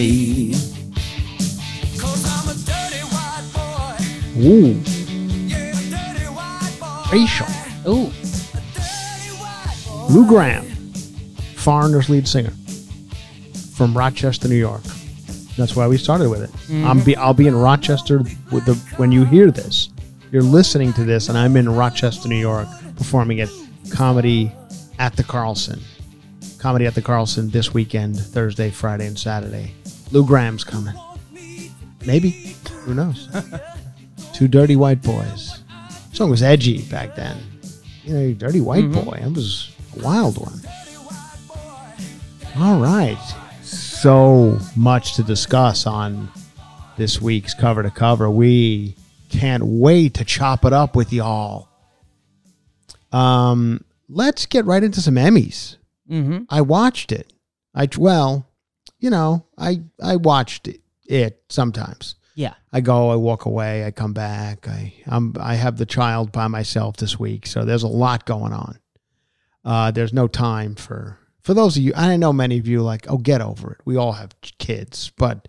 [0.00, 0.52] Loving me?
[1.98, 4.40] Cause I'm a dirty white boy.
[4.40, 4.82] Ooh,
[5.46, 7.12] Yeah, a dirty white boy.
[7.12, 7.46] racial.
[7.86, 8.10] Ooh.
[8.72, 10.06] Dirty white boy.
[10.14, 10.64] Lou Gramm,
[11.56, 12.52] Foreigner's lead singer
[13.74, 14.82] from Rochester, New York.
[15.58, 16.50] That's why we started with it.
[16.70, 17.04] I'm mm-hmm.
[17.04, 19.90] be, I'll be in Rochester with the when you hear this.
[20.32, 23.50] You're listening to this, and I'm in Rochester, New York, performing at
[23.92, 24.50] Comedy
[24.98, 25.80] at the Carlson.
[26.58, 29.74] Comedy at the Carlson this weekend, Thursday, Friday, and Saturday.
[30.12, 30.94] Lou Gramm's coming.
[32.04, 32.56] Maybe.
[32.84, 33.28] Who knows?
[34.32, 35.62] Two dirty white boys.
[36.12, 37.36] song was edgy back then.
[38.04, 39.20] You know, dirty white boy.
[39.22, 40.60] It was a wild one.
[42.58, 43.18] All right.
[43.62, 46.30] So much to discuss on
[46.96, 48.28] this week's cover to cover.
[48.30, 48.96] We
[49.28, 51.68] can't wait to chop it up with y'all.
[53.12, 55.76] Um, let's get right into some Emmys.
[56.10, 56.44] Mm-hmm.
[56.48, 57.32] I watched it.
[57.74, 58.49] I well,
[59.00, 62.14] you know, I I watched it, it sometimes.
[62.34, 62.54] Yeah.
[62.72, 64.68] I go, I walk away, I come back.
[64.68, 68.52] I I'm I have the child by myself this week, so there's a lot going
[68.52, 68.78] on.
[69.64, 71.92] Uh, there's no time for for those of you.
[71.96, 73.80] I know many of you like, oh, get over it.
[73.84, 75.48] We all have kids, but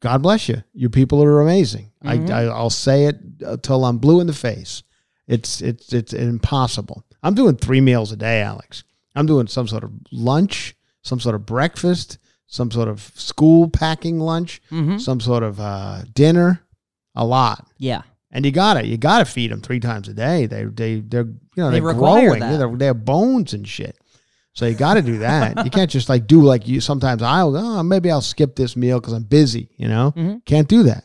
[0.00, 0.62] God bless you.
[0.72, 1.90] You people are amazing.
[2.02, 4.82] I, I I'll say it until I'm blue in the face.
[5.26, 7.04] It's it's it's impossible.
[7.22, 8.84] I'm doing three meals a day, Alex.
[9.16, 14.18] I'm doing some sort of lunch, some sort of breakfast, some sort of school packing
[14.20, 14.98] lunch, Mm-hmm.
[14.98, 16.60] some sort of uh, dinner,
[17.14, 17.66] a lot.
[17.78, 18.02] Yeah.
[18.30, 20.46] And you gotta you gotta feed them three times a day.
[20.46, 22.40] They they they're you know They are growing.
[22.40, 23.96] They're, they have bones and shit.
[24.54, 25.64] So you got to do that.
[25.64, 26.80] you can't just like do like you.
[26.80, 29.68] Sometimes I'll oh maybe I'll skip this meal because I'm busy.
[29.76, 30.44] You know, Mhm.
[30.44, 31.04] can't do that.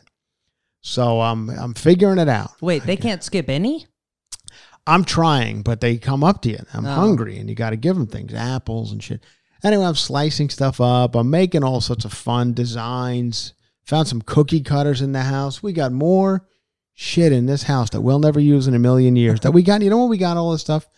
[0.82, 2.50] So I'm I'm figuring it out.
[2.60, 3.86] Wait, they can't skip any?
[4.86, 6.58] I'm trying, but they come up to you.
[6.72, 6.94] I'm Oh.
[6.94, 9.22] hungry, and you got to give them things, apples and shit.
[9.62, 11.14] Anyway, I'm slicing stuff up.
[11.14, 13.52] I'm making all sorts of fun designs.
[13.84, 15.62] Found some cookie cutters in the house.
[15.62, 16.46] We got more
[16.94, 19.40] shit in this house that we'll never use in a million years.
[19.40, 19.82] that we got.
[19.82, 20.88] You know when we got all this stuff?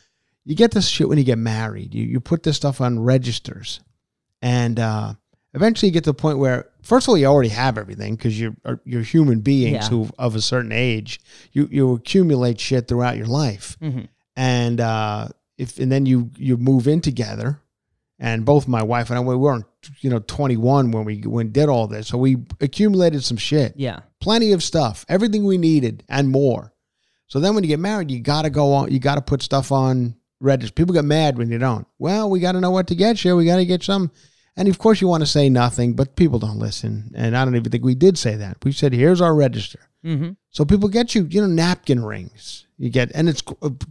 [0.44, 1.94] You get this shit when you get married.
[1.94, 3.80] You you put this stuff on registers,
[4.42, 5.14] and uh,
[5.54, 8.38] eventually you get to the point where, first of all, you already have everything because
[8.38, 8.54] you're
[8.84, 9.88] you're human beings Yeah.
[9.88, 11.20] who of a certain age.
[11.52, 14.08] You you accumulate shit throughout your life Mhm.
[14.36, 17.60] and uh, if and then you you move in together,
[18.22, 19.66] and both my wife and I we weren't
[20.00, 24.00] you know 21 when we when did all this, so we accumulated some shit, Yeah.
[24.20, 26.72] plenty of stuff, everything we needed and more.
[27.26, 29.42] So then when you get married, you got to go on, you got to put
[29.42, 30.74] stuff on register.
[30.74, 31.86] People get mad when you don't.
[31.98, 33.36] Well, we got to know what to get you.
[33.36, 34.10] We got to get some.
[34.54, 37.10] And of course, you want to say nothing, but people don't listen.
[37.14, 38.58] And I don't even think we did say that.
[38.62, 39.80] We said, here's our register.
[40.04, 40.32] Mm-hmm.
[40.50, 42.66] So people get you, you know, napkin rings.
[42.76, 43.40] You get, and it's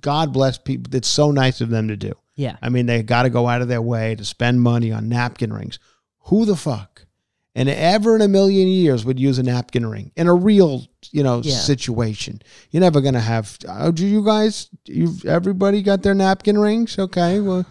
[0.01, 0.93] God bless people.
[0.95, 2.13] It's so nice of them to do.
[2.41, 2.55] Yeah.
[2.61, 5.53] I mean, they got to go out of their way to spend money on napkin
[5.53, 5.77] rings.
[6.25, 7.05] Who the fuck,
[7.53, 11.21] and ever in a million years would use a napkin ring in a real, you
[11.23, 11.55] know, Yeah.
[11.57, 12.41] situation?
[12.71, 13.57] You're never gonna have.
[13.67, 14.69] Oh, do you guys?
[14.85, 16.97] You everybody got their napkin rings?
[16.97, 17.65] Okay, well,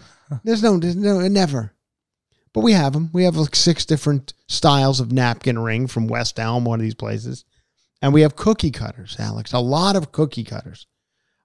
[0.44, 1.72] there's no, there's no, never.
[2.52, 3.10] But we have them.
[3.12, 6.94] We have like six different styles of napkin ring from West Elm, one of these
[6.94, 7.44] places,
[8.02, 9.52] and we have cookie cutters, Alex.
[9.52, 10.86] A lot of cookie cutters.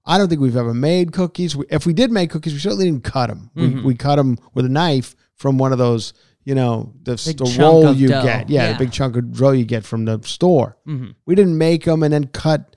[0.06, 1.56] I don't think we've ever made cookies.
[1.56, 3.50] We- If we did make cookies, we certainly didn't cut them.
[3.56, 6.14] We, we cut them with a knife from one of those,
[6.44, 8.22] you know, the, the roll you dough.
[8.24, 8.50] get.
[8.50, 8.74] Yeah, Yeah.
[8.74, 10.78] the big chunk of dough you get from the store.
[10.88, 11.12] Mm-hmm.
[11.26, 12.76] We didn't make them and then cut.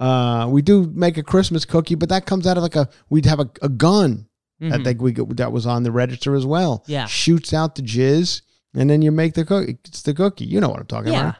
[0.00, 2.88] Uh, we do make a Christmas cookie, but that comes out of like a.
[3.10, 4.26] We'd have a, a gun.
[4.62, 6.80] I think we got, that was on the register as well.
[6.80, 6.92] Mm-hmm.
[6.92, 7.06] Yeah.
[7.06, 8.42] shoots out the jizz,
[8.74, 9.78] and then you make the cookie.
[9.86, 10.44] It's the cookie.
[10.46, 11.20] You know what I'm talking Yeah.
[11.20, 11.34] about.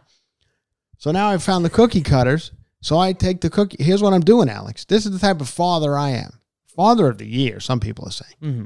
[0.98, 2.52] So now I've found the cookie cutters.
[2.82, 3.82] So I take the cookie.
[3.82, 4.84] Here's what I'm doing, Alex.
[4.84, 6.40] This is the type of father I am.
[6.66, 8.34] Father of the year, some people are saying.
[8.42, 8.64] Mm-hmm.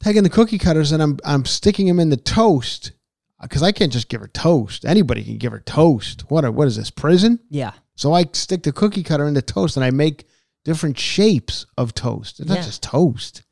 [0.00, 2.92] Taking the cookie cutters and I'm I'm sticking them in the toast
[3.40, 4.84] because I can't just give her toast.
[4.84, 6.30] Anybody can give her toast.
[6.30, 7.40] What a, what is this prison?
[7.50, 7.72] Yeah.
[7.94, 10.26] So I stick the cookie cutter in the toast and I make
[10.64, 12.40] different shapes of toast.
[12.40, 13.42] It's not just toast.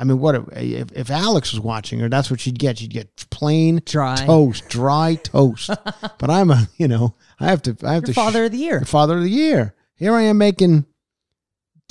[0.00, 2.08] I mean, what if, if Alex was watching her?
[2.08, 2.78] That's what she'd get.
[2.78, 4.16] She'd get plain Dry.
[4.16, 5.68] toast, dry toast.
[6.18, 8.12] but I'm a, you know, I have to, I have Your to.
[8.14, 8.80] father sh- of the year.
[8.80, 9.74] the father of the year.
[9.96, 10.86] Here I am making.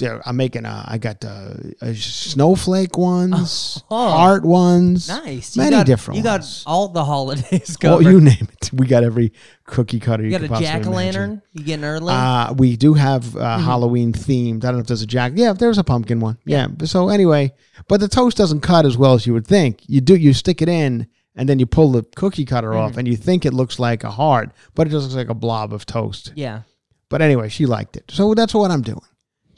[0.01, 0.65] Yeah, I'm making.
[0.65, 4.09] Uh, I got uh, uh, snowflake ones, Oh.
[4.09, 5.57] heart ones, Nice.
[5.57, 6.17] many you got, different.
[6.17, 8.05] You got all the holidays Oh, covered.
[8.09, 8.71] you name it.
[8.73, 9.33] We got every
[9.65, 11.41] cookie cutter you, You got a jack o' lantern.
[11.53, 12.13] You getting early?
[12.13, 13.65] Uh, we do have uh, Mm-hmm.
[13.65, 14.63] Halloween themed.
[14.63, 15.33] I don't know if there's a jack.
[15.35, 16.37] Yeah, there's a pumpkin one.
[16.45, 16.67] Yeah.
[16.85, 17.53] So anyway,
[17.87, 19.81] but the toast doesn't cut as well as you would think.
[19.87, 20.15] You do.
[20.15, 22.99] You stick it in, and then you pull the cookie cutter off, Mm-hmm.
[22.99, 25.73] and you think it looks like a heart, but it just looks like a blob
[25.73, 26.31] of toast.
[26.35, 26.61] yeah.
[27.09, 28.03] But anyway, she liked it.
[28.09, 29.01] So that's what I'm doing.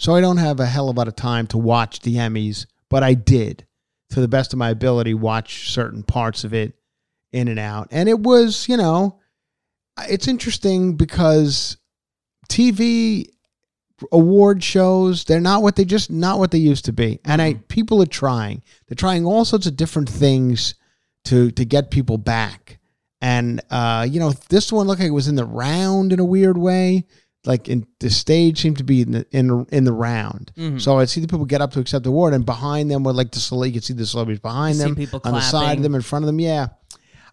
[0.02, 2.66] So I don't have a hell of a lot of time to watch the Emmys,
[2.90, 3.68] but I did,
[4.10, 6.74] to the best of my ability, watch certain parts of it
[7.32, 7.90] in and out.
[7.92, 9.20] And it was, you know,
[10.10, 11.78] it's interesting because
[12.50, 13.28] TV
[14.12, 17.20] award shows, they're not what they just not what they used to be.
[17.24, 18.64] And I people are trying.
[18.88, 20.74] They're trying all sorts of different things
[21.26, 22.80] to to get people back.
[23.22, 26.26] And uh, you know, this one looked like it was in the round in a
[26.26, 27.06] weird way.
[27.44, 30.52] Like in the stage seemed to be in the in, in the round.
[30.56, 30.78] Mm-hmm.
[30.78, 33.14] So I'd see the people get up to accept the award, and behind them were
[33.14, 34.96] like the cele- you could see the celebrities behind See them,
[35.26, 36.40] on the side of them, in front of them.
[36.40, 36.68] Yeah,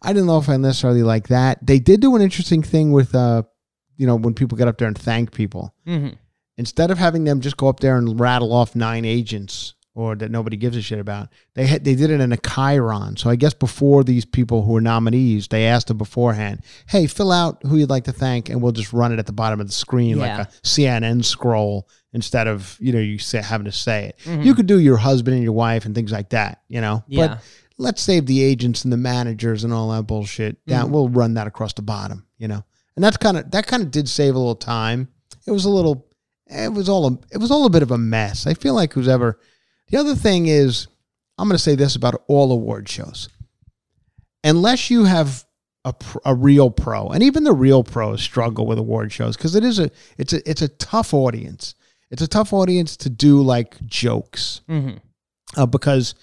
[0.00, 1.58] I didn't know if I necessarily like that.
[1.66, 3.42] They did do an interesting thing with, uh,
[3.98, 6.14] you know, when people get up there and thank people Mm-hmm.
[6.56, 10.30] instead of having them just go up there and rattle off nine agents or that
[10.30, 13.16] nobody gives a shit about, they had they did it in a Chiron.
[13.16, 17.32] So I guess before these people who were nominees, they asked them beforehand, "Hey, fill
[17.32, 19.66] out who you'd like to thank, and we'll just run it at the bottom of
[19.66, 20.38] the screen Yeah.
[20.38, 24.18] like a CNN scroll instead of you know you say, having to say it.
[24.24, 24.42] Mm-hmm.
[24.42, 27.02] You could do your husband and your wife and things like that, you know.
[27.08, 27.26] Yeah.
[27.26, 27.40] But
[27.76, 30.84] let's save the agents and the managers and all that bullshit down.
[30.84, 30.92] Mm-hmm.
[30.94, 32.62] We'll run that across the bottom, you know.
[32.94, 35.08] And that's kind of that kind of did save a little time.
[35.44, 36.06] It was a little
[36.50, 38.46] it was all a, it was all a bit of a mess.
[38.46, 39.38] I feel like who's ever
[39.90, 40.86] the other thing is
[41.38, 43.28] I'm going to say this about all award shows.
[44.44, 45.44] Unless you have
[45.84, 49.64] a, a real pro, and even the real pros struggle with award shows because it
[49.64, 51.74] is a it's a it's a tough audience.
[52.10, 54.96] It's a tough audience to do like jokes Mm-hmm.
[55.60, 56.14] uh, because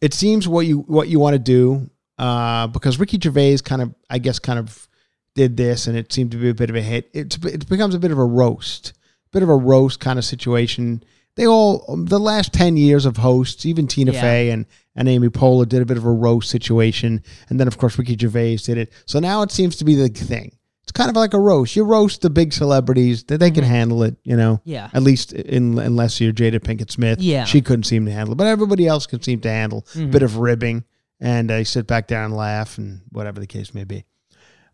[0.00, 1.88] it seems what you what you want to do.
[2.18, 4.86] Uh, because Ricky Gervais kind of, I guess, kind of
[5.34, 7.08] did this, and it seemed to be a bit of a hit.
[7.14, 8.92] It it becomes a bit of a roast,
[9.32, 11.02] bit of a roast kind of situation.
[11.36, 14.20] They all the last ten years of hosts, even Tina Yeah.
[14.20, 17.78] Fey and and Amy Poehler did a bit of a roast situation, and then of
[17.78, 18.92] course Ricky Gervais did it.
[19.06, 20.56] So now it seems to be the thing.
[20.82, 21.76] It's kind of like a roast.
[21.76, 24.54] You roast the big celebrities that they can handle it, you know.
[24.56, 24.70] Mm-hmm.
[24.70, 24.90] Yeah.
[24.92, 27.20] At least in, unless you're Jada Pinkett Smith.
[27.20, 27.44] Yeah.
[27.44, 30.10] She couldn't seem to handle it, but everybody else can seem to handle a Mm-hmm.
[30.10, 30.84] bit of ribbing
[31.20, 34.04] and uh, sit back down and laugh and whatever the case may be.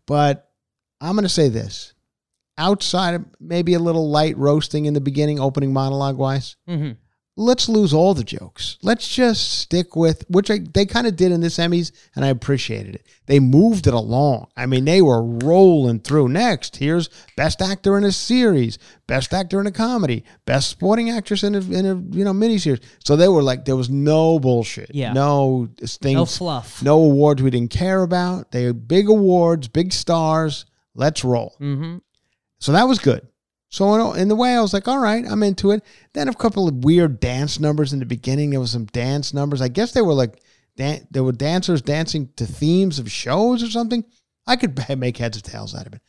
[0.07, 0.49] But
[0.99, 1.93] I'm going to say this
[2.57, 6.91] outside of maybe a little light roasting in the beginning, opening monologue wise, Mm-hmm.
[7.35, 8.77] let's lose all the jokes.
[8.81, 12.29] Let's just stick with which I, they kind of did in this Emmys, and I
[12.29, 13.05] appreciated it.
[13.27, 14.47] They moved it along.
[14.57, 16.29] I mean, they were rolling through.
[16.29, 21.43] Next, here's best actor in a series, best actor in a comedy, best supporting actress
[21.43, 22.81] in a in a you know miniseries.
[23.05, 25.13] So they were like, there was no bullshit, Yeah.
[25.13, 26.81] no things, No fluff.
[26.81, 28.51] no awards we didn't care about.
[28.51, 30.65] They had big awards, big stars.
[30.95, 31.55] Let's roll.
[31.61, 31.97] Mm-hmm.
[32.59, 33.27] So that was good.
[33.69, 35.83] So in, the way I was like, all right, I'm into it.
[36.13, 38.49] Then a couple of weird dance numbers in the beginning.
[38.49, 39.61] There was some dance numbers.
[39.61, 40.41] I guess they were like
[40.77, 44.05] dan- there were dancers dancing to themes of shows or something.
[44.47, 46.01] I could make heads or tails out of it.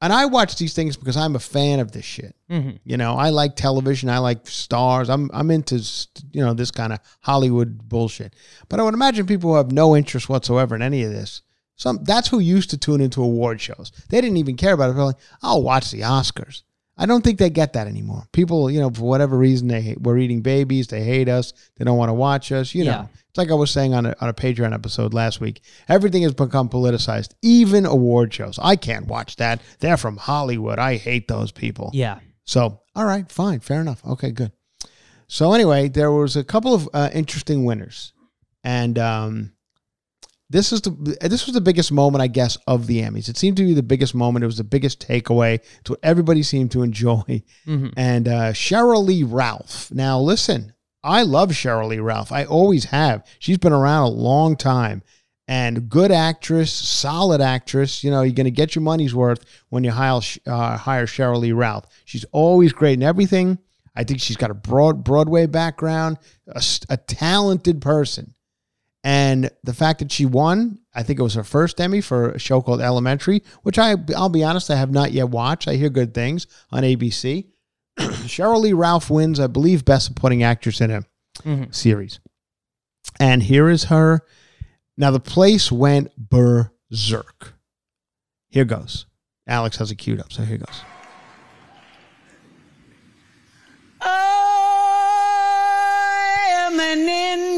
[0.00, 2.34] And I watch these things because I'm a fan of this shit.
[2.50, 2.78] Mhm.
[2.84, 4.08] You know, I like television.
[4.10, 5.08] I like stars.
[5.08, 5.76] I'm I'm into
[6.32, 8.34] you know this kind of Hollywood bullshit.
[8.68, 11.42] But I would imagine people who have no interest whatsoever in any of this.
[11.76, 13.90] Some that's who used to tune into award shows.
[14.08, 14.94] They didn't even care about it.
[14.94, 16.62] They're like, I'll watch the Oscars.
[16.96, 18.28] I don't think they get that anymore.
[18.30, 20.86] People, you know, for whatever reason, they hate, we're eating babies.
[20.86, 21.52] They hate us.
[21.76, 22.72] They don't want to watch us.
[22.72, 23.06] You know, Yeah.
[23.28, 25.60] it's like I was saying on a, on a Patreon episode last week.
[25.88, 28.60] Everything has become politicized, even award shows.
[28.62, 29.60] I can't watch that.
[29.80, 30.78] They're from Hollywood.
[30.78, 31.90] I hate those people.
[31.92, 32.20] Yeah.
[32.44, 34.00] So, all right, fine, fair enough.
[34.06, 34.52] Okay, good.
[35.26, 38.12] So anyway, there was a couple of uh, interesting winners,
[38.62, 39.52] and um,
[40.54, 43.28] this is the this was the biggest moment, I guess, of the Emmys.
[43.28, 44.44] It seemed to be the biggest moment.
[44.44, 45.54] It was the biggest takeaway.
[45.80, 47.42] It's what everybody seemed to enjoy.
[47.66, 47.92] Mhm.
[47.96, 49.90] And uh, Sheryl Lee Ralph.
[49.92, 52.30] Now, listen, I love Sheryl Lee Ralph.
[52.30, 53.26] I always have.
[53.40, 55.02] She's been around a long time.
[55.46, 58.02] And good actress, solid actress.
[58.04, 61.40] You know, you're going to get your money's worth when you hire, uh, hire Sheryl
[61.40, 61.84] Lee Ralph.
[62.06, 63.58] She's always great in everything.
[63.94, 66.18] I think she's got a broad Broadway background,
[66.88, 68.34] A talented person.
[69.06, 72.38] And the fact that she won, I think it was her first Emmy for a
[72.38, 75.68] show called Elementary, which I, I'll be honest, I have not yet watched.
[75.68, 77.46] I hear good things on ABC.
[77.98, 81.04] Sheryl Lee Ralph wins, I believe, Best Supporting Actress in a
[81.42, 81.74] Mhm.
[81.74, 82.18] series.
[83.20, 84.22] And here is her.
[84.96, 87.54] Now, the place went berserk.
[88.48, 89.04] Here goes.
[89.46, 90.80] Alex has it queued up, so here goes.
[95.14, 97.08] I am an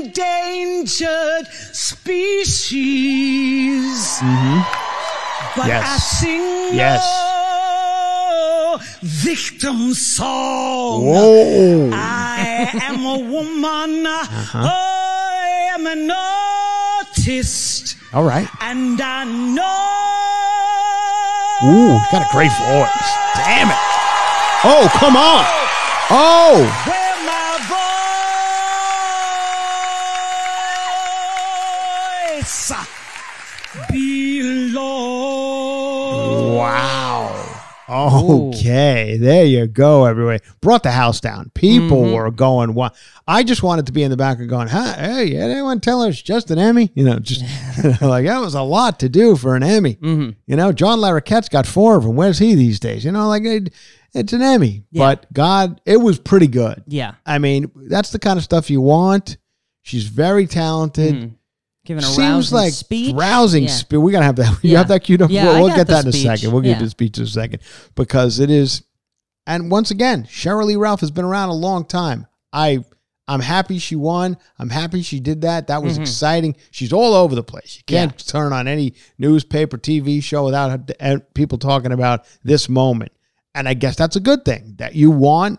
[0.06, 2.76] endangered species.
[4.22, 4.60] Mm-hmm.
[5.56, 5.84] But Yes.
[5.86, 7.02] I sing Yes.
[8.30, 11.06] no victim song.
[11.06, 11.90] Whoa.
[11.92, 14.06] I am a woman.
[14.06, 14.58] Uh-huh.
[14.58, 17.96] I am an artist.
[18.12, 18.48] All right.
[18.60, 19.82] And I know.
[21.64, 23.08] Ooh, got a great voice.
[23.34, 23.76] Damn it.
[24.64, 25.44] Oh, come on.
[26.10, 26.66] Oh,
[38.30, 40.42] Okay, there you go, everybody.
[40.60, 41.50] Brought the house down.
[41.54, 42.94] People were going, "What?"
[43.26, 46.20] I just wanted to be in the back and going, Hey, anyone tell her it's
[46.22, 47.42] just an Emmy?" You know, just
[48.02, 49.94] like that was a lot to do for an Emmy.
[49.96, 50.36] Mhm.
[50.46, 52.16] You know, John Larroquette's got four of them.
[52.16, 53.04] Where's he these days?
[53.04, 53.72] You know, like it,
[54.14, 54.84] it's an Emmy.
[54.90, 55.02] Yeah.
[55.14, 56.82] But God, it was pretty good.
[56.86, 57.14] Yeah.
[57.24, 59.36] I mean, that's the kind of stuff you want.
[59.82, 61.14] She's very talented.
[61.14, 61.30] Mhm.
[61.86, 63.14] Giving a Seems rousing like speech.
[63.14, 63.70] rousing Yeah.
[63.70, 63.98] speech.
[63.98, 64.58] We gotta have that.
[64.62, 64.78] You Yeah.
[64.78, 65.30] have that queued up.
[65.30, 66.52] Yeah, we'll we'll get that in a second.
[66.52, 67.60] We'll get the speech in a second
[67.94, 68.82] because it is.
[69.46, 72.26] And once again, Sheryl Lee Ralph has been around a long time.
[72.52, 72.84] I
[73.28, 74.36] I'm happy she won.
[74.58, 75.66] I'm happy she did that.
[75.66, 76.02] That was Mm-hmm.
[76.02, 76.56] exciting.
[76.70, 77.76] She's all over the place.
[77.76, 80.92] You can't turn on any newspaper, TV show without
[81.34, 83.10] people talking about this moment.
[83.54, 85.58] And I guess that's a good thing that you want.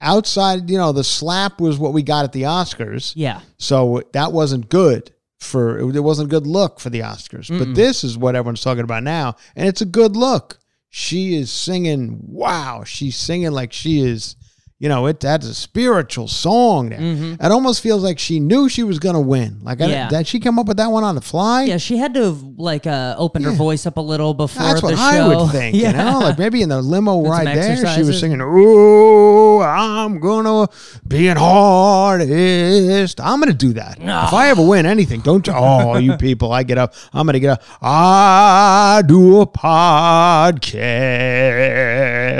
[0.00, 3.12] Outside, you know, the slap was what we got at the Oscars.
[3.16, 3.40] Yeah.
[3.58, 7.56] So that wasn't good for it wasn't a good look for the Oscars.
[7.56, 10.58] But this is what everyone's talking about now, and it's a good look.
[10.90, 12.18] She is singing.
[12.22, 14.36] Wow, she's singing like she is.
[14.80, 16.90] You know, it that's a spiritual song.
[16.90, 17.00] There.
[17.00, 19.58] It almost feels like she knew she was going to win.
[19.64, 20.08] Like, I, Yeah.
[20.08, 21.64] did she come up with that one on the fly?
[21.64, 24.80] Yeah, she had to have like uh, opened her voice up a little before That's
[24.80, 25.02] what show.
[25.02, 25.74] I would think.
[25.74, 25.90] Yeah.
[25.90, 28.20] You know, like maybe in the limo ride there, she was exercises.
[28.20, 30.68] singing, "Ooh, I'm gonna
[31.08, 33.98] be an artist." I'm gonna do that.
[33.98, 35.54] If I ever win anything, don't you?
[35.56, 36.52] Oh, you people!
[36.52, 36.94] I get up.
[37.12, 37.62] I'm gonna get up.
[37.82, 40.78] I do a podcast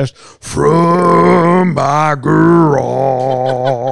[0.07, 2.15] from my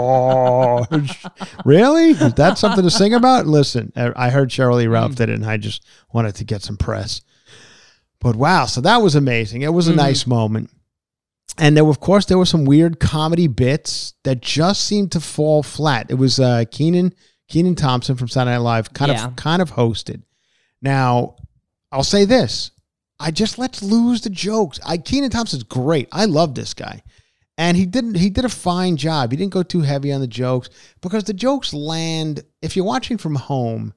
[0.07, 1.27] garage.
[1.65, 2.11] really?
[2.11, 3.47] Is that something to sing about?
[3.47, 6.77] Listen, I heard Sheryl Lee Ralph did it, and I just wanted to get some
[6.77, 7.21] press.
[8.21, 9.63] But wow, so that was amazing.
[9.63, 10.71] It was a nice moment.
[11.59, 15.63] And there, of course, there were some weird comedy bits that just seemed to fall
[15.63, 16.11] flat.
[16.11, 17.15] It was uh, Kenan
[17.49, 19.27] Kenan Thompson from Saturday Night Live, kind Yeah.
[19.29, 20.23] of kind of hosted.
[20.83, 21.37] Now,
[21.93, 22.73] I'll say this:
[23.19, 24.79] I just let's lose the jokes.
[24.85, 26.09] I Kenan Thompson's great.
[26.13, 27.03] I love this guy,
[27.57, 28.17] and he didn't.
[28.17, 29.31] He did a fine job.
[29.31, 30.69] He didn't go too heavy on the jokes
[31.01, 32.43] because the jokes land.
[32.61, 33.95] If you're watching from home,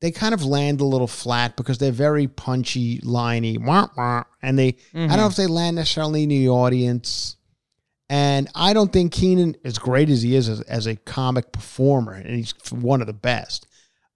[0.00, 4.58] they kind of land a little flat because they're very punchy, liney, wah, wah, and
[4.58, 4.76] they.
[4.94, 7.36] I don't know if they land necessarily in the audience.
[8.08, 12.12] And I don't think Kenan, as great as he is as, as a comic performer,
[12.12, 13.66] and he's one of the best.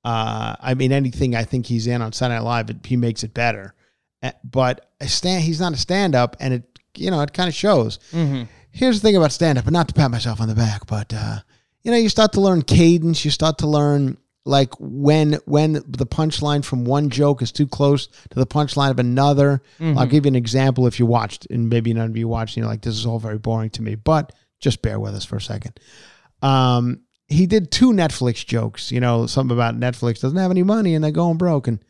[0.05, 3.25] Uh, I mean, anything I think he's in on Saturday Night Live, it, he makes
[3.25, 3.75] it better.
[4.23, 7.55] Uh, But a stand, he's not a stand-up, and it you know, it kind of
[7.55, 7.99] shows.
[8.13, 8.43] Mm-hmm.
[8.73, 11.13] Here's the thing about stand up, and not to pat myself on the back, but
[11.15, 11.39] uh,
[11.83, 13.25] you know, you start to learn cadence.
[13.25, 18.07] You start to learn like when when the punchline from one joke is too close
[18.07, 19.63] to the punchline of another.
[19.99, 22.57] I'll give you an example if you watched, and maybe none of you watched.
[22.57, 25.25] And you're like, this is all very boring to me, but just bear with us
[25.25, 25.81] for a second.
[26.43, 28.91] Um, he did two Netflix jokes.
[28.91, 31.81] You know, something about Netflix doesn't have any money and they're going broke, and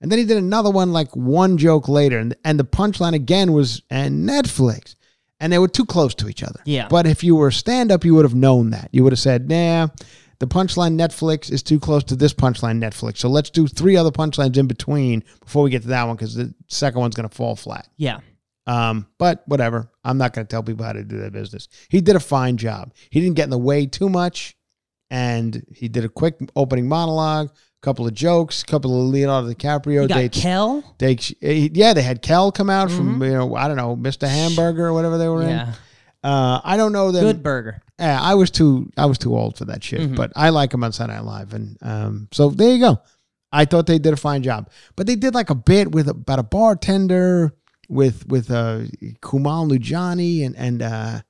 [0.00, 3.52] and then he did another one like one joke later, and and the punchline again
[3.52, 4.94] was and Netflix,
[5.40, 6.60] and they were too close to each other.
[6.64, 6.88] Yeah.
[6.88, 8.88] But if you were stand up, you would have known that.
[8.92, 9.88] You would have said, nah.
[10.38, 13.16] The punchline Netflix is too close to this punchline Netflix.
[13.16, 16.34] So let's do three other punchlines in between before we get to that one because
[16.34, 17.88] the second one's going to fall flat.
[17.96, 18.20] Yeah.
[18.66, 19.90] Um, but whatever.
[20.04, 21.68] I'm not going to tell people how to do their business.
[21.88, 22.92] He did a fine job.
[23.10, 24.56] He didn't get in the way too much,
[25.10, 27.50] and he did a quick opening monologue,
[27.86, 30.40] couple of jokes, a couple of Leonardo DiCaprio You got dates.
[30.42, 30.82] Kel.
[30.98, 34.26] dates- eh, yeah, they had Kel come out from you know I don't know Mr.
[34.28, 35.50] Hamburger or whatever they were in.
[36.24, 37.22] Uh, I don't know them.
[37.24, 37.80] Good burger.
[38.00, 40.16] Yeah, I was too I was too old for that shit, Mhm.
[40.16, 42.98] but I like him on Saturday Night Live, and um, so there you go.
[43.52, 46.40] I thought they did a fine job, but they did like a bit with about
[46.40, 47.54] a bartender
[47.88, 48.80] with with uh,
[49.22, 51.20] Kumail Nanjiani and and uh,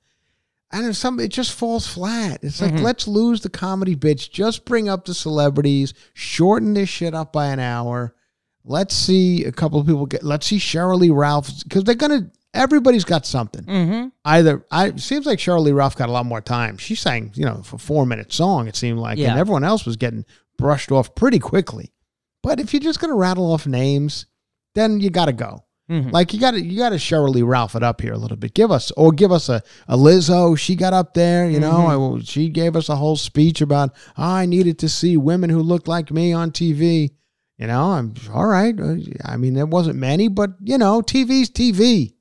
[0.71, 1.19] I don't know some.
[1.19, 2.39] It just falls flat.
[2.43, 7.13] It's like let's lose the comedy bits, just bring up the celebrities, shorten this shit
[7.13, 8.13] up by an hour.
[8.65, 10.23] Let's see a couple of people get.
[10.23, 10.59] Let's see
[10.97, 12.29] Lee Ralph because they're gonna.
[12.53, 14.07] Everybody's got something Mm-hmm.
[14.25, 16.77] either I seems like Charlie Ralph got a lot more time.
[16.77, 19.31] She sang, you know, for four minute song, it seemed like, Yeah.
[19.31, 20.25] and everyone else was getting
[20.57, 21.93] brushed off pretty quickly.
[22.43, 24.25] But if you're just gonna rattle off names,
[24.75, 25.65] then you gotta go.
[25.89, 26.11] Mhm.
[26.11, 28.53] Like you gotta you gotta Shirley Ralph it up here a little bit.
[28.53, 30.57] Give us or give us a, a Lizzo.
[30.57, 34.45] She got up there, you know, I- she gave us a whole speech about I
[34.45, 37.11] needed to see women who looked like me on TV.
[37.57, 38.77] You know, I'm all right.
[38.79, 42.13] Uh, I mean, there wasn't many, but you know, TV's TV.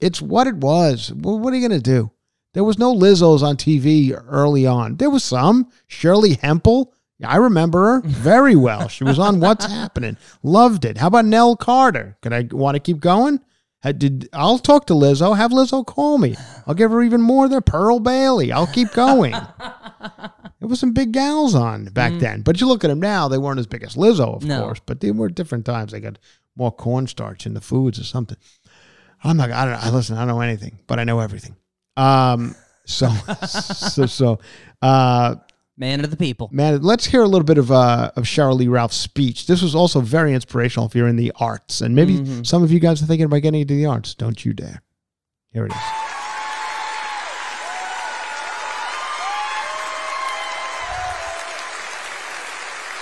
[0.00, 1.12] It's what it was.
[1.14, 2.10] Well, what are you going to do?
[2.54, 4.96] There was no Lizzos on TV early on.
[4.96, 5.68] There was some.
[5.86, 6.92] Shirley Hemphill.
[7.24, 8.88] I remember her very well.
[8.88, 10.16] She was on What's Happening.
[10.42, 10.98] Loved it.
[10.98, 12.16] How about Nell Carter?
[12.22, 13.40] Could I want to keep going?
[13.82, 15.36] Had- Did I'll talk to Lizzo.
[15.36, 16.36] Have Lizzo call me.
[16.66, 18.52] I'll give her even more than Pearl Bailey.
[18.52, 19.32] I'll keep going.
[19.32, 23.38] There was some big gals on back then, but you look at them now; they
[23.38, 24.60] weren't as big as Lizzo, of No.
[24.62, 24.80] course.
[24.84, 25.92] But they were different times.
[25.92, 26.18] They got
[26.56, 28.36] more cornstarch in the foods or something.
[29.24, 29.50] I'm not.
[29.50, 29.74] I don't.
[29.82, 30.16] I listen.
[30.16, 31.56] I don't know anything, but I know everything.
[31.96, 32.54] Um.
[32.84, 33.08] So.
[33.46, 34.06] so.
[34.06, 34.38] So.
[34.82, 35.36] Uh.
[35.80, 36.50] Man of the people.
[36.52, 39.46] Man, let's hear a little bit of uh of Sheryl Lee Ralph's speech.
[39.46, 42.46] This was also very inspirational if you're in the arts, and maybe Mhm.
[42.46, 44.14] some of you guys are thinking about getting into the arts.
[44.14, 44.82] Don't you dare!
[45.54, 45.78] Here it is.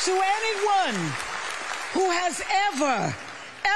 [0.05, 0.95] To anyone
[1.93, 2.41] who has
[2.73, 3.15] ever,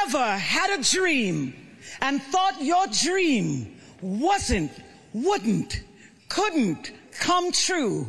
[0.07, 1.53] ever had a dream
[2.01, 4.71] and thought your dream wasn't,
[5.13, 5.83] wouldn't,
[6.29, 8.07] couldn't come true,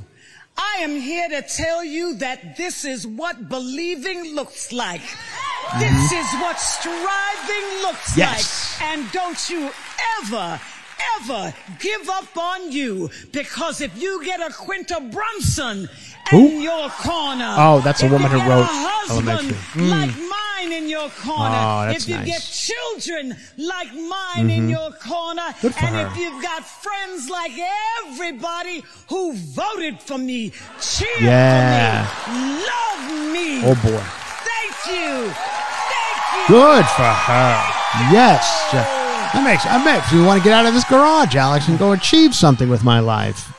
[0.57, 5.01] I am here to tell you that this is what believing looks like.
[5.79, 6.15] This mm-hmm.
[6.15, 8.79] is what striving looks Yes.
[8.79, 8.89] like.
[8.89, 9.71] And don't you
[10.21, 10.59] ever,
[11.19, 15.89] ever give up on you because if you get a Quinta Brunson
[16.31, 16.47] Who?
[16.47, 17.53] in your corner.
[17.57, 18.67] Oh, that's a woman who wrote
[19.09, 19.55] Elementary.
[19.75, 21.55] like mine in your corner.
[21.55, 22.25] Oh, that's if you nice.
[22.27, 25.41] get children like mine in your corner.
[25.41, 25.85] Mm-hmm.
[25.85, 26.07] And her.
[26.07, 27.51] if you've got friends like
[28.07, 32.05] everybody who voted for me, cheer Yeah.
[32.07, 33.65] for me, love me.
[33.65, 34.03] Oh boy.
[34.47, 35.29] Thank you.
[35.29, 36.55] Thank you.
[36.55, 37.63] Good for her.
[38.11, 38.71] Yes.
[38.71, 41.91] That makes that makes me want to get out of this garage, Alex, and go
[41.91, 43.52] achieve something with my life.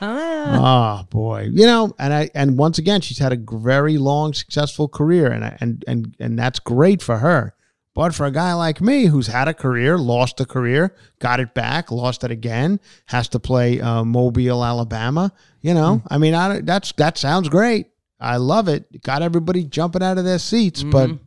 [0.00, 4.88] Oh boy, you know, and I and once again, she's had a very long, successful
[4.88, 7.54] career, and I, and and and that's great for her.
[7.94, 11.54] But for a guy like me, who's had a career, lost a career, got it
[11.54, 15.32] back, lost it again, has to play uh, Mobile, Alabama.
[15.60, 16.06] You know, mm.
[16.08, 17.88] I mean, I, that's that sounds great.
[18.18, 19.02] I love it.
[19.02, 21.24] Got everybody jumping out of their seats, but mm-hmm.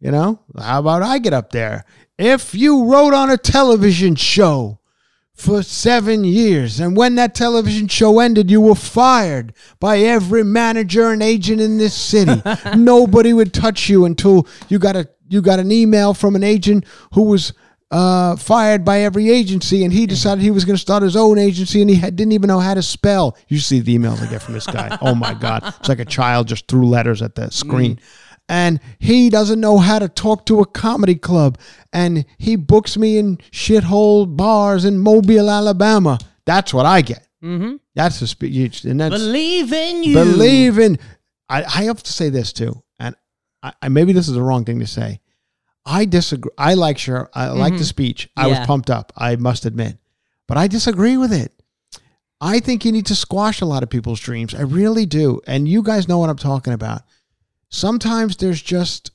[0.00, 1.84] you know, how about I get up there?
[2.18, 4.80] If you wrote on a television show
[5.36, 11.10] for seven years, and when that television show ended, you were fired by every manager
[11.10, 12.40] and agent in this city,
[12.74, 16.84] nobody would touch you until you got a you got an email from an agent
[17.12, 17.52] who was
[17.90, 21.38] uh, fired by every agency, and he decided he was going to start his own
[21.38, 23.36] agency, and he had, didn't even know how to spell.
[23.48, 24.96] You see the emails I get from this guy.
[25.02, 28.00] Oh my god, it's like a child just threw letters at the screen
[28.48, 31.58] and he doesn't know how to talk to a comedy club
[31.92, 36.18] and he books me in shithole bars in Mobile, Alabama.
[36.44, 37.26] That's what I get.
[37.42, 37.76] Mm-hmm.
[37.94, 40.14] That's the speech, and that's Believe in you.
[40.14, 40.98] believe in.
[41.48, 43.14] I, I have to say this too, and
[43.62, 45.20] I, I maybe this is the wrong thing to say.
[45.84, 46.50] I disagree.
[46.58, 47.28] I like Sheryl.
[47.34, 48.28] I like the speech.
[48.36, 49.12] I was pumped up.
[49.16, 49.98] I must admit,
[50.48, 51.52] but I disagree with it.
[52.40, 54.54] I think you need to squash a lot of people's dreams.
[54.54, 55.40] I really do.
[55.46, 57.02] And you guys know what I'm talking about.
[57.68, 59.10] Sometimes there's just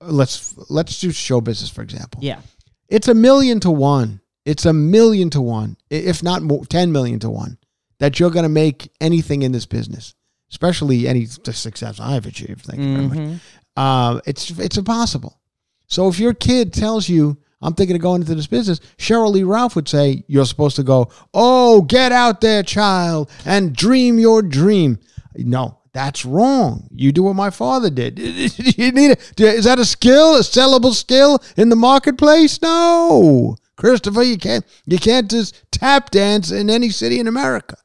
[0.00, 2.20] let's let's do show business for example.
[2.22, 2.40] Yeah.
[2.88, 4.20] It's a million to one.
[4.44, 7.58] It's a million to one, if not more, 10 million to one,
[8.00, 10.14] that you're going to make anything in this business,
[10.50, 12.64] especially any success I've achieved.
[12.64, 13.40] Thank you very much.
[13.76, 15.38] Uh, it's, it's impossible.
[15.86, 19.44] So if your kid tells you, I'm thinking of going into this business, Sheryl Lee
[19.44, 24.42] Ralph would say, You're supposed to go, Oh, get out there, child, and dream your
[24.42, 24.98] dream.
[25.36, 26.88] No, that's wrong.
[26.94, 28.18] You do what my father did.
[28.78, 32.60] you need a, is that a skill, a sellable skill in the marketplace?
[32.62, 33.56] No.
[33.76, 37.76] Christopher, you can't you can't just tap dance in any city in America.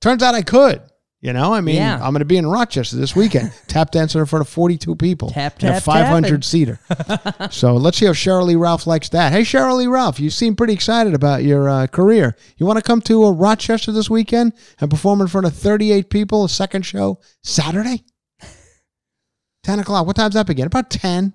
[0.00, 0.82] Turns out I could.
[1.26, 1.96] You know, I mean, Yeah.
[1.96, 5.30] I'm going to be in Rochester this weekend, tap dancing in front of 42 people
[5.30, 6.78] Tap, in a tap, 500 seater.
[7.50, 9.32] so let's see how Sheryl Lee Ralph likes that.
[9.32, 12.36] Hey, Sheryl Lee Ralph, you seem pretty excited about your uh, career.
[12.58, 16.10] You want to come to uh, Rochester this weekend and perform in front of 38
[16.10, 18.04] people, a second show Saturday?
[19.64, 20.06] 10 o'clock.
[20.06, 20.66] What time's that begin?
[20.68, 21.32] About 10.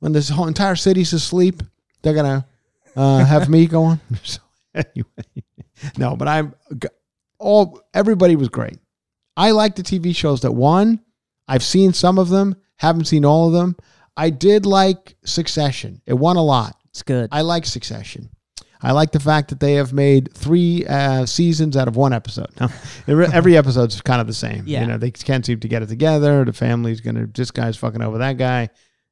[0.00, 1.62] When this whole entire city's asleep,
[2.02, 4.00] they're going to uh, have me go on.
[4.24, 4.40] So,
[4.74, 5.44] anyway,
[5.96, 6.56] no, but I'm
[7.38, 8.78] all, everybody was great.
[9.36, 11.00] I like the TV shows that won.
[11.48, 13.76] I've seen some of them, haven't seen all of them.
[14.16, 16.00] I did like Succession.
[16.06, 16.76] It won a lot.
[16.90, 17.28] It's good.
[17.32, 18.30] I like Succession.
[18.82, 22.48] I like the fact that they have made three uh, seasons out of one episode.
[22.60, 22.68] No,
[23.32, 24.64] every- episode's kind of the same.
[24.66, 24.82] Yeah.
[24.82, 26.44] You know, they can't seem to get it together.
[26.44, 27.26] The family's gonna.
[27.26, 28.68] This guy's fucking over that guy,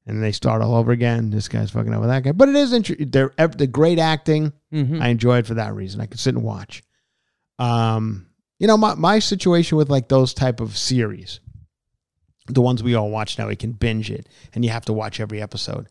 [0.06, 1.30] and they start all over again.
[1.30, 2.32] This guy's fucking over that guy.
[2.32, 3.08] But it is interesting.
[3.10, 4.52] They're ev- the great acting.
[4.72, 5.00] Mhm.
[5.00, 6.00] I enjoy it for that reason.
[6.00, 6.82] I could sit and watch.
[7.58, 8.26] Um,
[8.58, 11.40] you know, my my situation with like those type of series,
[12.48, 15.20] the ones we all watch now, we can binge it, and you have to watch
[15.20, 15.88] every episode.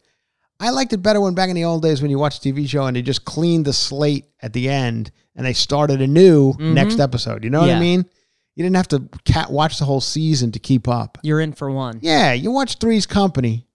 [0.60, 2.68] I liked it better when back in the old days when you watched a TV
[2.70, 6.74] show and they just cleaned the slate at the end and they started anew mm-hmm.
[6.74, 7.44] next episode.
[7.44, 8.06] You know what I mean?
[8.56, 11.18] You didn't have to cat watch the whole season to keep up.
[11.24, 12.00] You're in for one.
[12.02, 13.68] Yeah, you watch Three's Company.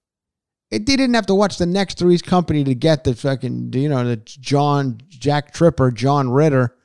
[0.71, 3.89] It they didn't have to watch the next Three's Company to get the fucking you
[3.89, 6.77] know the John Jack Tripper John Ritter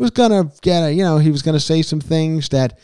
[0.00, 2.78] was gonna get a you know he was gonna say some things that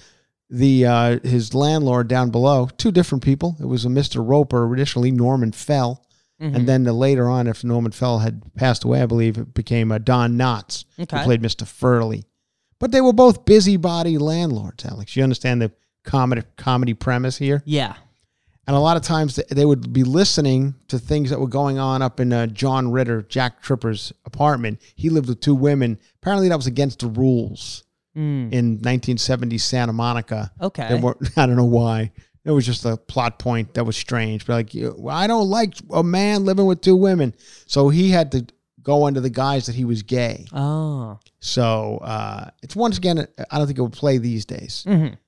[0.50, 3.56] the uh, his landlord down below two different people.
[3.60, 6.02] It was a Mister Roper initially Norman Fell.
[6.38, 9.90] And then the, later on if Norman Fell had passed away I believe it became
[9.90, 11.16] a Don Knotts Okay.
[11.16, 12.24] who played Mister Furley.
[12.78, 15.16] But they were both busybody landlords Alex.
[15.16, 15.72] You understand the
[16.04, 17.62] comedy comedy premise here?
[17.64, 17.94] Yeah.
[18.66, 22.02] And a lot of times they would be listening to things that were going on
[22.02, 24.80] up in uh, John Ritter, Jack Tripper's apartment.
[24.96, 25.98] He lived with two women.
[26.22, 30.50] Apparently, that was against the rules in 1970 Santa Monica.
[30.60, 30.98] Okay.
[30.98, 32.12] Weren't- I don't know why.
[32.44, 34.46] It was just a plot point that was strange.
[34.46, 37.34] But like, well, I don't like a man living with two women.
[37.66, 38.46] So he had to
[38.82, 40.46] go under the guise that he was gay.
[40.52, 41.18] Oh.
[41.40, 44.84] So uh, it's once again, I don't think it would play these days.
[44.88, 45.18] Mhm.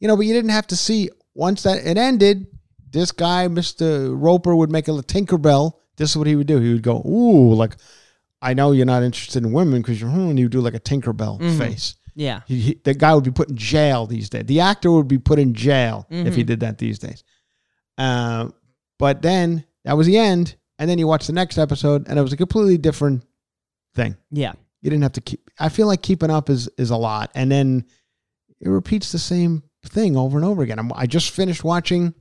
[0.00, 2.46] You know, but you didn't have to see once that it ended.
[2.90, 5.72] This guy, Mister Roper, would make a little Tinkerbell.
[5.96, 6.58] This is what he would do.
[6.60, 7.76] He would go, "Ooh, like
[8.40, 10.74] I know you're not interested in women because you're," hmm, and he would do like
[10.74, 11.96] a Tinkerbell face.
[12.14, 12.40] Yeah.
[12.46, 14.44] He, he, the guy would be put in jail these days.
[14.46, 17.22] The actor would be put in jail if he did that these days.
[17.98, 18.48] Uh,
[18.98, 22.22] but then that was the end, and then you watch the next episode, and it
[22.22, 23.24] was a completely different
[23.94, 24.16] thing.
[24.30, 24.52] Yeah.
[24.80, 25.50] You didn't have to keep.
[25.58, 27.84] I feel like keeping up is is a lot, and then
[28.60, 30.78] it repeats the same thing over and over again.
[30.78, 32.14] I'm, I just finished watching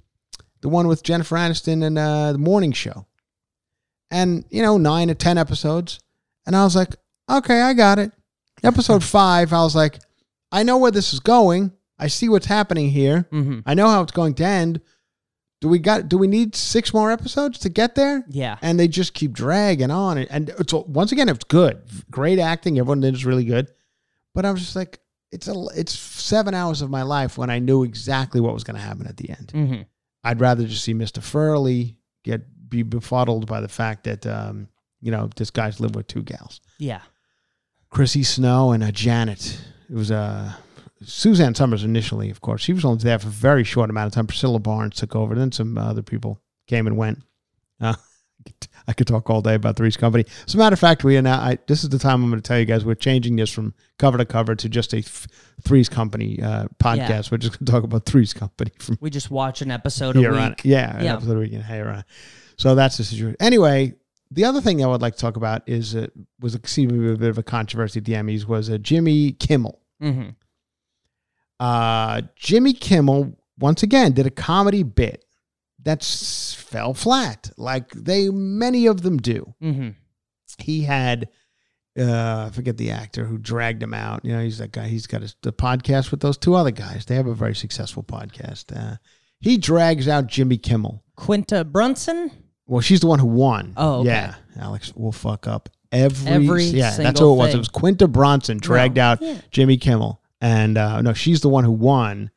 [0.65, 3.05] the one with Jennifer Aniston and uh, the morning show,
[4.09, 5.99] and you know nine or ten episodes,
[6.47, 6.95] and I was like,
[7.29, 8.11] okay, I got it.
[8.63, 9.99] Episode five, I was like,
[10.51, 11.71] I know where this is going.
[11.99, 13.27] I see what's happening here.
[13.31, 13.61] Mhm.
[13.67, 14.81] I know how it's going to end.
[15.61, 16.09] Do we got?
[16.09, 18.25] Do we need six more episodes to get there?
[18.27, 18.57] Yeah.
[18.63, 20.17] and they just keep dragging on.
[20.17, 22.79] And it's once again, it's good, great acting.
[22.79, 23.69] Everyone did is really good,
[24.33, 24.99] but I was just like,
[25.31, 28.77] it's a, it's seven hours of my life when I knew exactly what was going
[28.77, 29.51] to happen at the end.
[29.53, 29.81] Mm-hmm.
[30.25, 34.67] I'd rather just see Mister Furley get be befuddled by the fact that um,
[34.99, 37.01] you know this guy's lived with two gals, Yeah.
[37.89, 39.57] Chrissy Snow and uh, Janet.
[39.89, 40.51] It was uh,
[41.03, 42.61] Suzanne Somers initially, of course.
[42.61, 44.27] She was only there for a very short amount of time.
[44.27, 45.33] Priscilla Barnes took over.
[45.35, 47.19] Then some other people came and went.
[47.79, 47.93] Uh,
[48.87, 50.25] I could talk all day about Three's Company.
[50.45, 51.39] As a matter of fact, we are now.
[51.39, 53.73] I, this is the time I'm going to tell you guys we're changing this from
[53.97, 55.27] cover to cover to just a th-
[55.63, 57.09] Three's Company uh, podcast.
[57.09, 57.21] Yeah.
[57.31, 60.27] We're just going to talk about Three's Company from We just watch an episode a
[60.31, 60.49] on.
[60.51, 60.61] week.
[60.63, 61.13] Yeah, an Yeah.
[61.15, 62.03] episode a week and here on.
[62.57, 63.37] So that's the situation.
[63.39, 63.95] Anyway,
[64.29, 66.07] the other thing I would like to talk about is uh,
[66.39, 68.77] was a, seemed to be a bit of a controversy at the Emmys was uh,
[68.77, 69.79] Jimmy Kimmel.
[70.01, 70.29] Mm-hmm.
[71.59, 75.24] Uh, Jimmy Kimmel once again did a comedy bit
[75.85, 79.53] that's fell flat, like they many of them do.
[79.61, 79.89] Mm-hmm.
[80.57, 81.29] He had,
[81.97, 84.25] uh, I forget the actor who dragged him out.
[84.25, 84.87] You know, he's that guy.
[84.87, 87.05] He's got a, the podcast with those two other guys.
[87.05, 88.75] They have a very successful podcast.
[88.75, 88.97] Uh,
[89.39, 91.03] he drags out Jimmy Kimmel.
[91.15, 92.31] Quinta Brunson.
[92.67, 93.73] Well, she's the one who won.
[93.77, 94.09] Oh, okay.
[94.09, 94.35] yeah.
[94.59, 96.31] Alex will fuck up every.
[96.31, 97.47] Every yeah, that's who it was.
[97.49, 97.55] thing.
[97.57, 99.21] It was Quinta Brunson dragged out
[99.51, 102.31] Jimmy Kimmel, and uh, no, she's the one who won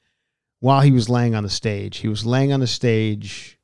[0.61, 1.99] while he was laying on the stage.
[1.99, 3.59] He was laying on the stage,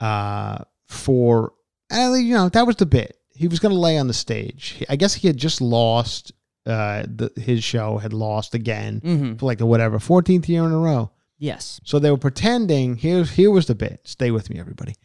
[0.00, 1.52] uh, for
[1.90, 3.18] and, you know that was the bit.
[3.34, 4.82] He was going to lay on the stage.
[4.88, 6.32] I guess he had just lost.
[6.64, 9.34] Uh, the, his show had lost again Mm-hmm.
[9.36, 11.12] for like the whatever fourteenth year in a row.
[11.38, 11.80] Yes.
[11.84, 12.96] So they were pretending.
[12.96, 14.00] Here's here was the bit.
[14.04, 14.96] Stay with me, everybody.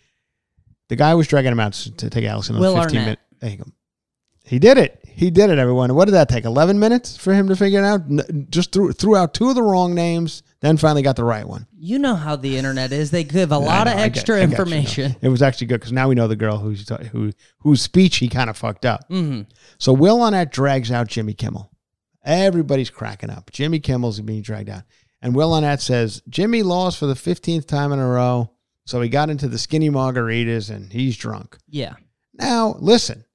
[0.90, 3.20] The guy was dragging him out to take Allison on Will 15 Arnett.
[3.42, 3.58] minutes.
[3.64, 3.66] There.
[4.46, 5.00] He did it.
[5.08, 5.94] He did it, everyone.
[5.94, 6.46] What did that take?
[6.46, 8.02] 11 minutes for him to figure it out?
[8.50, 11.68] Just threw, threw out two of the wrong names, then finally got the right one.
[11.78, 13.12] You know how the internet is.
[13.12, 14.52] They give a lot know, of I get- extra I got you, no.
[14.62, 15.16] information.
[15.22, 18.30] It was actually good because now we know the girl who's, who, whose speech he
[18.30, 19.10] kind of fucked up.
[19.10, 19.50] Mm-hmm.
[19.80, 21.72] So Will Arnett drags out Jimmy Kimmel.
[22.24, 23.52] Everybody's cracking up.
[23.52, 24.84] Jimmy Kimmel's being dragged out.
[25.22, 28.52] And Will Arnett says, Jimmy lost for the 15th time in a row.
[28.86, 31.58] So he got into the skinny margaritas and he's drunk.
[31.68, 31.94] Yeah.
[32.34, 33.26] Now, listen,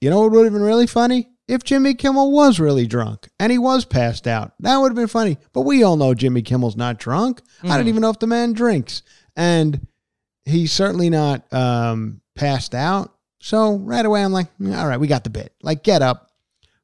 [0.00, 1.28] you know what would have been really funny?
[1.48, 4.52] If Jimmy Kimmel was really drunk and he was passed out.
[4.60, 5.38] That would have been funny.
[5.52, 7.42] But we all know Jimmy Kimmel's not drunk.
[7.62, 7.88] I don't Mhm.
[7.88, 9.02] even know if the man drinks.
[9.36, 9.86] And
[10.44, 13.12] he's certainly not um, passed out.
[13.40, 15.52] So right away, I'm like, "Mm, all right, we got the bit.
[15.62, 16.30] Like, get up.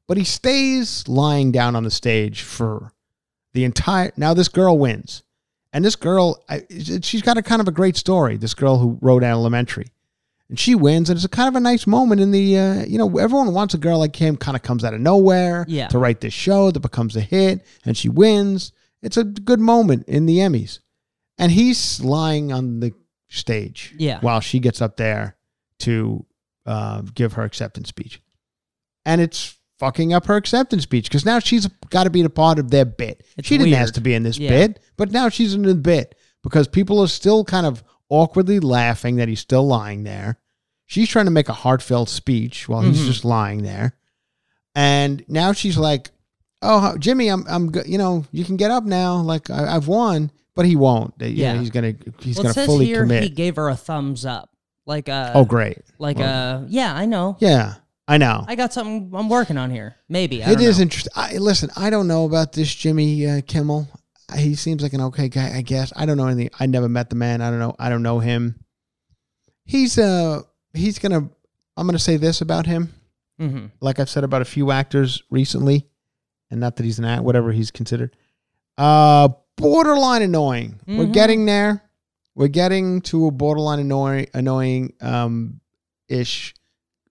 [0.07, 2.93] But he stays lying down on the stage for
[3.53, 4.11] the entire.
[4.17, 5.23] Now, this girl wins.
[5.71, 6.63] And this girl, I,
[7.01, 8.35] she's got a kind of a great story.
[8.37, 9.87] This girl who wrote elementary,
[10.49, 12.57] and she wins, and it's a kind of a nice moment in the.
[12.57, 15.65] Uh, you know, everyone wants a girl like him, kind of comes out of nowhere
[15.67, 15.87] Yeah.
[15.89, 18.71] to write this show that becomes a hit, and she wins.
[19.01, 20.79] It's a good moment in the Emmys,
[21.37, 22.91] and he's lying on the
[23.29, 24.19] stage, Yeah.
[24.21, 25.37] while she gets up there
[25.79, 26.25] to
[26.65, 28.21] uh, give her acceptance speech,
[29.05, 32.59] and it's fucking up her acceptance speech because now she's got to be a part
[32.59, 33.23] of their bit.
[33.37, 33.81] It's she didn't weird.
[33.83, 34.49] ask to be in this Yeah.
[34.49, 39.15] bit, but now she's in the bit because people are still kind of awkwardly laughing
[39.17, 40.37] that he's still lying there.
[40.85, 43.05] She's trying to make a heartfelt speech while he's Mhm.
[43.05, 43.93] just lying there,
[44.75, 46.09] and now she's like,
[46.61, 49.17] "Oh, Jimmy, I'm, I'm, you know, you can get up now.
[49.17, 51.13] Like I, I've won." But he won't.
[51.19, 51.59] You know, Yeah.
[51.59, 53.23] he's gonna, he's well, gonna fully here commit.
[53.23, 54.49] he gave her a thumbs up.
[54.85, 55.77] Like a oh, great.
[55.99, 57.37] like Well, a yeah, I know.
[57.39, 57.75] Yeah,
[58.09, 58.43] I know.
[58.45, 59.95] I got something I'm working on here.
[60.09, 60.43] Maybe.
[60.43, 60.81] I It is know.
[60.83, 61.13] interesting.
[61.15, 63.87] I, listen, I don't know about this Jimmy uh, Kimmel.
[64.37, 65.91] He seems like an okay guy, I guess.
[65.95, 66.49] I don't know anything.
[66.59, 67.41] I never met the man.
[67.41, 67.75] I don't know.
[67.79, 68.59] I don't know him.
[69.65, 70.41] He's uh
[70.73, 71.29] he's gonna.
[71.77, 72.93] I'm gonna say this about him,
[73.39, 73.67] Mm-hmm.
[73.81, 75.87] like I've said about a few actors recently,
[76.51, 78.15] and not that he's an act, whatever he's considered.
[78.77, 80.79] Uh, borderline annoying.
[80.87, 81.13] We're Mhm.
[81.13, 81.83] getting there.
[82.35, 85.59] We're getting to a borderline annoying, annoying um
[86.07, 86.53] ish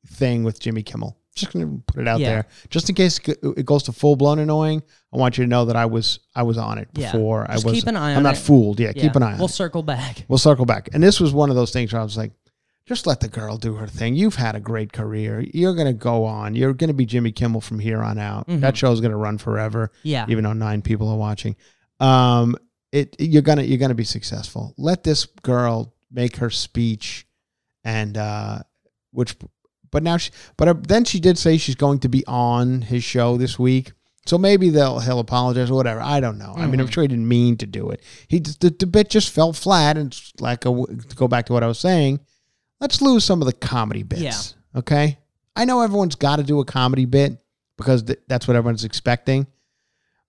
[0.06, 1.17] thing with Jimmy Kimmel.
[1.40, 2.28] Just gonna put it out Yeah.
[2.28, 4.82] there, just in case it goes to full blown annoying.
[5.12, 7.12] I want you to know that I was I was on it Yeah.
[7.12, 7.46] before.
[7.50, 7.74] Just I was.
[7.78, 8.38] keep an eye I'm not it.
[8.38, 8.80] fooled.
[8.80, 9.52] Yeah, keep an eye on We'll it.
[9.52, 10.24] circle back.
[10.28, 10.88] We'll circle back.
[10.92, 12.32] And this was one of those things where I was like,
[12.86, 14.14] just let the girl do her thing.
[14.14, 15.44] You've had a great career.
[15.52, 16.54] You're going to go on.
[16.54, 18.46] You're going to be Jimmy Kimmel from here on out.
[18.48, 18.60] Mhm.
[18.60, 20.24] That show's going to run forever, Yeah.
[20.30, 21.54] even though nine people are watching.
[22.00, 22.56] Um,
[22.92, 24.72] it you're gonna you're gonna be successful.
[24.78, 27.26] Let this girl make her speech,
[27.84, 28.60] and uh,
[29.10, 29.36] which,
[29.90, 33.02] but now she, but uh, then she did say she's going to be on his
[33.04, 33.92] show this week.
[34.26, 36.00] So maybe they'll he'll apologize or whatever.
[36.02, 36.52] I don't know.
[36.56, 36.92] I mean, I'm Mhm.
[36.92, 38.02] sure he didn't mean to do it.
[38.28, 41.52] He just- the, the bit just fell flat, and like a, to go back to
[41.54, 42.20] what I was saying.
[42.80, 44.20] Let's lose some of the comedy bits.
[44.20, 44.78] Yeah.
[44.80, 45.18] Okay.
[45.56, 47.42] I know everyone's got to do a comedy bit
[47.76, 49.46] because th- that's what everyone's expecting.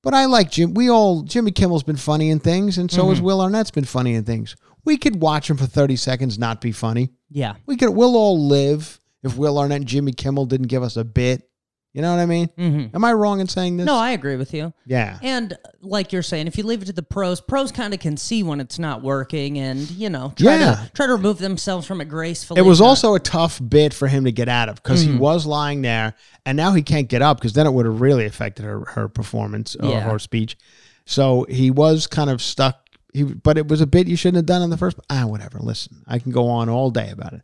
[0.02, 0.74] But I like Jim.
[0.74, 3.24] We all Jimmy Kimmel's been funny in things, and so has Mhm.
[3.24, 4.56] Will Arnett's been funny in things.
[4.86, 7.10] We could watch him for thirty seconds, not be funny.
[7.30, 7.56] Yeah.
[7.66, 7.90] We could.
[7.90, 11.44] We'll all live if Will Arnett and Jimmy Kimmel didn't give us a bit.
[11.92, 12.50] You know what I mean?
[12.56, 12.96] Mm-hmm.
[12.96, 13.88] Am I wrong in saying this?
[13.88, 14.72] No, I agree with you.
[14.86, 15.18] yeah.
[15.24, 18.16] And like you're saying, if you leave it to the pros, pros kind of can
[18.16, 20.76] see when it's not working, and you know, try Yeah.
[20.86, 22.60] to try to remove themselves from it gracefully.
[22.60, 25.18] It was also a tough bit for him to get out of because he Mhm.
[25.18, 26.14] was lying there,
[26.46, 29.08] and now he can't get up because then it would have really affected her her
[29.10, 30.02] performance or Yeah.
[30.02, 30.58] her speech.
[31.06, 32.86] So he was kind of stuck.
[33.16, 35.00] He, but it was a bit you shouldn't have done in the first.
[35.10, 35.58] Ah, whatever.
[35.60, 37.42] Listen, I can go on all day about it.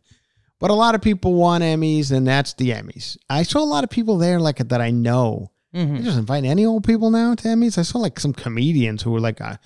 [0.58, 3.16] But a lot of people want Emmys, and that's the Emmys.
[3.28, 5.52] I saw a lot of people there like that I know.
[5.74, 5.98] Mhm.
[5.98, 7.76] They just invite any old people now to Emmys.
[7.76, 9.56] I saw like some comedians who were like, uh,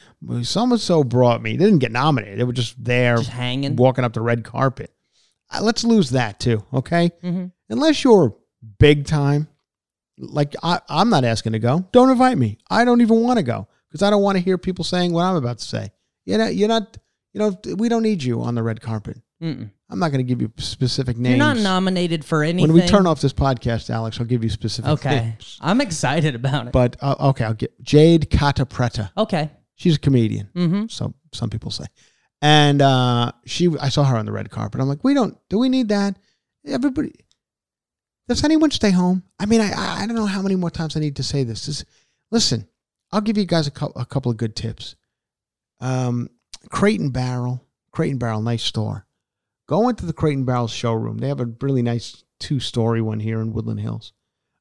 [0.42, 2.40] "Someone so brought me." They didn't get nominated.
[2.40, 3.76] They were just there, just hanging.
[3.76, 4.92] walking up the red carpet.
[5.52, 7.12] Uh, let's lose that too, okay?
[7.22, 8.34] hmm Unless you're
[8.80, 9.46] big time,
[10.18, 11.84] like I, I'm not asking to go.
[11.92, 12.58] Don't invite me.
[12.68, 15.24] I don't even want to go because I don't want to hear people saying what
[15.24, 15.90] I'm about to say.
[16.24, 16.98] You know, you're not
[17.32, 19.16] you know, we don't need you on the red carpet.
[19.42, 19.70] Mm-mm.
[19.88, 21.36] I'm not going to give you specific names.
[21.36, 22.70] You're not nominated for anything.
[22.72, 25.16] when we turn off this podcast, Alex, I'll give you specific Okay.
[25.20, 25.58] names.
[25.60, 26.72] I'm excited about it.
[26.72, 29.10] But uh, okay, I'll get Jade Catta-Preta.
[29.16, 29.50] okay.
[29.76, 30.50] She's a comedian.
[30.54, 30.84] Mm-hmm.
[30.88, 31.86] So some people say.
[32.42, 34.80] And uh, she, I saw her on the red carpet.
[34.80, 35.36] I'm like, we don't.
[35.48, 36.18] Do we need that?
[36.66, 37.12] Everybody.
[38.28, 39.22] Does anyone stay home?
[39.38, 41.64] I mean, I I don't know how many more times I need to say this.
[41.66, 41.84] this
[42.30, 42.68] listen,
[43.10, 44.94] I'll give you guys a, cou- a couple of good tips.
[45.80, 46.28] Um,
[46.68, 49.06] Crate and Barrel, Crate and Barrel, nice store.
[49.70, 51.18] Go into the Crate and Barrel showroom.
[51.18, 54.12] They have a really nice two story one here in Woodland Hills.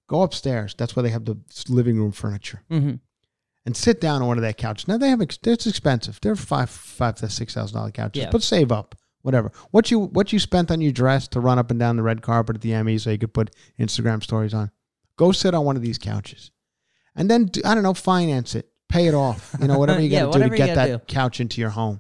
[0.07, 0.75] Go upstairs.
[0.77, 2.95] That's where they have the living room furniture Mm-hmm.
[3.65, 4.87] and sit down on one of their couches.
[4.87, 6.19] Now they have ex- it's expensive.
[6.21, 8.29] They're five five to six thousand dollar couches, Yeah.
[8.31, 8.93] but save up
[9.23, 9.51] whatever.
[9.71, 12.21] What you what you spent on your dress to run up and down the red
[12.21, 14.69] carpet at the Emmys, so you could put Instagram stories on.
[15.17, 16.51] Go sit on one of these couches,
[17.15, 19.55] and then do, I don't know, finance it, pay it off.
[19.59, 20.99] You know, whatever you got to do to get that do.
[21.13, 21.99] couch into your home.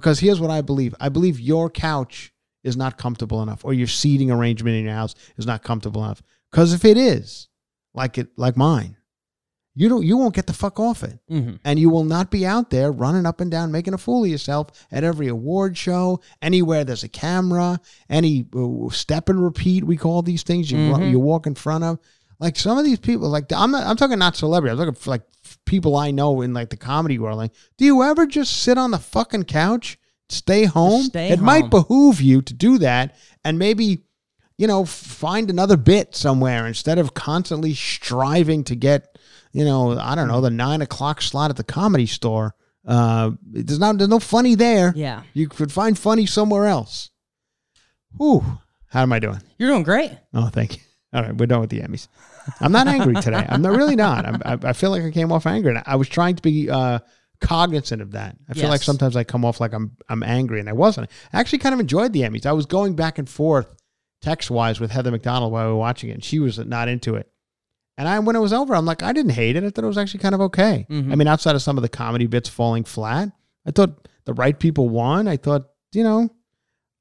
[0.00, 2.32] Because here's what I believe: I believe your couch
[2.64, 6.22] is not comfortable enough, or your seating arrangement in your house is not comfortable enough.
[6.50, 7.48] Because if it is,
[7.94, 8.96] like it like mine,
[9.74, 11.54] you don't you won't get the fuck off it Mm-hmm.
[11.64, 14.30] and you will not be out there running up and down making a fool of
[14.30, 17.78] yourself at every award show anywhere there's a camera
[18.08, 21.10] any uh, step and repeat we call these things you, ru- Mhm.
[21.10, 21.98] you walk in front of
[22.38, 25.22] like some of these people like i'm not i'm talking not celebrity i'm talking like
[25.66, 28.90] people i know in like the comedy world like do you ever just sit on
[28.90, 29.98] the fucking couch
[30.28, 34.02] stay home stay it might behoove you to do that and maybe
[34.56, 39.16] you know find another bit somewhere instead of constantly striving to get
[39.56, 42.54] you know, I don't know, the nine o'clock slot at the comedy store.
[42.86, 44.92] Uh, there's not, there's no funny there.
[44.94, 45.22] Yeah.
[45.32, 47.08] You could find funny somewhere else.
[48.18, 48.44] Whew.
[48.90, 49.40] How am I doing?
[49.56, 50.12] You're doing great.
[50.34, 50.82] Oh, thank you.
[51.16, 52.08] All right, we're done with the Emmys.
[52.60, 53.44] I'm not angry today.
[53.48, 54.26] I'm not really not.
[54.26, 55.70] I'm, I, I feel like I came off angry.
[55.74, 56.98] And I was trying to be uh,
[57.40, 58.36] cognizant of that.
[58.48, 61.08] I feel like sometimes I come off like I'm I'm angry, and I wasn't.
[61.32, 62.44] I actually kind of enjoyed the Emmys.
[62.44, 63.74] I was going back and forth
[64.20, 67.14] text wise with Heather McDonald while we were watching it, and she was not into
[67.14, 67.30] it.
[67.98, 69.64] And I, when it was over, I'm like, I didn't hate it.
[69.64, 70.86] I thought it was actually kind of okay.
[70.90, 71.12] Mhm.
[71.12, 73.30] I mean, outside of some of the comedy bits falling flat,
[73.66, 75.28] I thought the right people won.
[75.28, 76.28] I thought, you know,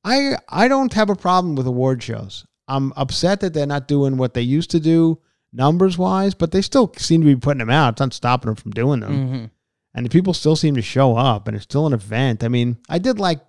[0.06, 2.46] I I don't have a problem with award shows.
[2.68, 5.20] I'm upset that they're not doing what they used to do
[5.54, 7.94] numbers wise, but they still seem to be putting them out.
[7.94, 9.14] It's not stopping them from doing them.
[9.14, 9.46] Mm-hmm.
[9.94, 12.44] And the people still seem to show up and it's still an event.
[12.44, 13.40] I mean, I did like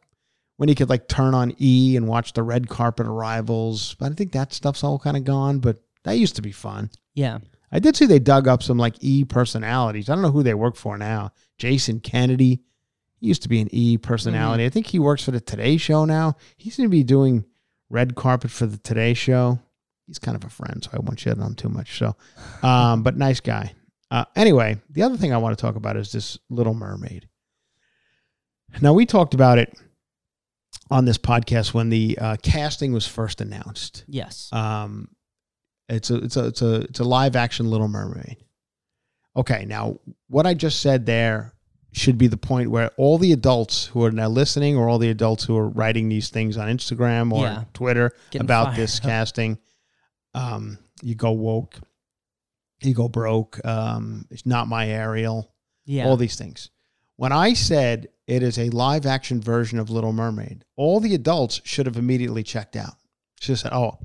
[0.56, 4.14] when you could like turn on E and watch the red carpet arrivals, but I
[4.14, 6.90] think that stuff's all kind of gone, but that used to be fun.
[7.14, 7.38] Yeah.
[7.72, 10.08] I did see they dug up some like E personalities.
[10.08, 11.32] I don't know who they work for now.
[11.58, 12.60] Jason Kennedy.
[13.18, 14.64] He used to be an E personality.
[14.64, 16.36] I think he works for the Today Show now.
[16.56, 17.44] He seems to be doing
[17.90, 19.58] red carpet for the Today Show.
[20.06, 21.98] He's kind of a friend, so I won't shit on him too much.
[21.98, 22.14] So,
[22.62, 23.72] um, but nice guy.
[24.10, 27.28] Uh, anyway, the other thing I want to talk about is this Little Mermaid.
[28.80, 29.76] Now we talked about it
[30.90, 34.04] on this podcast when the uh, casting was first announced.
[34.06, 34.48] Yes.
[34.52, 35.08] Um,
[35.88, 38.36] it's a it's a it's a it's a live action Little Mermaid.
[39.36, 41.52] Okay, now what I just said there
[41.96, 45.08] should be the point where all the adults who are now listening, or all the
[45.08, 47.64] adults who are writing these things on Instagram or Yeah.
[47.72, 49.58] Twitter Getting about fired this casting,
[50.34, 51.80] um, you go woke,
[52.82, 53.64] you go broke.
[53.64, 55.54] Um, it's not my Ariel
[55.86, 56.06] yeah.
[56.06, 56.68] all these things.
[57.16, 61.62] When I said it is a live action version of Little Mermaid, all the adults
[61.64, 62.92] should have immediately checked out.
[63.46, 63.98] Have said, "Oh,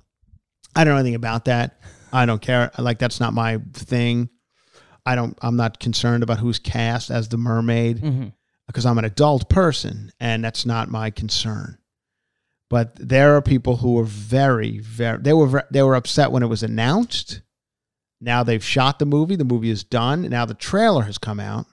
[0.76, 1.78] I don't know anything about that.
[2.14, 2.72] I don't care.
[2.78, 4.30] Like that's not my thing.
[5.06, 5.38] I don't.
[5.42, 8.28] I'm not concerned about who's cast as the mermaid hmm
[8.68, 11.78] because I'm an adult person and that's not my concern.
[12.70, 15.18] But there are people who were very, very.
[15.18, 17.42] They were they were upset when it was announced.
[18.22, 19.36] Now they've shot the movie.
[19.36, 20.22] The movie is done.
[20.30, 21.66] Now the trailer has come out,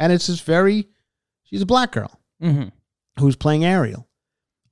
[0.00, 0.88] and it's this very.
[1.44, 2.64] She's a black girl hmm
[3.20, 4.08] who's playing Ariel.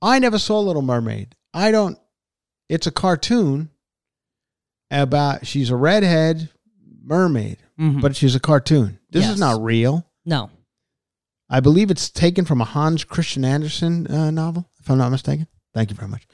[0.01, 1.35] I never saw Little Mermaid.
[1.53, 1.97] I don't.
[2.67, 3.69] It's a cartoon
[4.91, 6.49] about she's a redhead
[7.03, 8.99] mermaid, hmm but she's a cartoon.
[9.11, 9.33] This Yes.
[9.35, 10.05] is not real.
[10.25, 10.49] no.
[11.49, 15.45] I believe it's taken from a Hans Christian Andersen uh, novel, if I'm not mistaken.
[15.73, 16.25] Thank you very much.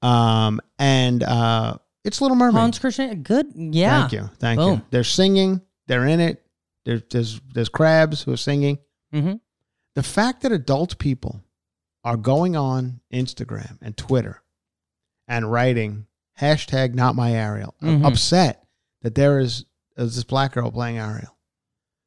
[0.00, 2.60] Um, and uh, it's Little Mermaid.
[2.60, 3.22] Hans Christian.
[3.22, 3.52] Good.
[3.54, 4.00] Yeah.
[4.08, 4.80] Thank you, thank you.
[4.90, 5.60] They're singing.
[5.88, 6.42] They're in it.
[6.84, 8.78] There's there's there's crabs who are singing.
[9.12, 9.34] hmm
[9.94, 11.42] The fact that adult people
[12.04, 14.42] are going on Instagram and Twitter
[15.28, 16.06] and writing
[16.40, 18.06] hashtag Not My Ariel, Mhm.
[18.06, 18.64] upset
[19.02, 19.64] that there is,
[19.96, 21.36] is this black girl playing Ariel,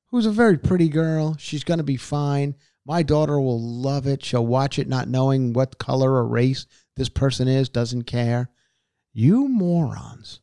[0.07, 1.35] who's a very pretty girl.
[1.39, 2.55] She's going to be fine.
[2.85, 4.23] My daughter will love it.
[4.23, 6.65] She'll watch it not knowing what color or race
[6.95, 8.49] this person is, doesn't care.
[9.13, 10.39] You morons.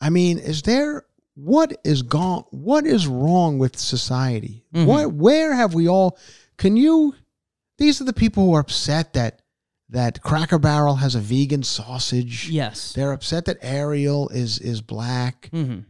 [0.00, 1.04] I mean, is there
[1.34, 4.64] what is gone what is wrong with society?
[4.74, 4.86] Mhm.
[4.86, 6.18] What where have we all
[6.56, 7.14] can you
[7.78, 9.42] these are the people who are upset that
[9.88, 12.48] that Cracker Barrel has a vegan sausage.
[12.48, 12.92] Yes.
[12.92, 15.48] They're upset that Ariel is is black.
[15.52, 15.80] hmm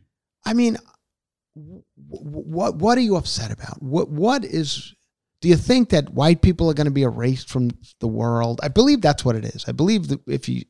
[0.45, 0.77] I mean,
[1.57, 3.83] wh- wh- what what are you upset about?
[3.83, 4.95] What what is?
[5.41, 7.71] Do you think that white people are going to be erased from
[8.01, 8.61] the world?
[8.63, 9.65] I believe that's what it is.
[9.67, 10.65] I believe that if you,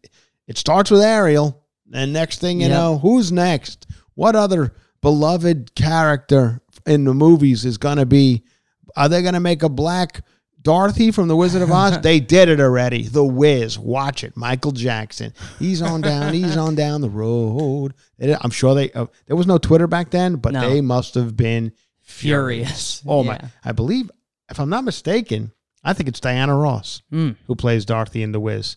[0.46, 2.76] it starts with Ariel, and next thing you Yep.
[2.78, 3.86] know, who's next?
[4.14, 8.44] What other beloved character in the movies is going to be?
[8.96, 10.22] Are they going to make a black
[10.62, 12.00] Dorothy from The Wizard of Oz?
[12.02, 13.04] they did it already.
[13.04, 14.36] The Wiz, watch it.
[14.36, 15.32] Michael Jackson.
[15.58, 16.34] He's on down.
[16.34, 17.94] he's on down the road.
[18.18, 18.90] It- I'm sure they.
[18.92, 20.68] Uh, there was no Twitter back then, but No.
[20.68, 23.02] they must have been Furious.
[23.06, 23.40] Oh my!
[23.64, 24.10] I believe,
[24.50, 25.52] if I'm not mistaken,
[25.84, 27.36] I think it's Diana Ross Mm.
[27.46, 28.76] who plays Dorothy in The Wiz.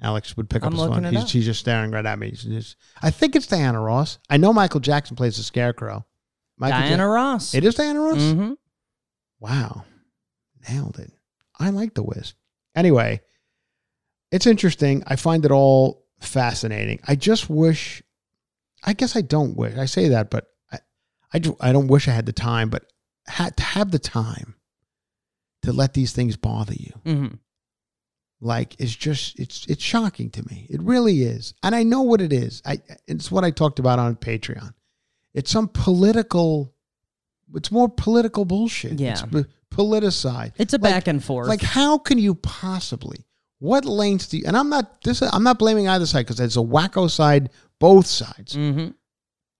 [0.00, 1.04] Alex would pick up I'm his looking phone.
[1.06, 1.28] it He's, up.
[1.28, 2.30] she's just staring right at me.
[2.30, 4.18] She's just- I think it's Diana Ross.
[4.30, 6.06] I know Michael Jackson plays the Scarecrow.
[6.58, 7.54] Michael Diana Ja- Ross.
[7.54, 8.16] It is Diana Ross.
[8.32, 8.52] hmm
[9.38, 9.84] Wow,
[10.68, 11.12] nailed it.
[11.58, 12.34] I like The Wiz.
[12.74, 13.20] Anyway,
[14.30, 15.02] it's interesting.
[15.06, 17.00] I find it all fascinating.
[17.06, 18.02] I just wish.
[18.84, 19.76] I guess I don't wish.
[19.76, 20.78] I say that, but I,
[21.34, 22.68] I, I don't wish I had the time.
[22.70, 22.84] But
[23.26, 24.56] had to have the time
[25.62, 26.92] to let these things bother you.
[27.04, 27.26] hmm
[28.44, 32.20] like it's just it's it's shocking to me it really is and i know what
[32.20, 34.74] it is i it's what i talked about on patreon
[35.32, 36.74] it's some political
[37.54, 39.12] it's more political bullshit Yeah.
[39.12, 41.48] it's politicized It's a Like- back and forth.
[41.48, 43.24] like how can you possibly
[43.58, 46.56] what lengths do you and i'm not this i'm not blaming either side because it's
[46.56, 48.88] a wacko side both sides hmm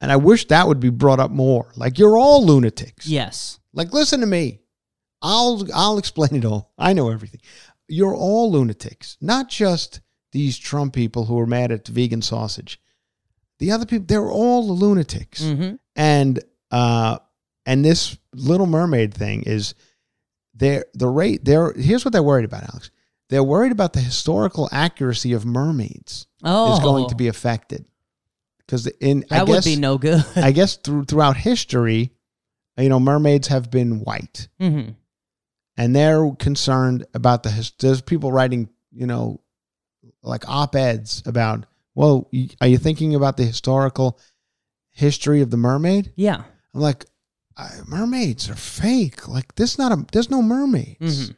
[0.00, 3.58] and i wish that would be brought up more like you're all lunatics Yes.
[3.72, 4.58] like, listen to me.
[5.24, 6.72] I'll I'll explain it all.
[6.76, 7.40] I know everything.
[7.86, 10.00] You're all lunatics, not just
[10.32, 12.80] these Trump people who are mad at vegan sausage.
[13.60, 15.44] The other people, they're all lunatics.
[15.44, 16.42] hmm And
[16.72, 17.18] uh
[17.64, 19.74] and this Little Mermaid thing is
[20.62, 22.90] they're the rate they're here's what they're worried about, Alex.
[23.28, 27.86] They're worried about the historical accuracy of mermaids Oh, is going to be affected.
[28.58, 30.24] Because in That I would guess be no good.
[30.36, 32.12] I guess through throughout history,
[32.76, 34.90] you know, mermaids have been white, hmm
[35.78, 37.72] and they're concerned about the.
[37.78, 39.40] There's people writing, you know,
[40.22, 41.66] like op eds about.
[41.94, 44.18] Well, are you thinking about the historical
[44.90, 46.12] history of the mermaid?
[46.16, 46.42] Yeah.
[46.74, 47.04] I'm like,
[47.56, 49.28] I, mermaids are fake.
[49.28, 50.04] Like, there's not a.
[50.12, 51.30] There's no mermaids.
[51.30, 51.34] Mhm.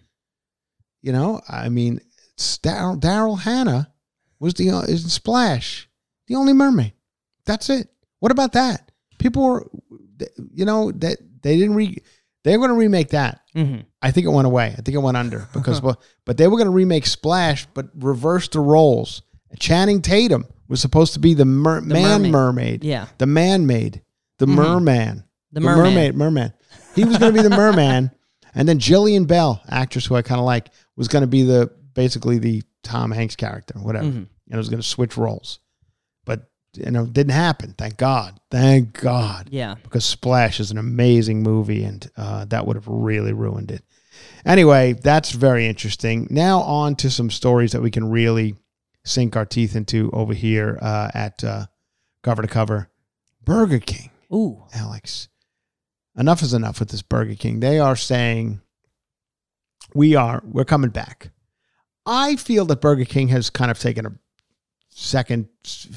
[1.03, 2.01] You know, I mean,
[2.39, 3.93] Daryl Daryl Hannah
[4.41, 5.89] was the is in Splash,
[6.29, 6.93] the only mermaid.
[7.47, 7.89] That's it.
[8.21, 8.91] What about that?
[9.19, 9.71] People were,
[10.53, 11.99] you know, that they didn't re.
[12.45, 13.41] They're going to remake that.
[13.55, 14.67] hmm I think it went away.
[14.77, 17.87] I think it went under because, well, but they were going to remake Splash, but
[17.95, 19.23] reverse the roles.
[19.59, 22.33] Channing Tatum was supposed to be the, mer- man mermaid.
[22.33, 23.07] mermaid, Yeah.
[23.19, 24.03] the man maid,
[24.39, 24.55] the Mhm.
[24.57, 25.25] merman,
[25.55, 25.85] The merman.
[25.95, 26.53] mermaid, merman.
[26.95, 28.11] He was going to be the merman,
[28.55, 31.71] and then Jillian Bell, actress who I kind of like, was going to be the
[31.95, 34.17] basically the Tom Hanks character, whatever, Mhm.
[34.17, 35.61] and it was going to switch roles,
[36.25, 37.75] but you know, it didn't happen.
[37.79, 38.39] Thank God.
[38.51, 39.77] Thank God Yeah.
[39.83, 43.85] because Splash is an amazing movie, and uh, that would have really ruined it.
[44.45, 46.27] Anyway, that's very interesting.
[46.31, 48.55] Now on to some stories that we can really
[49.05, 51.67] sink our teeth into over here uh, at uh,
[52.23, 52.89] cover to cover.
[53.45, 54.63] Burger King, Ooh.
[54.75, 55.29] Alex.
[56.17, 57.61] Enough is enough with this Burger King.
[57.61, 58.61] They are saying
[59.95, 61.31] we are we're coming back.
[62.07, 64.13] I feel that Burger King has kind of taken a
[64.91, 65.49] second,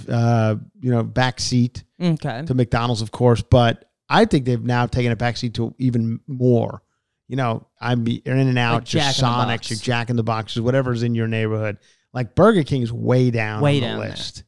[0.10, 2.44] uh, you know, back seat Okay.
[2.46, 6.82] to McDonald's, of course, but I think they've now taken a backseat to even more.
[7.28, 11.14] You know, I'm In-N-Out, Like just Jack Sonics, your Jack in the Boxes, whatever's in
[11.14, 11.78] your neighborhood.
[12.14, 14.10] Like Burger King is way down Way on the down there.
[14.12, 14.44] list.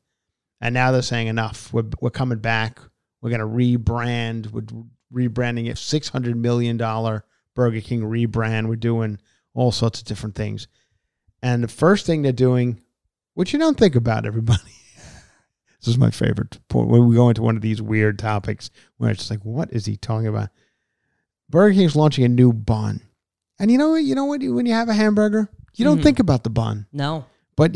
[0.61, 1.74] And now they're saying enough.
[1.74, 2.80] We're, we're coming back.
[3.22, 4.49] We're going to rebrand.
[4.51, 4.63] We're
[5.14, 5.76] rebranding it.
[5.78, 8.68] $600 million Burger King rebrand.
[8.68, 9.20] We're doing
[9.53, 10.68] all sorts of different things.
[11.41, 12.82] And the first thing they're doing,
[13.34, 14.62] which you don't think about, everybody,
[15.80, 19.12] this is my favorite point when we go into one of these weird topics where
[19.12, 20.49] it's like, what is he talking about?
[21.49, 23.01] Burger King's launching a new bun,
[23.57, 24.03] and you know what?
[24.03, 24.41] You know what?
[24.43, 26.03] When you have a hamburger, you don't Mhm.
[26.03, 27.26] think about the bun, No.
[27.55, 27.76] but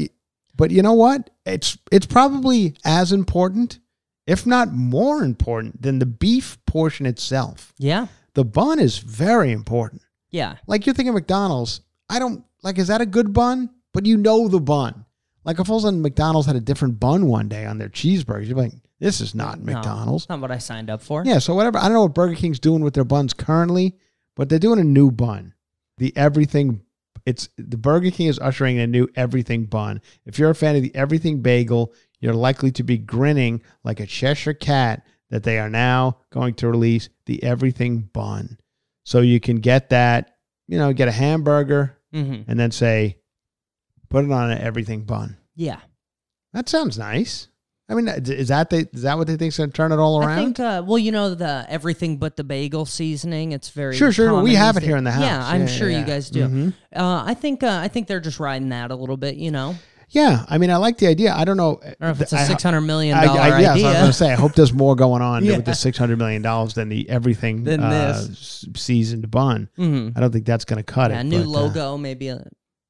[0.56, 1.32] but you know what?
[1.46, 3.80] It's it's probably as important,
[4.26, 7.74] if not more important, than the beef portion itself.
[7.78, 8.08] Yeah.
[8.34, 10.02] The bun is very important.
[10.32, 10.56] Yeah.
[10.68, 11.82] Like you're thinking McDonald's.
[12.10, 12.78] I don't like.
[12.78, 13.70] Is that a good bun?
[13.94, 15.06] But you know the bun.
[15.44, 17.90] Like if all of a sudden McDonald's had a different bun one day on their
[17.90, 20.28] cheeseburgers, you're like, this is not No, McDonald's.
[20.30, 21.24] Not what I signed up for.
[21.26, 21.78] Yeah, so whatever.
[21.78, 23.98] I don't know what Burger King's doing with their buns currently,
[24.36, 25.54] but they're doing a new bun.
[25.98, 26.82] The everything
[27.26, 30.02] it's the Burger King is ushering a new everything bun.
[30.26, 31.94] If you're a fan of the everything bagel,
[32.24, 36.70] you're likely to be grinning like a Cheshire cat that they are now going to
[36.70, 38.58] release the everything bun.
[39.04, 42.50] So you can get that, you know, get a hamburger, Mm-hmm.
[42.50, 43.18] and then say,
[44.10, 45.36] put it on an everything bun.
[45.56, 45.80] Yeah.
[46.54, 47.48] That sounds nice.
[47.90, 49.98] I mean, is that they, is that what they think is going to turn it
[49.98, 50.38] all I around?
[50.56, 53.52] think, uh, well, you know, the everything but the bagel seasoning.
[53.52, 54.42] It's very Sure, sure.
[54.44, 55.24] We have it here in the house.
[55.24, 56.48] Yeah, I'm Yeah, sure yeah, you guys do.
[56.48, 56.74] Mhm.
[56.96, 59.36] Uh, I think uh, I think they're just riding that a little bit.
[59.36, 59.76] You know,
[60.14, 61.34] yeah, I mean, I like the idea.
[61.34, 61.82] I don't know.
[62.00, 63.86] I if it's a six hundred million dollar I, yes, idea.
[63.88, 64.32] I was going to say.
[64.32, 65.58] I hope there's more going on Yeah.
[65.58, 68.66] with the six hundred million dollars than the everything Than uh, this.
[68.76, 69.70] seasoned bun.
[69.78, 70.14] Mhm.
[70.16, 71.24] I don't think that's going to cut Yeah, it.
[71.26, 72.46] new but, uh, logo, maybe a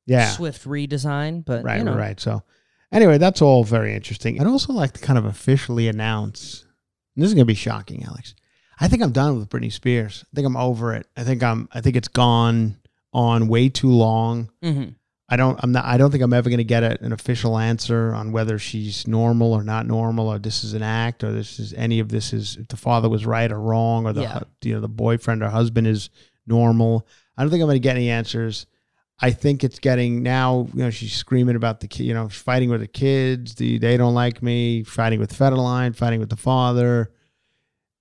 [0.06, 2.20] yeah, Swift redesign, but right, you know, right, right.
[2.20, 2.44] So,
[2.92, 4.40] anyway, that's all very interesting.
[4.42, 6.66] I'd also like to kind of officially announce.
[7.16, 8.36] This is going to be shocking, Alex.
[8.82, 10.26] I think I'm done with Britney Spears.
[10.26, 11.08] I think I'm over it.
[11.16, 11.70] I think I'm.
[11.72, 12.76] I think it's gone
[13.14, 14.50] on way too long.
[14.62, 14.96] Mhm.
[15.34, 15.60] I don't.
[15.64, 15.86] I'm not.
[15.86, 19.08] I don't think I'm ever going to get a, an official answer on whether she's
[19.08, 22.34] normal or not normal, or this is an act, or this is any of this
[22.34, 24.40] is if the father was right or wrong, or the Yeah.
[24.64, 26.10] you know the boyfriend or husband is
[26.46, 27.08] normal.
[27.36, 28.68] I don't think I'm going to get any answers.
[29.20, 30.68] I think it's getting now.
[30.74, 32.04] You know, she's screaming about the kid.
[32.04, 33.56] You know, fighting with the kids.
[33.56, 34.84] The they don't like me.
[34.84, 35.96] Fighting with Federline.
[35.96, 37.12] Fighting with the father.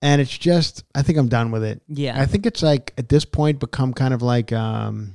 [0.03, 0.85] And it's just.
[0.95, 1.81] I think I'm done with it.
[1.89, 5.15] Yeah, I think it's like at this point become kind of like um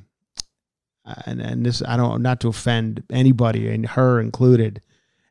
[1.25, 4.81] and and this I don't not to offend anybody and her included.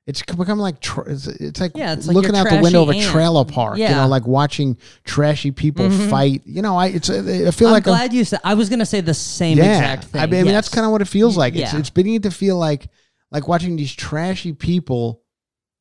[0.07, 0.77] It's become like
[1.09, 3.79] it's, it's like Yeah, it's like looking out the window of a trailer park.
[3.79, 6.09] You know, like watching trashy people Mhm.
[6.11, 6.43] fight.
[6.47, 8.39] You know, I it's I feel I'm like I'm- glad you said.
[8.45, 9.65] I was gonna say the same yeah.
[9.79, 10.21] exact thing.
[10.23, 11.55] I mean, I mean, that's kind of what it feels like.
[11.57, 11.79] It's Yeah.
[11.81, 12.89] it's beginning to feel like
[13.33, 15.23] like watching these trashy people.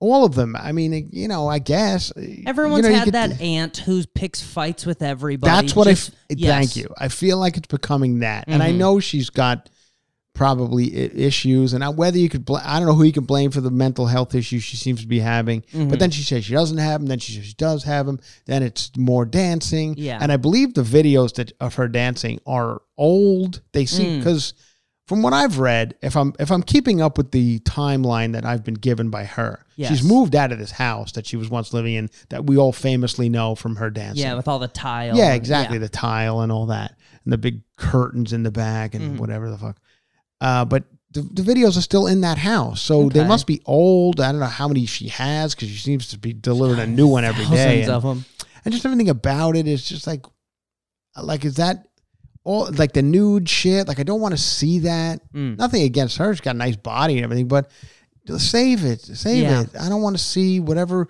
[0.02, 0.58] All of them.
[0.60, 2.12] I mean, you know, I guess
[2.46, 5.50] Everyone's you know, you had that the- aunt who picks fights with everybody.
[5.50, 6.34] That's what Just- I.
[6.34, 6.50] F- yes.
[6.52, 6.94] Thank you.
[6.98, 8.78] I feel like it's becoming that, and I Mhm.
[8.78, 9.70] know she's got
[10.36, 13.62] probably issues, and whether you could, bl- I don't know who you can blame for
[13.62, 15.62] the mental health issues she seems to be having.
[15.62, 15.90] Mm-hmm.
[15.90, 17.08] But then she says she doesn't have them.
[17.08, 18.20] Then she says she does have them.
[18.46, 19.96] Then it's more dancing.
[19.98, 20.20] Yeah.
[20.22, 23.62] and I believe the videos that of her dancing are old.
[23.72, 23.90] They Mm.
[23.90, 24.54] seem because.
[25.08, 28.64] From what I've read, if I'm if I'm keeping up with the timeline that I've
[28.64, 29.92] been given by her, Yes.
[29.92, 32.72] she's moved out of this house that she was once living in that we all
[32.72, 34.24] famously know from her dancing.
[34.24, 35.16] Yeah, with all the tile.
[35.16, 35.76] Yeah, and- exactly.
[35.78, 35.82] yeah.
[35.82, 39.20] The tile and all that, and the big curtains in the back, and Mhm.
[39.20, 39.78] whatever the fuck.
[40.42, 44.20] Uh, but the, the videos are still in that house, so they must be old.
[44.20, 47.08] I don't know how many she has because she seems to be delivering a new
[47.08, 47.84] one every day.
[47.84, 48.26] And, of them.
[48.66, 50.26] and just everything about it is just like,
[51.22, 51.88] like is that
[52.44, 53.88] all like the nude shit?
[53.88, 55.22] Like I don't want to see that.
[55.32, 55.58] Mm.
[55.58, 57.72] Nothing against her; she's got a nice body and everything, but
[58.38, 59.62] save it, save Yeah.
[59.62, 59.70] it.
[59.80, 61.08] I don't want to see whatever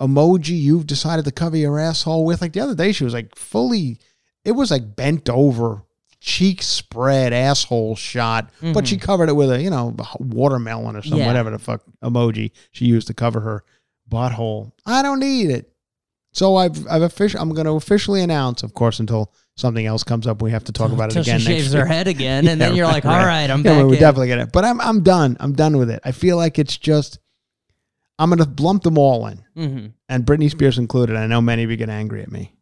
[0.00, 2.40] emoji you've decided to cover your asshole with.
[2.40, 3.98] Like the other day, she was like fully,
[4.44, 5.82] it was like bent over,
[6.20, 11.18] cheek spread, asshole shot, but she covered it with a you know watermelon or some
[11.18, 11.26] Yeah.
[11.26, 13.64] whatever the fuck emoji she used to cover her
[14.10, 14.72] butthole.
[14.86, 15.72] I don't need it.
[16.32, 20.26] So I've I've officially I'm going to officially announce, of course, until something else comes
[20.28, 21.40] up, we have to talk about it again.
[21.40, 21.82] she shaves year.
[21.86, 23.86] her head again, and then you're right, like, all right, I'm yeah, back.
[23.86, 24.00] we're in.
[24.00, 24.46] definitely gonna.
[24.46, 25.36] But I'm I'm done.
[25.40, 26.00] I'm done with it.
[26.04, 27.18] I feel like it's just
[28.18, 29.92] I'm gonna lump them all in, Mhm.
[30.08, 31.16] and Britney Spears included.
[31.16, 32.52] I know many of you get angry at me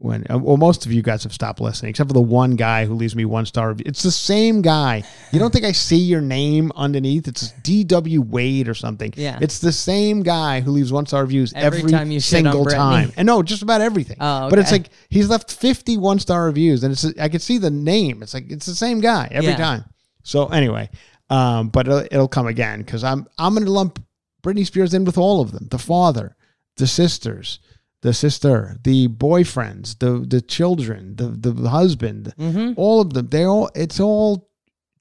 [0.00, 2.84] when, uh, well, most of you guys have stopped listening, except for the one guy
[2.86, 3.84] who leaves me one star review.
[3.86, 5.02] It's the same guy.
[5.32, 7.26] You don't think I see your name underneath?
[7.26, 8.22] It's D.W.
[8.22, 9.12] Wade or something.
[9.16, 9.38] Yeah.
[9.40, 13.12] it's the same guy who leaves one star reviews Every every, time you single time,
[13.16, 14.18] and no, just about everything.
[14.20, 17.58] Oh, But it's like he's left 50 one star reviews, and it's I can see
[17.58, 18.22] the name.
[18.22, 19.56] It's like it's the same guy every Yeah.
[19.56, 19.84] time.
[20.22, 20.90] So anyway,
[21.30, 24.00] um, but it'll, it'll come again because I'm I'm gonna lump
[24.44, 26.36] Britney Spears in with all of them: the father,
[26.76, 27.58] the sisters,
[28.02, 32.32] the sister, the boyfriends, the the children, the the husband,
[32.76, 33.28] all of them.
[33.28, 34.48] They all it's all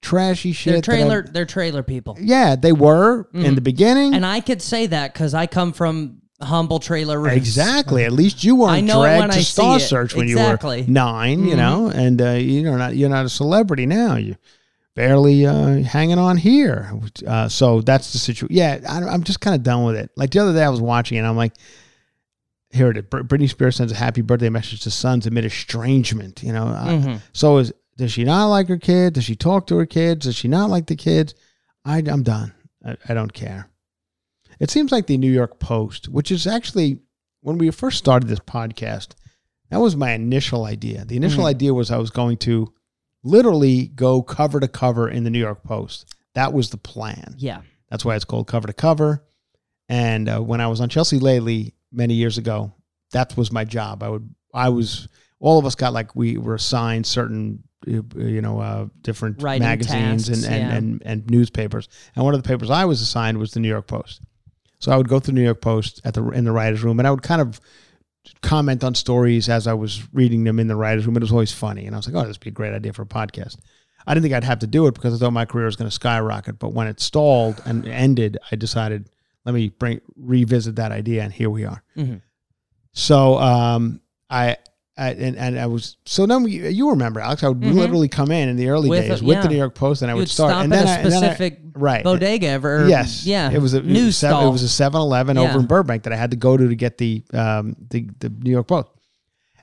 [0.02, 0.74] trashy shit.
[0.74, 1.22] They're trailer.
[1.24, 4.14] They're trailer people, yeah, they were in the beginning.
[4.14, 7.36] and I could say that because I come from humble trailer roots.
[7.36, 8.04] Exactly.
[8.06, 9.80] At least you weren't I know dragged to I Star.
[9.80, 10.82] Search when Exactly.
[10.82, 11.58] you were 9 you Mhm.
[11.58, 14.16] know, and uh, you're not you're not a celebrity now.
[14.18, 14.36] You
[14.96, 16.92] barely uh, hanging on here.
[17.26, 18.56] Uh, so that's the situation.
[18.56, 20.12] Yeah, I, I'm just kind of done with it.
[20.16, 21.54] Like the other day, I was watching, and I'm like,
[22.72, 23.04] here it is.
[23.04, 26.44] Br- Britney Spears sends a happy birthday message to sons amid estrangement.
[26.44, 27.22] You know, Uh, Mhm.
[27.34, 29.14] so is does she not like her kid?
[29.14, 30.26] Does she talk to her kids?
[30.26, 31.34] Does she not like the kids?
[31.84, 32.54] I, I'm done.
[32.86, 33.70] I, I don't care.
[34.60, 37.00] It seems like the New York Post, which is actually
[37.42, 39.10] when we first started this podcast,
[39.72, 41.06] that was my initial idea.
[41.06, 41.48] The initial Mhm.
[41.50, 42.72] idea was I was going to
[43.24, 46.14] literally go cover to cover in the New York Post.
[46.36, 47.36] That was the plan.
[47.38, 47.62] Yeah.
[47.90, 49.24] That's why it's called cover to cover.
[49.90, 52.74] And uh, when I was on Chelsea Lately many years ago,
[53.12, 54.04] that was my job.
[54.04, 55.08] I would, I was,
[55.40, 60.28] all of us got like we were assigned certain, you know, uh, different Writing magazines
[60.28, 60.78] tasks, and, and, yeah.
[60.78, 61.88] and and newspapers.
[62.16, 64.22] And one of the papers I was assigned was the New York Post.
[64.80, 67.00] So I would go through the New York Post at the in the writers' room,
[67.00, 67.62] and I would kind of
[68.42, 71.16] comment on stories as I was reading them in the writers' room.
[71.16, 72.94] It was always funny, and I was like, "Oh, this would be a great idea
[72.94, 73.58] for a podcast."
[74.06, 75.90] I didn't think I'd have to do it because I thought my career was going
[75.90, 76.60] to skyrocket.
[76.60, 79.10] But when it stalled and ended, I decided
[79.48, 81.82] let me bring revisit that idea, and here we are.
[81.98, 82.22] Mhm.
[82.94, 84.58] So um, I.
[85.00, 88.32] I, and, and I was so then we, you remember Alex I would literally come
[88.32, 88.90] in in the early Mm-hmm.
[88.90, 89.50] With days a- with the.
[89.50, 91.28] New York Post and I You would start and then a I- and then I-
[91.28, 92.82] specific right bodega ever.
[92.82, 93.52] or- yes Yeah.
[93.52, 94.50] it was a news it was, seven, stall.
[94.50, 95.44] it was a 7-Eleven Yeah.
[95.52, 98.30] over in Burbank that I had to go to to get the um the, the
[98.30, 98.88] New York Post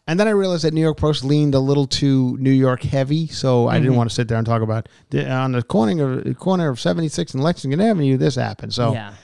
[0.07, 3.27] and then I realized that New York Post leaned a little too New York heavy,
[3.27, 3.83] so I Mm-hmm.
[3.83, 6.79] didn't want to sit there and talk about the, on the corner of corner of
[6.79, 8.17] 76 and Lexington Avenue.
[8.19, 9.15] This happened, so yeah.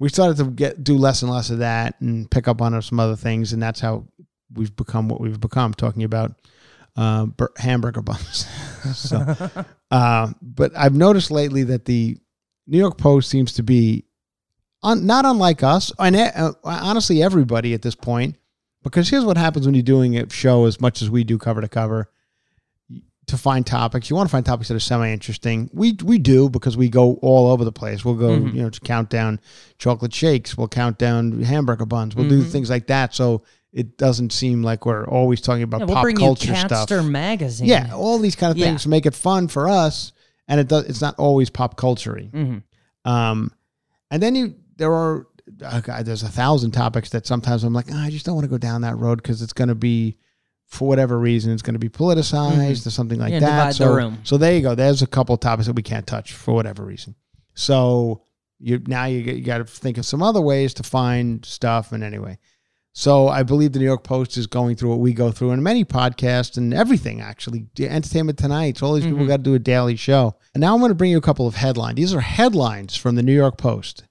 [0.00, 2.98] We started to get do less and less of that and pick up on some
[2.98, 4.06] other things, and that's how
[4.52, 6.32] we've become what we've become, talking about
[6.96, 8.46] uh, bur- hamburger buns.
[8.94, 9.36] so,
[9.90, 12.18] uh, but I've noticed lately that the
[12.66, 14.06] New York Post seems to be
[14.82, 18.36] un, not unlike us, and uh, honestly, everybody at this point.
[18.82, 21.60] Because here's what happens when you're doing a show as much as we do cover
[21.60, 22.10] to cover.
[23.30, 25.70] To find topics, you want to find topics that are semi-interesting.
[25.72, 28.04] We we do because we go all over the place.
[28.04, 29.40] We'll go, you know, to count down
[29.78, 30.56] chocolate shakes.
[30.58, 32.16] We'll count down hamburger buns.
[32.16, 35.86] We'll do things like that, so it doesn't seem like we're always talking about Yeah,
[35.86, 36.90] we'll pop culture stuff.
[37.04, 37.68] Magazine.
[37.68, 38.66] Yeah, all these kind of Yeah.
[38.66, 40.12] things make it fun for us,
[40.48, 40.86] and it does.
[40.86, 42.62] It's not always pop culture Mhm.
[43.04, 43.52] Um,
[44.10, 45.26] and then you there are
[45.64, 48.44] uh, God, there's a thousand topics that sometimes I'm like, "Ah, I just don't want
[48.44, 50.16] to go down that road because it's going to be
[50.70, 52.88] for whatever reason it's going to be politicized mm-hmm.
[52.88, 53.72] or something like Yeah, that.
[53.74, 54.76] divide the so, so there you go.
[54.76, 57.16] There's a couple of topics that we can't touch for whatever reason.
[57.54, 58.22] So
[58.60, 61.90] you now you, you got to think of some other ways to find stuff.
[61.90, 62.38] And anyway,
[62.92, 65.62] so I believe the New York Post is going through what we go through in
[65.62, 67.66] many podcasts and everything actually.
[67.80, 68.78] Entertainment Tonight.
[68.78, 69.28] So all these people mm-hmm.
[69.28, 70.36] got to do a daily show.
[70.54, 71.96] And now I'm going to bring you a couple of headlines.
[71.96, 74.04] These are headlines from the New York Post.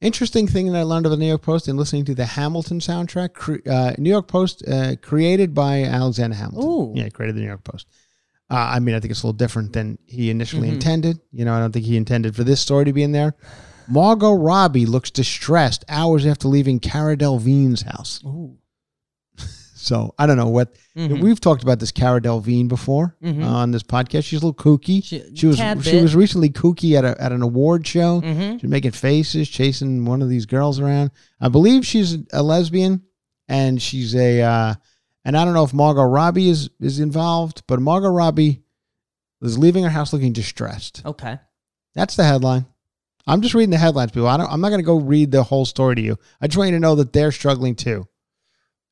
[0.00, 2.80] Interesting thing that I learned of the New York Post in listening to the Hamilton
[2.80, 3.32] soundtrack.
[3.32, 6.68] Cre- uh, New York Post uh, created by Alexander Hamilton.
[6.68, 6.92] Ooh.
[6.94, 7.86] Yeah, created the New York Post.
[8.50, 11.18] Uh, I mean, I think it's a little different than he initially intended.
[11.32, 13.34] You know, I don't think he intended for this story to be in there.
[13.88, 18.20] Margot Robbie looks distressed hours after leaving Cara Delevingne's house.
[18.24, 18.56] Ooh.
[19.86, 20.74] So I don't know what
[21.22, 24.24] we've talked about this Cara Delevingne before uh, on this podcast.
[24.24, 25.02] She's a little kooky.
[25.04, 26.02] She- She, was she bit.
[26.02, 28.20] was recently kooky at a at an award show.
[28.58, 31.12] She was making faces, chasing one of these girls around.
[31.40, 33.02] I believe she's a lesbian,
[33.48, 34.74] and she's a uh,
[35.24, 38.62] and I don't know if Margot Robbie is is involved, but Margot Robbie
[39.42, 41.02] is leaving her house looking distressed.
[41.04, 41.38] Okay.
[41.94, 42.66] That's the headline.
[43.28, 44.28] I'm just reading the headlines, people.
[44.28, 46.16] I don't, I'm not going to go read the whole story to you.
[46.40, 48.06] I just want you to know that they're struggling too.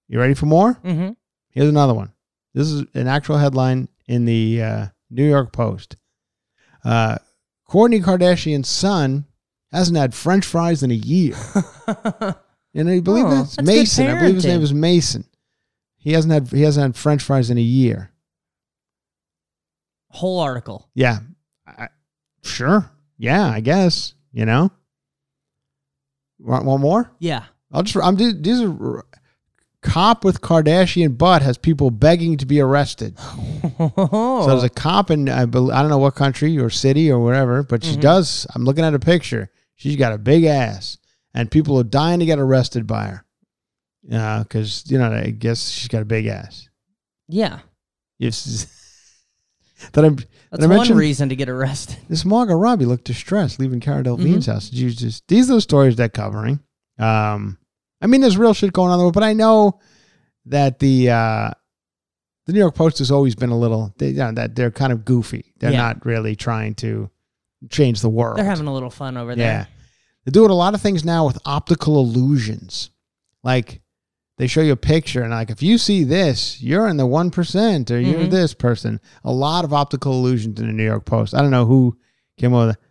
[0.09, 0.75] You ready for more?
[0.75, 1.11] Mm-hmm.
[1.51, 2.13] Here's another one.
[2.55, 5.97] This is an actual headline in the uh, New York Post.
[6.85, 7.17] Uh,
[7.69, 9.25] Kourtney Kardashian's son
[9.73, 11.35] hasn't had French fries in a year.
[12.77, 14.09] And you believe Oh, that's good Mason.
[14.09, 15.25] I believe his name is Mason.
[15.97, 18.11] He hasn't had he hasn't had French fries in a year.
[20.11, 20.89] Whole article.
[20.95, 21.19] Yeah.
[21.67, 21.89] I,
[22.43, 22.91] sure.
[23.17, 24.15] Yeah, I guess.
[24.33, 24.73] You know.
[26.41, 27.11] Want one more?
[27.21, 27.45] Yeah.
[27.73, 28.05] I'll just.
[28.05, 28.17] I'm.
[28.17, 29.05] These are.
[29.85, 33.16] Cop with Kardashian butt has people begging to be arrested.
[33.78, 37.18] So there's a cop in I, bel I don't know what country or city or
[37.20, 37.93] wherever, but Mm-hmm.
[37.95, 38.47] she does.
[38.55, 39.51] I'm looking at a picture.
[39.74, 40.99] She's got a big ass,
[41.35, 43.24] and people are dying to get arrested by her.
[44.03, 46.68] Yeah, because you know I guess she's got a big ass.
[47.28, 47.61] yeah.
[48.18, 48.66] Yes.
[49.93, 50.16] That I'm.
[50.51, 51.99] That's I one reason to get arrested.
[52.09, 54.70] This Margot Robbie looked distressed leaving Cara Delevingne's house.
[54.70, 56.61] Did you just these are the stories they're covering.
[56.99, 57.59] Um,
[58.05, 59.81] I mean, there's real shit going on there, but I know
[60.47, 61.51] that the uh,
[62.47, 64.93] the New York Post has always been a little they, you know, that they're kind
[64.93, 65.55] of goofy.
[65.59, 65.79] They're Yeah.
[65.79, 67.11] not really trying to
[67.71, 68.37] change the world.
[68.37, 69.37] They're having a little fun over yeah.
[69.37, 69.69] there.
[70.25, 72.91] They're doing a lot of things now with optical illusions.
[73.43, 73.81] Like
[74.37, 77.31] they show you a picture and like if you see this, you're in the one
[77.31, 78.31] percent or you're Mhm.
[78.31, 79.01] this person.
[79.25, 81.35] A lot of optical illusions in the New York Post.
[81.35, 81.97] I don't know who
[82.37, 82.83] came up with it.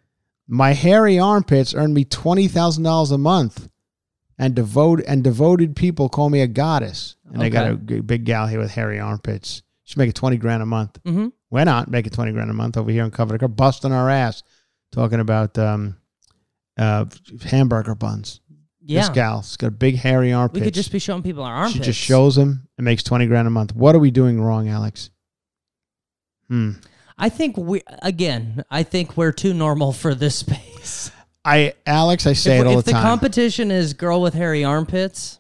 [0.47, 3.68] My hairy armpits earned me twenty thousand dollars a month.
[4.38, 7.15] And devote and devoted people call me a goddess.
[7.31, 9.61] And they got a big gal here with hairy armpits.
[9.84, 10.97] She's making twenty grand a month.
[11.03, 11.27] Mm-hmm.
[11.53, 14.41] We're not making 20 grand a month over here in Cover to busting our ass,
[14.91, 15.97] talking about um,
[16.79, 17.05] uh,
[17.43, 18.41] hamburger buns.
[18.81, 19.01] Yeah.
[19.01, 20.61] This gal's got a big hairy armpit.
[20.61, 21.77] we could just be showing people our armpits.
[21.77, 23.75] She just shows them and makes 20 grand a month.
[23.75, 25.11] What are we doing wrong, Alex?
[26.47, 26.71] Hmm.
[27.19, 28.63] I think we again.
[28.71, 31.11] I think we're too normal for this space.
[31.45, 32.99] I, Alex, I say if it all the the time.
[32.99, 35.39] If the competition is girl with hairy armpits,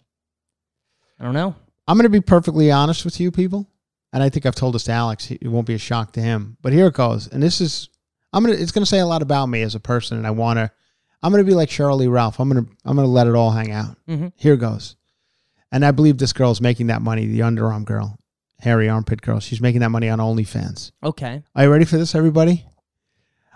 [1.19, 1.55] I don't know.
[1.87, 3.67] I'm going to be perfectly honest with you, people.
[4.11, 5.31] And I think I've told this to Alex.
[5.31, 6.57] It won't be a shock to him.
[6.61, 7.27] But here it goes.
[7.27, 7.89] And this is,
[8.31, 10.17] I'm going to, it's going to say a lot about me as a person.
[10.17, 10.69] And I want to,
[11.23, 12.39] I'm going to be like Sheryl Lee Ralph.
[12.39, 13.97] I'm going to, I'm going to let it all hang out.
[14.07, 14.33] Mhm.
[14.35, 14.95] Here goes.
[15.71, 18.19] And I believe this girl's making that money, the underarm girl,
[18.59, 19.39] hairy armpit girl.
[19.39, 20.91] She's making that money on OnlyFans.
[21.03, 21.41] Okay.
[21.55, 22.65] Are you ready for this, everybody?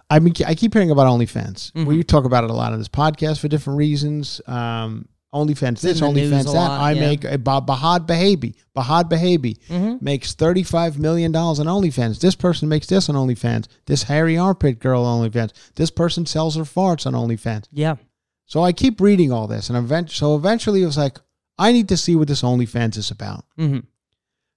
[0.09, 1.71] I mean, I keep hearing about OnlyFans.
[1.73, 1.85] Mhm.
[1.85, 4.39] We talk about it a lot on this podcast for different reasons.
[4.47, 6.51] Um, OnlyFans this, in OnlyFans that.
[6.53, 7.01] lot, I yeah.
[7.01, 8.55] make uh, Bah- Bhad Bhabie.
[8.75, 10.01] Bhad Bhabie Mhm.
[10.01, 12.19] makes thirty-five million dollars on OnlyFans.
[12.19, 13.65] This person makes this on OnlyFans.
[13.85, 15.51] This hairy armpit girl on OnlyFans.
[15.75, 17.65] This person sells her farts on OnlyFans.
[17.73, 17.97] Yeah.
[18.45, 21.19] So I keep reading all this, and event- so eventually it was like,
[21.59, 23.43] I need to see what this OnlyFans is about.
[23.57, 23.79] hmm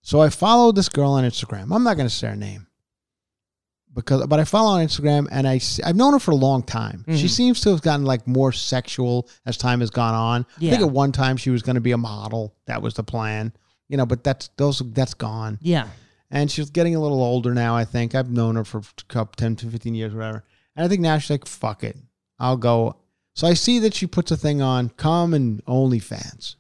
[0.03, 1.75] So I followed this girl on Instagram.
[1.75, 2.69] I'm not going to say her name
[3.95, 6.63] because, but I follow on Instagram, and I see, I've known her for a long
[6.63, 7.05] time.
[7.09, 7.31] She Mhm.
[7.31, 10.47] seems to have gotten like more sexual as time has gone on.
[10.59, 12.55] I think at one time she was going to be a model.
[12.67, 13.53] That was the plan,
[13.89, 14.07] you know.
[14.07, 15.89] But that's those that's gone, Yeah.
[16.31, 17.75] and she's getting a little older now.
[17.77, 20.45] I think I've known her for a couple, 10 to fifteen years, whatever.
[20.77, 21.97] And I think now she's like, "Fuck it,
[22.39, 22.97] I'll go."
[23.35, 26.57] So I see that she puts a thing on, come and OnlyFans.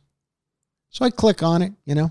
[0.90, 2.10] So I click on it, you know,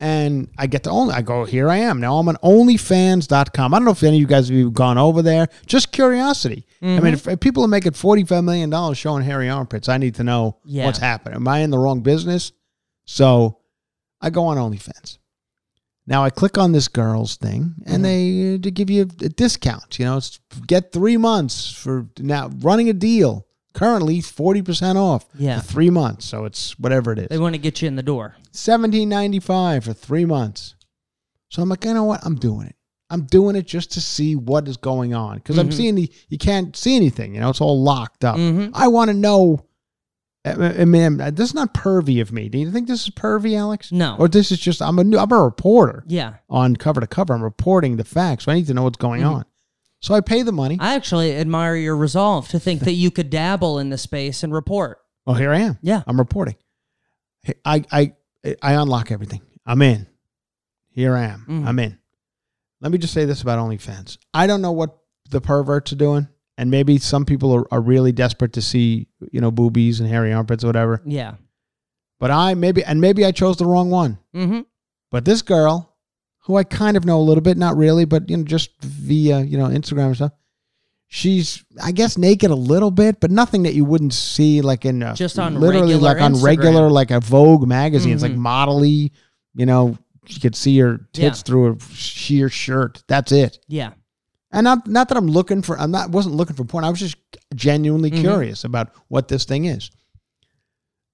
[0.00, 1.14] and I get to only.
[1.14, 2.00] I go, here I am.
[2.00, 3.74] Now I'm on OnlyFans.com.
[3.74, 5.48] I don't know if any of you guys have even gone over there.
[5.66, 6.66] Just curiosity.
[6.82, 10.24] I mean, if, if people are making $45 million showing hairy armpits, I need to
[10.24, 10.86] know Yeah.
[10.86, 11.36] what's happening.
[11.36, 12.52] Am I in the wrong business?
[13.04, 13.58] So
[14.20, 15.18] I go on OnlyFans.
[16.06, 19.98] Now I click on this girl's thing, and they uh, to give you a discount.
[19.98, 23.46] You know, it's get three months for now running a deal.
[23.72, 25.60] Currently, forty percent off Yeah.
[25.60, 26.26] for three months.
[26.26, 27.28] So it's whatever it is.
[27.28, 28.34] They want to get you in the door.
[28.50, 30.74] Seventeen ninety five for three months.
[31.50, 32.20] So I'm like, you know what?
[32.24, 32.76] I'm doing it.
[33.10, 35.74] I'm doing it just to see what is going on because I'm Mhm.
[35.74, 37.34] seeing the you can't see anything.
[37.34, 38.36] You know, it's all locked up.
[38.36, 38.70] Mhm.
[38.74, 39.60] I want to know.
[40.44, 42.48] I I mean, this is not pervy of me.
[42.48, 43.92] Do you think this is pervy, Alex?
[43.92, 44.16] No.
[44.18, 46.34] Or this is just I'm a new, I'm a reporter Yeah.
[46.48, 47.34] on cover to cover.
[47.34, 48.44] I'm reporting the facts.
[48.46, 49.30] So I need to know what's going Mhm.
[49.34, 49.44] on.
[50.00, 50.78] So I pay the money.
[50.80, 54.52] I actually admire your resolve to think that you could dabble in the space and
[54.52, 54.98] report.
[55.26, 55.78] oh, here I am.
[55.82, 56.02] Yeah.
[56.06, 56.56] I'm reporting.
[57.64, 58.12] I I
[58.62, 59.42] I unlock everything.
[59.66, 60.06] I'm in.
[60.90, 61.46] Here I am.
[61.48, 61.66] Mhm.
[61.66, 61.98] I'm in.
[62.80, 64.16] Let me just say this about OnlyFans.
[64.32, 64.96] I don't know what
[65.28, 69.40] the perverts are doing, and maybe some people are, are really desperate to see you
[69.40, 71.02] know boobies and hairy armpits or whatever.
[71.04, 71.34] Yeah.
[72.18, 74.18] But I maybe and maybe I chose the wrong one.
[74.34, 74.60] Mm-hmm.
[75.10, 75.89] But this girl,
[76.50, 79.40] who I kind of know a little bit, not really, but you know, just via
[79.40, 80.32] you know Instagram and stuff,
[81.08, 85.02] she's I guess naked a little bit, but nothing that you wouldn't see like in
[85.02, 86.44] a, Just on literally regular like on Instagram.
[86.44, 88.12] regular like a Vogue magazine.
[88.12, 88.38] It's like Mhm.
[88.38, 89.10] modelly,
[89.54, 89.96] you know,
[90.28, 91.42] you could see her tits Yeah.
[91.44, 93.02] through a sheer shirt.
[93.08, 93.58] That's it.
[93.68, 93.92] Yeah.
[94.52, 96.84] And not not that I'm looking for I'm not wasn't looking for porn.
[96.84, 97.16] I was just
[97.54, 98.20] genuinely Mhm.
[98.20, 99.90] curious about what this thing is.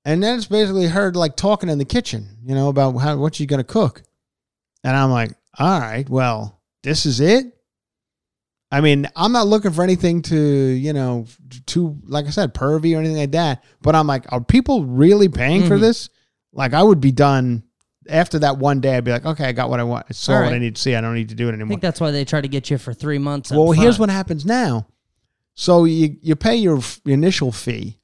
[0.05, 3.34] And then it's basically her like talking in the kitchen, you know, about how what
[3.34, 4.03] she's gonna cook.
[4.87, 7.47] And I'm like, all right, well, this is it.
[8.70, 11.26] I mean, I'm not looking for anything to, you know,
[11.66, 13.64] too like I said, pervy or anything like that.
[13.82, 15.80] But I'm like, are people really paying for Mhm.
[15.80, 16.09] this?
[16.53, 17.64] Like, I would be done
[18.09, 18.97] after that one day.
[18.97, 20.07] I'd be like, okay, I got what I want.
[20.09, 20.95] I saw All what I need to see.
[20.95, 21.66] I don't need to do it anymore.
[21.66, 23.51] I think that's why they try to get you for three months.
[23.51, 24.87] Well, here's what happens now.
[25.55, 27.99] So you you pay your f- initial fee,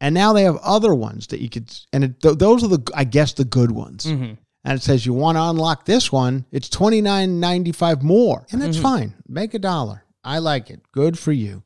[0.00, 2.82] and now they have other ones that you could, and it, th- those are the
[2.94, 4.06] I guess the good ones.
[4.06, 4.38] Mhm.
[4.64, 8.46] And it says you want to unlock this one, it's twenty nine ninety five more,
[8.50, 8.82] and that's Mhm.
[8.82, 9.14] fine.
[9.28, 10.04] Make a dollar.
[10.24, 10.80] I like it.
[10.90, 11.62] Good for you.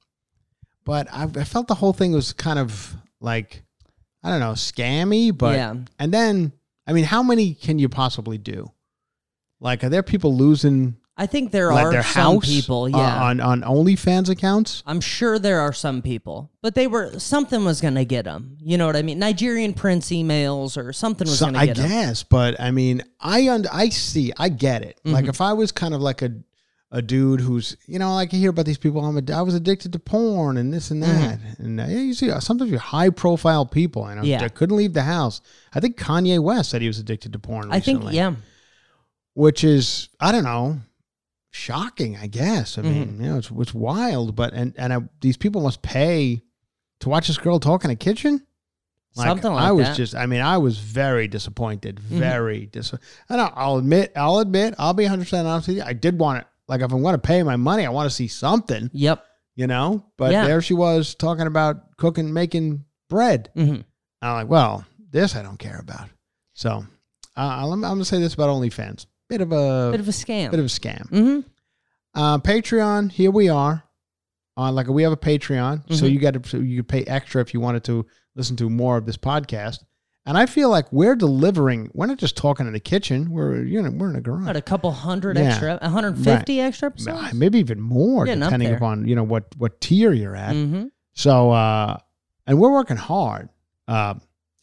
[0.85, 3.63] But I, I felt the whole thing was kind of like
[4.25, 5.75] I don't know scammy, but Yeah.
[5.99, 6.53] and then
[6.87, 8.73] I mean, how many can you possibly do?
[9.61, 12.85] Like, are there people losing I think there like are their some house people.
[12.85, 13.23] uh, Yeah.
[13.25, 14.83] on on OnlyFans accounts?
[14.87, 18.57] I'm sure there are some people, but they were something was gonna get them.
[18.61, 19.19] You know what I mean?
[19.19, 21.87] Nigerian prince emails or something was So- gonna I get them.
[21.87, 25.01] I guess, but I mean, I und- I see, I get it.
[25.05, 25.31] Like Mm-hmm.
[25.31, 26.31] if I was kind of like a
[26.91, 29.05] a dude who's, you know, like you hear about these people.
[29.05, 32.15] I'm a, I was addicted to porn and this and that, and uh, yeah, you
[32.15, 34.27] see, sometimes you're high profile people, and Mm-hmm.
[34.31, 34.39] Yeah.
[34.41, 35.43] that couldn't leave the house.
[35.75, 37.71] I think Kanye West said he was addicted to porn.
[37.71, 38.37] I think yeah.
[39.35, 40.79] which is I don't know,
[41.59, 42.17] shocking.
[42.17, 42.79] I guess.
[42.79, 42.91] I Mm-hmm.
[42.91, 46.43] mean, you know, it's it's wild, but and and I, these people must pay
[47.01, 48.45] to watch this girl talk in a kitchen.
[49.13, 49.91] Something like I was that.
[49.93, 49.97] Mm-hmm.
[49.97, 53.07] just, I mean, I was very disappointed, very disappointed.
[53.29, 55.83] And I'll, I'll admit, I'll admit, I'll be 100 percent honest with you.
[55.83, 56.47] I did want it.
[56.69, 59.25] Like, if I'm going to pay my money, I want to see something, Yep.
[59.57, 60.05] you know.
[60.19, 60.45] But Yeah.
[60.47, 63.51] there she was talking about cooking, making bread.
[63.55, 63.77] hmm
[64.23, 66.09] I'm like, well, this I don't care about.
[66.55, 66.85] So,
[67.37, 70.13] uh, I'm, I'm going to say this about OnlyFans: bit of a Bit of a
[70.13, 70.51] scam.
[70.51, 71.09] bit of a scam.
[71.11, 71.41] Mm-hmm.
[72.15, 73.85] Uh, Patreon, here we are.
[74.57, 76.13] On like we have a Patreon, so Mhm.
[76.13, 78.05] you got to so you could pay extra if you wanted to
[78.35, 79.85] listen to more of this podcast.
[80.27, 81.91] And I feel like we're delivering.
[81.95, 83.31] We're not just talking in the kitchen.
[83.31, 84.43] We're you know we're in a garage.
[84.43, 85.45] About a couple hundred Yeah.
[85.45, 87.35] extra, 150 extra episodes.
[87.35, 90.55] maybe even more, Getting depending upon you know what what tier you're at.
[90.57, 91.97] hmm So, uh,
[92.47, 93.51] and we're working hard.
[93.87, 94.15] Uh,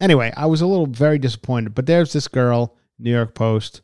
[0.02, 3.80] anyway, I was a little very disappointed, but there's this girl, New York Post,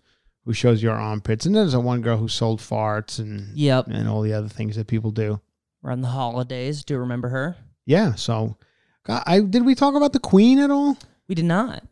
[0.45, 3.87] who shows your armpits, and there's a one girl who sold farts and Yep.
[3.87, 5.39] and all the other things that people do.
[5.83, 6.83] Around the holidays.
[6.83, 7.55] Do you remember her?
[7.85, 8.15] Yeah.
[8.15, 8.57] So,
[9.05, 10.97] God, I did we talk about the Queen at all?
[11.27, 11.83] We did not.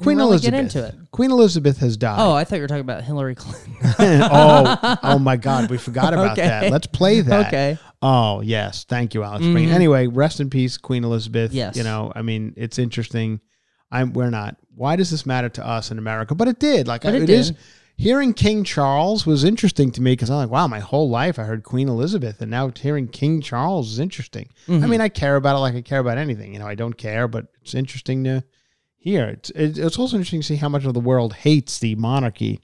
[0.00, 0.52] Queen really Elizabeth.
[0.52, 1.10] Get into it.
[1.10, 2.18] Queen Elizabeth has died.
[2.20, 3.74] Oh, I thought you were talking about Hillary Clinton.
[3.98, 6.46] oh, oh my God, we forgot about Okay.
[6.46, 6.70] that.
[6.70, 7.48] Let's play that.
[7.48, 7.78] Okay.
[8.00, 9.44] Oh yes, thank you, Alex.
[9.44, 9.66] Mhm.
[9.68, 11.52] Anyway, rest in peace, Queen Elizabeth.
[11.52, 11.76] Yes.
[11.76, 13.40] you know, I mean, it's interesting.
[13.90, 14.12] I'm.
[14.12, 14.56] We're not.
[14.74, 16.34] Why does this matter to us in America?
[16.34, 16.86] But it did.
[16.88, 17.50] Like it it is.
[17.52, 17.58] did.
[17.96, 21.42] Hearing King Charles was interesting to me because I'm like, wow, my whole life I
[21.42, 24.48] heard Queen Elizabeth, and now hearing King Charles is interesting.
[24.68, 24.88] I Mm-hmm.
[24.90, 26.52] mean, I care about it like I care about anything.
[26.52, 28.44] You know, I don't care, but it's interesting to
[28.98, 29.24] hear.
[29.26, 32.60] It's it, it's also interesting to see how much of the world hates the monarchy.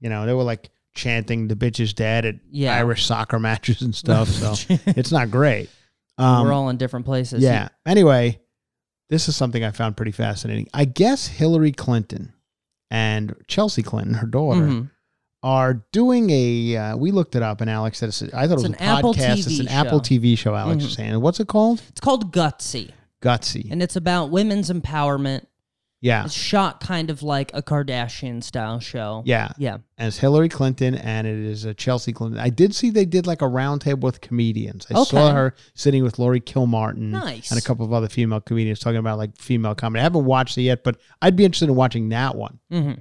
[0.00, 2.74] You know, they were like chanting "the bitch is dead" at Yeah.
[2.74, 4.28] Irish soccer matches and stuff.
[4.28, 4.54] So
[4.86, 5.68] it's not great.
[6.16, 7.42] Um, We're all in different places.
[7.42, 7.68] yeah.
[7.84, 8.40] Anyway,
[9.10, 10.68] this is something I found pretty fascinating.
[10.74, 12.32] I guess Hillary Clinton
[12.90, 14.90] and Chelsea Clinton, her daughter, Mhm.
[15.42, 16.76] are doing a.
[16.76, 18.74] Uh, we looked it up, and Alex said it's, I thought It's it was an
[18.74, 19.38] a Apple podcast.
[19.38, 20.00] it's TV an Apple.
[20.00, 20.54] TV show.
[20.54, 20.86] Alex Mhm.
[20.86, 21.82] was saying, what's it called?
[21.90, 22.90] It's called Gutsy,
[23.20, 23.70] Gutsy.
[23.70, 25.46] and it's about women's empowerment.
[26.04, 29.22] Yeah, It's shot kind of like a Kardashian style show.
[29.24, 29.52] yeah.
[29.56, 29.78] Yeah.
[29.96, 32.38] As Hillary Clinton, and it is a Chelsea Clinton.
[32.38, 34.86] I did see they did like a roundtable with comedians.
[34.90, 37.50] I saw her sitting with Laurie Kilmartin Nice.
[37.50, 40.00] and a couple of other female comedians talking about like female comedy.
[40.00, 42.58] I haven't watched it yet, but I'd be interested in watching that one.
[42.70, 42.98] Mm-hmm.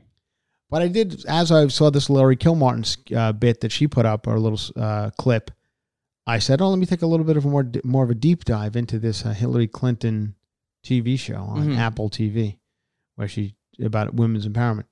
[0.70, 4.28] But I did, as I saw this Laurie Kilmartin uh, bit that she put up,
[4.28, 5.52] or a little uh, clip,
[6.26, 8.16] I said, "Oh, let me take a little bit of a more more of a
[8.16, 10.36] deep dive into this uh, Hillary Clinton
[10.86, 11.78] TV show on Mhm.
[11.78, 12.58] Apple TV,
[13.16, 14.86] where she about women's empowerment."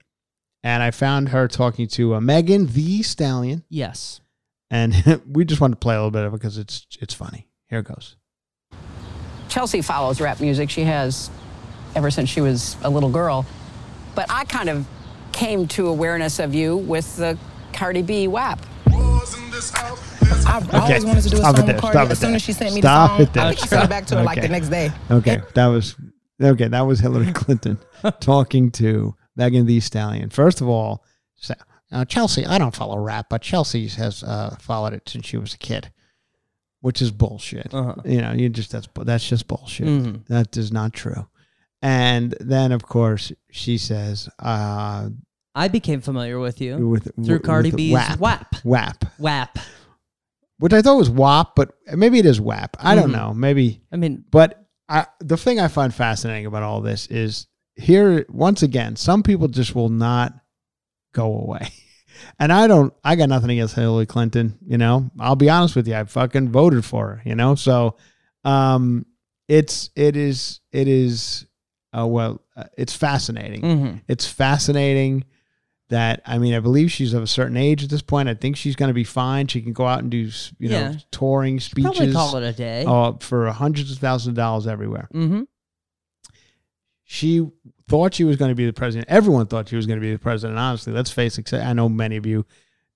[0.63, 4.21] And I found her talking to uh, Megan Thee Stallion, Yes.
[4.69, 7.47] and we just wanted to play a little bit of it because it's it's funny.
[7.69, 8.15] Here it goes.
[9.49, 10.69] Chelsea follows rap music.
[10.69, 11.29] She has
[11.95, 13.45] ever since she was a little girl.
[14.15, 14.85] But I kind of
[15.31, 17.37] came to awareness of you with the
[17.73, 18.59] Cardi B WAP.
[20.47, 21.75] I've always wanted to do a stop song it there.
[21.75, 22.11] with Cardi.
[22.11, 23.43] As soon as she sent me Stop the it song.
[23.43, 24.91] I think she sent it back to her like the next day.
[25.09, 25.95] Okay, that was
[26.41, 26.67] okay.
[26.67, 27.77] That was Hillary Clinton
[28.19, 30.29] talking to Megan Thee Stallion.
[30.29, 31.03] First of all,
[32.07, 32.45] Chelsea.
[32.45, 35.91] I don't follow rap, but Chelsea has uh, followed it since she was a kid,
[36.79, 37.73] which is bullshit.
[37.73, 37.95] Uh-huh.
[38.05, 39.87] You know, you just that's that's just bullshit.
[39.87, 40.25] Mhm.
[40.27, 41.27] That is not true.
[41.81, 45.09] And then, of course, she says, uh,
[45.55, 48.19] I became familiar with you with through with Cardi B's WAP.
[48.19, 48.55] WAP.
[48.63, 49.57] WAP, WAP.
[50.59, 52.77] which I thought was WAP, but maybe it is WAP.
[52.79, 53.13] I don't Mhm.
[53.15, 53.33] know.
[53.33, 54.60] Maybe I mean, But
[54.91, 59.47] I, the thing I find fascinating about all this is here, once again, some people
[59.47, 60.33] just will not
[61.13, 61.69] go away.
[62.37, 65.87] And I don't, I got nothing against Hillary Clinton, you know, I'll be honest with
[65.87, 65.95] you.
[65.95, 67.55] I fucking voted for her, you know?
[67.55, 67.95] So,
[68.43, 69.07] um,
[69.47, 71.47] it's, it is, it is,
[71.97, 73.61] uh, well, uh, it's fascinating.
[73.61, 74.01] mhm.
[74.07, 75.23] It's fascinating
[75.91, 78.27] that, I mean, I believe she's of a certain age at this point.
[78.27, 79.47] I think she's going to be fine.
[79.47, 80.93] She can go out and do, you know, Yeah.
[81.11, 81.91] touring speeches.
[81.97, 82.83] probably call it a day.
[82.87, 85.07] uh, for hundreds of thousands of dollars everywhere.
[85.13, 85.43] Mm-hmm.
[87.03, 87.45] She
[87.89, 89.09] thought she was going to be the president.
[89.09, 90.57] Everyone thought she was going to be the president.
[90.57, 91.53] Honestly, let's face it.
[91.53, 92.45] I know many of you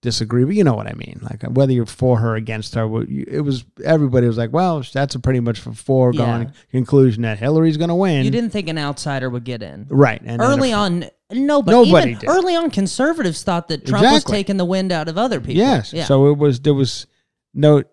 [0.01, 1.19] disagree, but you know what I mean.
[1.21, 5.15] Like whether you're for her or against her, it was everybody was like, "Well, that's
[5.15, 6.51] a pretty much a foregone Yeah.
[6.71, 9.87] conclusion that Hillary's going to win." You didn't think an outsider would get in.
[9.89, 10.21] right?
[10.23, 11.76] And early on, nobody.
[11.78, 12.30] Nobody even did.
[12.30, 14.36] Early on, conservatives thought that Trump was Exactly.
[14.38, 15.55] taking the wind out of other people.
[15.55, 15.91] yes.
[15.93, 16.05] Yeah.
[16.05, 17.07] So it was there was
[17.53, 17.84] no,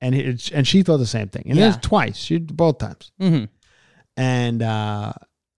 [0.00, 1.64] and it, and she thought the same thing, and Yeah.
[1.64, 2.16] it was twice.
[2.18, 3.12] She both times.
[3.18, 3.44] hmm
[4.16, 5.12] and uh,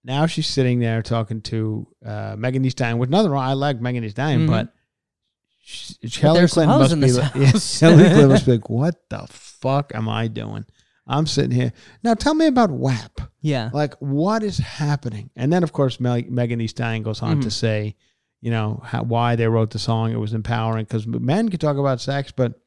[0.05, 2.99] now she's sitting there talking to uh, Megan Thee Stallion.
[2.99, 4.51] With nothing wrong, I like Megan Thee Stallion, Mhm.
[4.51, 4.69] but
[5.65, 7.81] she, Hillary there's some Clinton hoes must in be this like, house.
[7.81, 10.65] Hillary Clinton must be like, what the fuck am I doing?
[11.07, 11.73] I'm sitting here
[12.03, 12.15] now.
[12.15, 13.21] Tell me about WAP.
[13.41, 13.71] Yeah.
[13.73, 15.31] Like, what is happening?
[15.35, 17.53] And then, of course, Megan Thee Stallion goes on to Mhm.
[17.53, 17.97] say,
[18.41, 20.13] you know, how, why they wrote the song.
[20.13, 22.61] It was empowering because men can talk about sex, but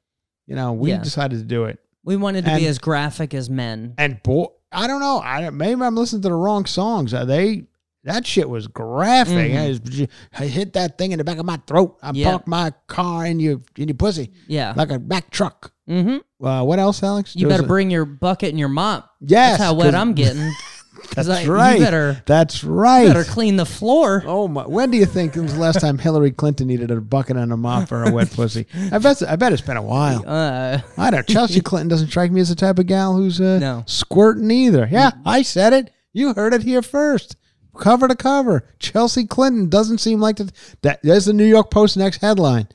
[0.47, 1.01] you know, we Yeah.
[1.01, 1.79] decided to do it.
[2.03, 3.93] We wanted to And- be as graphic as men.
[3.97, 5.19] And boy, I don't know.
[5.21, 7.13] I maybe I'm listening to the wrong songs.
[7.13, 7.65] Are they?
[8.05, 9.51] That shit was graphic.
[9.51, 10.09] Mhm.
[10.39, 11.97] I, I hit that thing in the back of my throat.
[12.01, 12.29] I Yeah.
[12.29, 14.73] parked my car in your in your pussy Yeah.
[14.75, 15.71] like a back truck.
[15.89, 16.45] mm-hmm.
[16.45, 17.35] Uh, what else, Alex?
[17.35, 19.09] You better a- bring your bucket and your mop.
[19.21, 20.51] Yes, That's how wet I'm getting.
[21.15, 21.79] That's I- right.
[21.79, 23.05] You better, That's right.
[23.07, 24.23] better clean the floor.
[24.25, 24.63] Oh my!
[24.67, 27.51] When do you think it was the last time Hillary Clinton needed a bucket and
[27.51, 28.65] a mop for a wet pussy?
[28.91, 29.21] I bet.
[29.27, 30.23] I bet it's been a while.
[30.27, 31.27] Uh, I don't.
[31.27, 33.83] Chelsea Clinton doesn't strike me as the type of gal who's uh, No.
[33.87, 34.87] squirting either.
[34.91, 35.91] Yeah, I said it.
[36.13, 37.35] You heard it here first.
[37.79, 38.67] Cover to cover.
[38.79, 40.51] Chelsea Clinton doesn't seem like the,
[40.81, 40.99] that.
[41.03, 42.67] There's the New York Post next headline.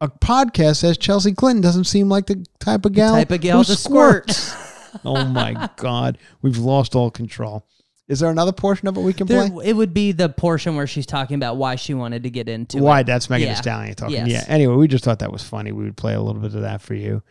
[0.00, 3.58] A podcast says Chelsea Clinton doesn't seem like the type of gal type of gal
[3.58, 4.30] who to squirt.
[4.30, 5.00] squirts.
[5.04, 7.66] oh my God, we've lost all control.
[8.08, 9.66] Is there another portion of it we can There, play?
[9.66, 12.76] it would be the portion where she's talking about why she wanted to get into
[12.78, 12.80] it.
[12.82, 13.00] Why?
[13.00, 13.06] it.
[13.06, 14.14] That's Megan Thee Stallion talking.
[14.14, 14.28] Yes.
[14.28, 14.44] Yeah.
[14.46, 15.72] Anyway, we just thought that was funny.
[15.72, 17.22] We would play a little bit of that for you.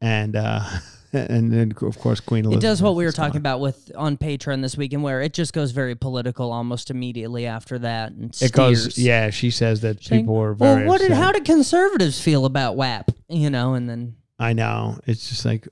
[0.00, 0.60] and uh,
[1.12, 2.62] and then of course Queen Elizabeth.
[2.64, 5.52] It does what we were talking about with on Patreon this weekend, where it just
[5.52, 8.12] goes very political almost immediately after that.
[8.12, 9.30] And It goes, yeah.
[9.30, 10.82] She says that Saying, people are very.
[10.82, 13.10] well, what did how did conservatives feel about WAP?
[13.28, 14.98] You know, and then I know.
[15.06, 15.66] It's just like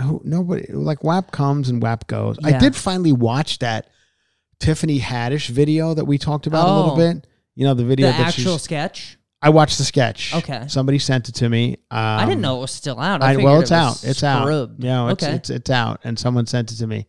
[0.00, 2.36] who, nobody like WAP comes and WAP goes.
[2.44, 3.88] I did finally watch that
[4.60, 6.80] Tiffany Haddish video that we talked about a Oh.
[6.80, 7.26] little bit.
[7.56, 9.18] You know the video the that actual sketch.
[9.44, 10.34] I watched the sketch.
[10.34, 10.64] Okay.
[10.68, 11.74] Somebody sent it to me.
[11.90, 13.22] Um, I didn't know it was still out.
[13.22, 13.90] I, I, well, it it's out.
[13.90, 14.44] was It's out.
[14.44, 14.82] scrubbed.
[14.82, 15.34] Yeah, it's, okay.
[15.34, 17.06] it's it's out, and someone sent it to me.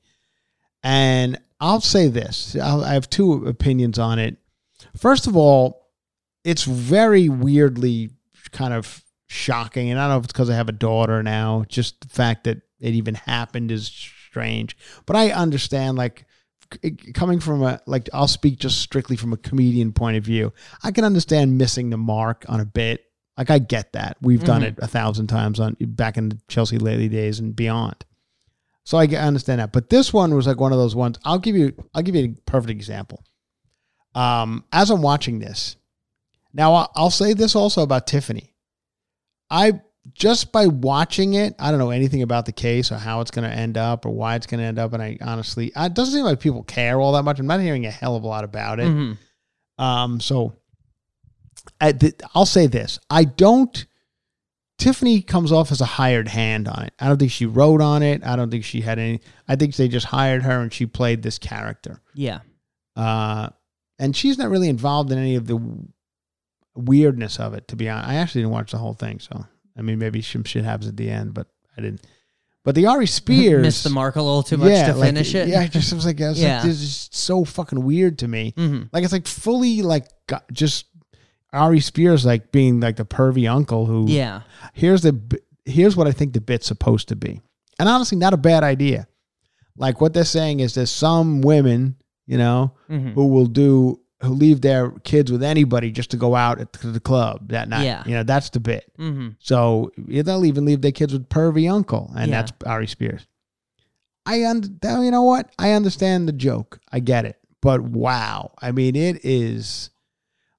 [0.83, 4.35] And I'll say this: I'll, I have two opinions on it.
[4.97, 5.87] First of all,
[6.43, 8.09] it's very weirdly
[8.51, 11.63] kind of shocking, and I don't know if it's because I have a daughter now.
[11.69, 14.75] Just the fact that it even happened is strange.
[15.05, 16.25] But I understand, like
[17.13, 20.53] coming from a like I'll speak just strictly from a comedian point of view.
[20.83, 23.01] I can understand missing the mark on a bit.
[23.37, 24.17] Like I get that.
[24.21, 24.65] We've done Mhm.
[24.67, 28.05] it a thousand times on back in the Chelsea Lately days and beyond.
[28.83, 29.73] So I understand that.
[29.73, 31.17] But this one was like one of those ones.
[31.25, 33.23] I'll give you I'll give you a perfect example.
[34.13, 35.75] Um, as I'm watching this,
[36.53, 38.53] now I'll, I'll say this also about Tiffany.
[39.49, 39.81] I
[40.13, 43.49] just by watching it, I don't know anything about the case or how it's going
[43.49, 44.93] to end up or why it's going to end up.
[44.93, 47.39] And I honestly, it doesn't seem like people care all that much.
[47.39, 48.87] I'm not hearing a hell of a lot about it.
[48.87, 49.17] Mhm.
[49.77, 50.53] Um, so
[51.81, 53.85] I, th- I'll say this: I don't.
[54.77, 56.93] Tiffany comes off as a hired hand on it.
[56.99, 58.25] I don't think she wrote on it.
[58.25, 59.21] I don't think she had any.
[59.47, 62.01] I think they just hired her and she played this character.
[62.13, 62.39] Yeah.
[62.95, 63.49] Uh,
[63.97, 65.57] and she's not really involved in any of the
[66.75, 67.67] weirdness of it.
[67.69, 69.19] To be honest, I actually didn't watch the whole thing.
[69.19, 69.45] So
[69.77, 71.47] I mean, maybe some shit happens at the end, but
[71.77, 72.05] I didn't.
[72.63, 75.47] But the Aries Spears Missed the mark a little too much to like, finish it.
[75.49, 76.55] Yeah, I just was like, I was Yeah.
[76.57, 78.53] like, this is so fucking weird to me.
[78.57, 78.89] Mhm.
[78.91, 80.07] Like it's like fully like
[80.51, 80.85] just
[81.53, 84.41] Aries Spears like being like the pervy uncle who Yeah.
[84.73, 85.19] here's the
[85.65, 87.41] here's what I think the bit's supposed to be.
[87.79, 89.07] And honestly, not a bad idea.
[89.77, 93.13] Like what they're saying is there's some women, you know, Mhm.
[93.13, 96.87] who will do who leave their kids with anybody just to go out at- to
[96.91, 97.83] the club that night.
[97.85, 98.03] Yeah.
[98.05, 98.91] You know, that's the bit.
[98.97, 102.41] hmm So they'll even leave their kids with pervy uncle, and Yeah.
[102.41, 103.25] that's Aries Spears.
[104.25, 105.51] I un- you know what?
[105.59, 106.79] I understand the joke.
[106.91, 107.37] I get it.
[107.61, 109.89] But wow, I mean, it is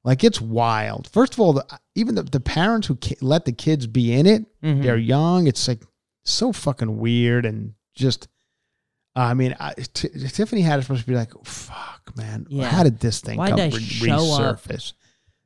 [0.05, 1.09] like it's wild.
[1.09, 4.27] First of all, the, even the, the parents who ki- let the kids be in
[4.27, 4.83] it, Mhm.
[4.83, 5.47] they're young.
[5.47, 5.83] It's like
[6.25, 8.29] so fucking weird and just.
[9.17, 12.69] I mean, I, T- Tiffany had it supposed to be like, "Fuck, man, Yeah.
[12.69, 14.61] how did this thing Why'd come re- show up?
[14.63, 14.93] resurface?"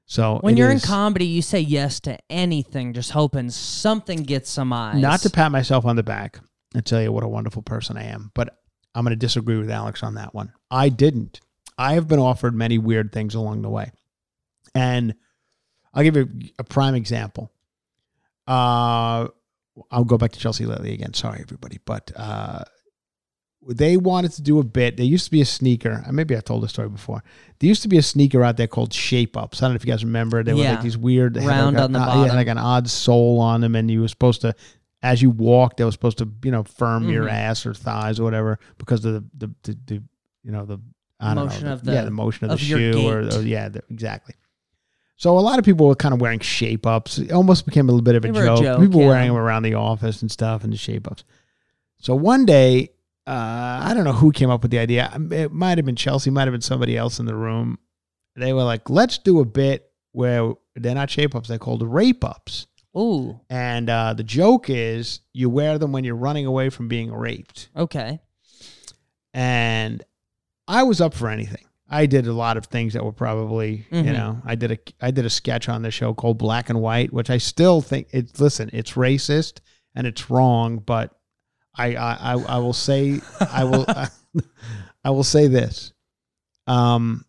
[0.06, 4.72] So When you're in comedy, you say yes to anything, just hoping something gets some
[4.72, 5.00] eyes.
[5.00, 6.40] Not to pat myself on the back
[6.74, 8.58] and tell you what a wonderful person I am, but
[8.92, 10.52] I'm going to disagree with Alex on that one.
[10.68, 11.40] I didn't.
[11.78, 13.92] I have been offered many weird things along the way.
[14.74, 15.14] And
[15.94, 17.52] I'll give you a prime example.
[18.48, 19.28] Uh,
[19.92, 21.14] I'll go back to Chelsea lately again.
[21.14, 21.78] Sorry, everybody.
[21.84, 22.64] But uh,
[23.68, 24.96] they wanted to do a bit.
[24.96, 26.02] There used to be a sneaker.
[26.10, 27.22] Maybe I told this story before.
[27.58, 29.62] There used to be a sneaker out there called Shape Ups.
[29.62, 30.42] I don't know if you guys remember.
[30.42, 30.72] They were Yeah.
[30.72, 32.36] like these weird, Round like a- on the uh, yeah, bottom.
[32.36, 34.54] like an odd sole on them, and you were supposed to,
[35.02, 37.32] as you walked, they were supposed to, you know, firm your Mhm.
[37.32, 40.02] ass or thighs or whatever because of the the the, the
[40.42, 40.78] you know the
[41.20, 43.42] I don't Motion know, of the- yeah the motion of, of the shoe or, or
[43.42, 44.34] yeah the, exactly.
[45.16, 47.18] So a lot of people were kind of wearing shape ups.
[47.18, 48.62] It almost became a little bit of a were a joke.
[48.62, 51.24] joke, People were wearing them around the office and stuff and the shape ups.
[51.98, 52.92] So one day,
[53.26, 55.10] uh, I don't know who came up with the idea.
[55.30, 57.78] It might have been Chelsea, might have been somebody else in the room.
[58.36, 62.24] They were like, "Let's do a bit where they're not shape ups; they're called rape
[62.24, 62.66] ups."
[62.96, 63.38] Ooh.
[63.48, 67.68] And uh, the joke is you wear them when you're running away from being raped.
[67.76, 68.18] Okay.
[69.32, 70.02] And
[70.66, 71.64] I was up for anything.
[71.88, 74.12] I did a lot of things that were probably, you Mhm.
[74.12, 77.12] know, I did a I did a sketch on the show called Black and White,
[77.12, 79.58] which I still think it's listen, it's racist
[79.94, 81.12] and it's wrong, but
[81.80, 83.86] I I I, I will say I will
[85.04, 85.92] I will say this.
[86.66, 87.24] Um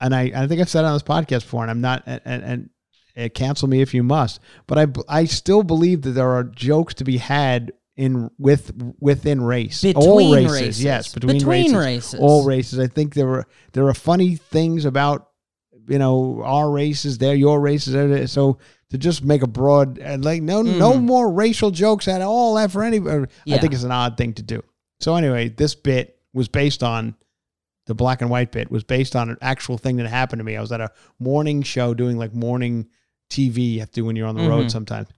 [0.00, 2.20] and I, I think I've said it on this podcast before, and I'm not and,
[2.24, 2.70] and, and
[3.16, 6.94] uh, cancel me if you must, but I I still believe that there are jokes
[6.94, 10.82] to be had in with within race, all races, races.
[10.84, 12.20] yes, between, Between races, races.
[12.20, 12.78] all races.
[12.78, 15.28] I think there are there are funny things about
[15.86, 18.58] you know our races, they're your races, so
[18.92, 21.02] to just make a broad and like no no Mhm.
[21.02, 23.26] more racial jokes at all that for anybody.
[23.50, 24.62] I think it's an odd thing to do.
[25.00, 27.14] So anyway, this bit was based on
[27.86, 30.56] the black and white bit was based on an actual thing that happened to me.
[30.56, 32.86] I was at a morning show doing like morning
[33.30, 34.70] TV you have to do when you're on the road Mhm.
[34.70, 35.08] sometimes.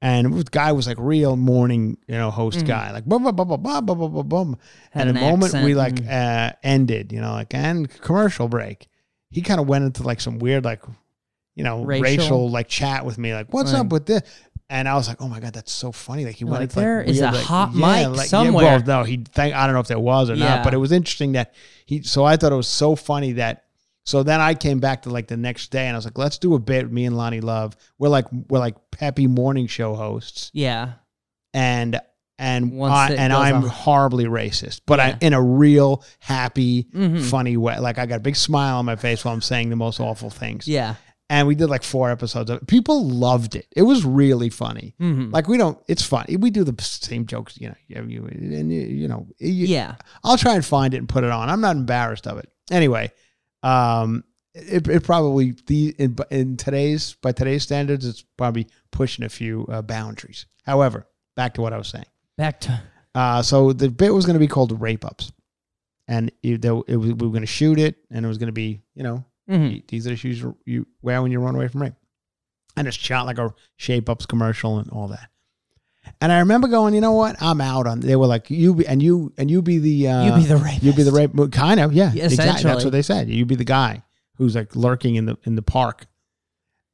[0.00, 2.66] And the guy was like real morning, you know, host Mhm.
[2.68, 4.56] guy, like boom, boom, boom, boom, boom, boom, boom, boom.
[4.94, 8.86] And the an moment we like uh, ended, you know, like and commercial break,
[9.30, 10.82] he kind of went into like some weird like,
[11.58, 12.02] you know, Racial?
[12.22, 13.80] racial, like chat with me, like what's Right.
[13.80, 14.22] up with this?
[14.70, 17.00] And I was like, "Oh my god, that's so funny!" Like he went like, "There
[17.02, 19.54] is weird, a like, hot yeah, mic like, somewhere." Yeah, well, no, he thank.
[19.54, 20.56] I don't know if there was or Yeah.
[20.56, 21.54] not, but it was interesting that
[21.86, 22.02] he.
[22.02, 23.64] So I thought it was so funny that.
[24.04, 26.38] So then I came back to like the next day, and I was like, "Let's
[26.38, 30.50] do a bit." Me and Loni Love, we're like we're like peppy morning show hosts,
[30.54, 30.92] Yeah.
[31.54, 31.98] and
[32.38, 35.16] and Once I, and I'm horribly racist, but Yeah.
[35.20, 37.22] I in a real happy, Mhm.
[37.22, 37.78] funny way.
[37.80, 40.30] Like I got a big smile on my face while I'm saying the most awful
[40.30, 40.68] things.
[40.68, 40.94] Yeah.
[41.30, 42.66] And we did like four episodes of it.
[42.66, 43.66] People loved it.
[43.76, 44.94] It was really funny.
[44.98, 45.30] Mhm.
[45.32, 45.78] Like we don't.
[45.86, 46.36] It's funny.
[46.38, 47.58] We do the same jokes.
[47.60, 47.74] You know.
[47.86, 49.26] You, you, and you, you know.
[49.38, 49.96] you- Yeah.
[50.24, 51.50] I'll try and find it and put it on.
[51.50, 52.48] I'm not embarrassed of it.
[52.70, 53.12] Anyway,
[53.62, 54.24] um,
[54.54, 59.66] it, it probably the in, in today's by today's standards, it's probably pushing a few
[59.70, 60.46] uh, boundaries.
[60.64, 61.06] However,
[61.36, 62.06] back to what I was saying.
[62.36, 62.80] Back to
[63.14, 65.30] Uh, so the bit was going to be called rape ups,
[66.06, 68.52] and it, it was, we were going to shoot it, and it was going to
[68.52, 69.86] be, you know, Mhm.
[69.88, 71.94] these are the shoes you- wear when you run away from rape,
[72.76, 75.28] and it's shot like a shape ups commercial and all that.
[76.20, 77.36] And I remember going, you know what?
[77.42, 78.00] I'm out on.
[78.00, 80.56] They were like, you be, and you and you be the uh, You be the
[80.56, 80.82] rapist.
[80.82, 81.32] You be the rape.
[81.52, 82.12] Kind of, yeah.
[82.14, 82.62] Exactly.
[82.64, 83.28] That's what they said.
[83.28, 84.02] You be the guy
[84.36, 86.06] who's like lurking in the in the park.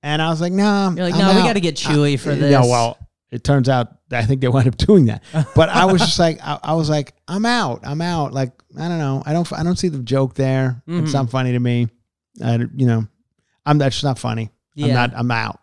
[0.03, 0.91] And I was like, nah.
[0.91, 2.51] You're like, I'm no, we got to get Chuy for Uh, this.
[2.51, 2.99] Yeah, well,
[3.31, 5.23] it turns out I think they wound up doing that.
[5.55, 7.81] But I was just like, I, I was like, I'm out.
[7.85, 8.33] I'm out.
[8.35, 9.23] Like, I don't know.
[9.25, 9.51] I don't.
[9.53, 10.83] I don't see the joke there.
[10.89, 11.05] Mhm.
[11.05, 11.89] It's not funny to me.
[12.43, 13.07] I, you know,
[13.66, 14.51] I'm that's not funny.
[14.76, 14.95] I'm Yeah.
[14.95, 15.12] not.
[15.14, 15.61] I'm out.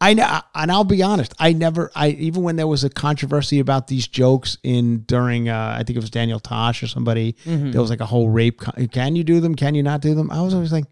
[0.00, 1.34] I know, and I'll be honest.
[1.40, 1.90] I never.
[1.94, 5.48] I even when there was a controversy about these jokes in during.
[5.48, 7.34] Uh, I think it was Daniel Tosh or somebody.
[7.44, 7.72] Mhm.
[7.72, 8.60] There was like a whole rape.
[8.60, 9.56] Con- Can you do them?
[9.56, 10.30] Can you not do them?
[10.30, 10.84] I was always like,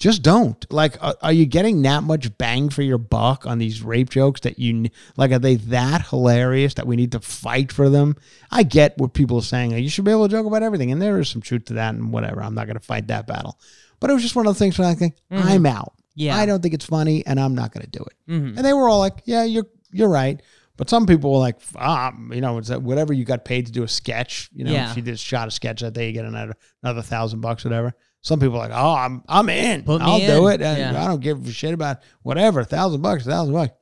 [0.00, 0.66] just don't.
[0.72, 4.40] Like, are, are you getting that much bang for your buck on these rape jokes
[4.40, 4.86] that you
[5.16, 5.30] like?
[5.30, 8.16] Are they that hilarious that we need to fight for them?
[8.50, 9.70] I get what people are saying.
[9.70, 11.74] Like, you should be able to joke about everything, and there is some truth to
[11.74, 12.42] that, and whatever.
[12.42, 13.56] I'm not going to fight that battle.
[14.00, 15.94] But it was just one of the things where I think I'm out.
[16.14, 16.36] Yeah.
[16.36, 18.30] I don't think it's funny, and I'm not going to do it.
[18.32, 18.56] Mhm.
[18.56, 20.40] And they were all like, "Yeah, you're you're right."
[20.76, 23.72] But some people were like, ah, you know, it's that whatever you got paid to
[23.72, 24.48] do a sketch.
[24.52, 24.90] You know, Yeah.
[24.92, 27.94] if you did shot a sketch that day, you get another another thousand bucks, whatever.
[28.20, 29.82] Some people are like, oh, I'm I'm in.
[29.82, 30.54] Put I'll do in.
[30.54, 30.62] it.
[30.62, 31.04] And Yeah.
[31.04, 32.62] I don't give a shit about whatever.
[32.62, 33.72] thousand bucks, a thousand bucks.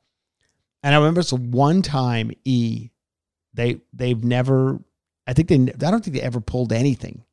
[0.81, 2.89] And I remember it's the one time E,
[3.53, 4.79] they they've never.
[5.27, 5.55] I think they.
[5.55, 7.23] I don't think they ever pulled anything.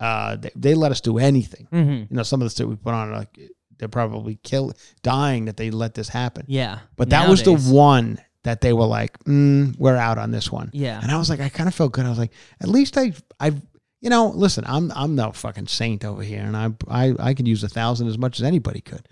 [0.00, 1.68] Uh, they, they let us do anything.
[1.72, 2.10] Mhm.
[2.10, 3.38] You know, some of the stuff we put on, like
[3.78, 4.72] they're probably kill
[5.02, 6.44] dying that they let this happen.
[6.48, 6.78] Yeah.
[6.96, 10.70] But that was the one that they were like, mm, "We're out on this one."
[10.72, 10.98] Yeah.
[11.02, 12.06] and I was like, I kind of felt good.
[12.06, 12.32] I was like,
[12.62, 13.60] at least I, I've,
[14.00, 17.46] you know, listen, I'm I'm no fucking saint over here, and I I I could
[17.46, 19.06] use a thousand as much as anybody could.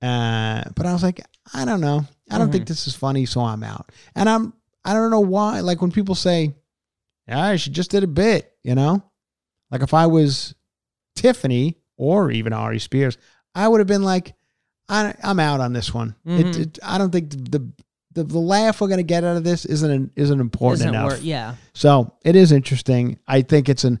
[0.00, 1.20] Uh, but I was like,
[1.54, 2.04] I don't know.
[2.30, 2.52] I don't Mm-hmm.
[2.52, 3.92] think this is funny, so I'm out.
[4.16, 4.52] And I'm
[4.84, 5.60] I don't know why.
[5.60, 6.54] Like when people say,
[7.28, 9.02] "Yeah, she just did a bit," you know,
[9.72, 10.54] like if I was
[11.16, 13.18] Tiffany or even Aries Spears,
[13.54, 14.34] I would have been like,
[14.88, 16.14] I, I'm out on this one.
[16.24, 16.60] It, Mhm.
[16.60, 17.72] it, I don't think the,
[18.14, 21.22] the the laugh we're gonna get out of this isn't isn't important Isn't enough.
[21.22, 21.54] yeah.
[21.74, 23.18] So it is interesting.
[23.26, 23.98] I think it's an.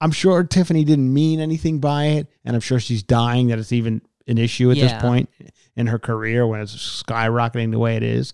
[0.00, 3.72] I'm sure Tiffany didn't mean anything by it, and I'm sure she's dying that it's
[3.72, 4.88] even an issue at Yeah.
[4.92, 5.28] this point
[5.74, 8.32] in her career when it's skyrocketing the way it is.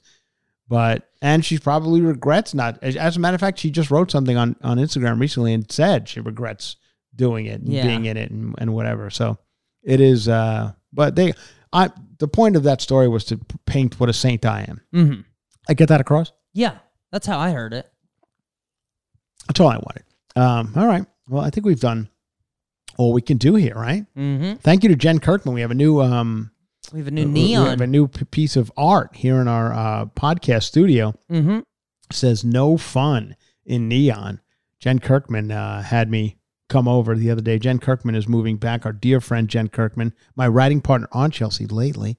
[0.69, 2.79] But and she probably regrets not.
[2.83, 5.71] As, as a matter of fact, she just wrote something on on Instagram recently and
[5.71, 6.77] said she regrets
[7.15, 7.83] doing it and Yeah.
[7.85, 9.11] being in it and, and whatever.
[9.11, 9.39] So
[9.83, 10.29] it is.
[10.29, 11.35] uh But they,
[11.73, 11.91] I.
[12.19, 14.81] The point of that story was to paint what a saint I am.
[14.95, 15.21] Mm-hmm.
[15.69, 16.33] I get that across.
[16.55, 16.79] Yeah.
[17.13, 17.91] That's how I heard it.
[19.47, 20.05] That's all I wanted.
[20.37, 21.05] Um, all right.
[21.29, 22.09] Well, I think we've done
[22.97, 24.05] all we can do here, right?
[24.17, 24.55] Mm-hmm.
[24.59, 25.55] Thank you to Jen Kirkman.
[25.55, 26.51] We have a new um,
[26.93, 27.65] We have a new neon.
[27.65, 31.15] we have a new piece of art here in our uh, podcast studio.
[31.31, 31.61] Mm-hmm.
[32.13, 34.41] Says "No fun" in neon.
[34.79, 36.37] Jen Kirkman uh, had me
[36.69, 37.59] come over the other day.
[37.59, 38.85] Jen Kirkman is moving back.
[38.85, 42.19] Our dear friend Jen Kirkman, my writing partner on Chelsea lately,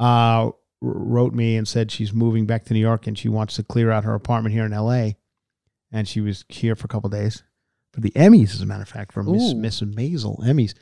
[0.00, 3.62] uh, wrote me and said she's moving back to New York and she wants to
[3.62, 5.16] clear out her apartment here in L.A.
[5.92, 7.42] And she was here for a couple days
[7.92, 9.54] for the Emmys, as a matter of fact, for Miss.
[9.54, 10.74] Miss Maisel Emmys.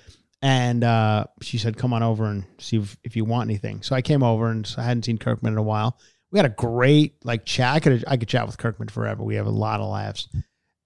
[0.46, 3.96] And uh, she said, "Come on over and see if, if you want anything." So
[3.96, 5.98] I came over and I hadn't seen Kirkman in a while.
[6.30, 7.74] We had a great like chat.
[7.74, 9.24] I could I could chat with Kirkman forever.
[9.24, 10.28] We have a lot of laughs.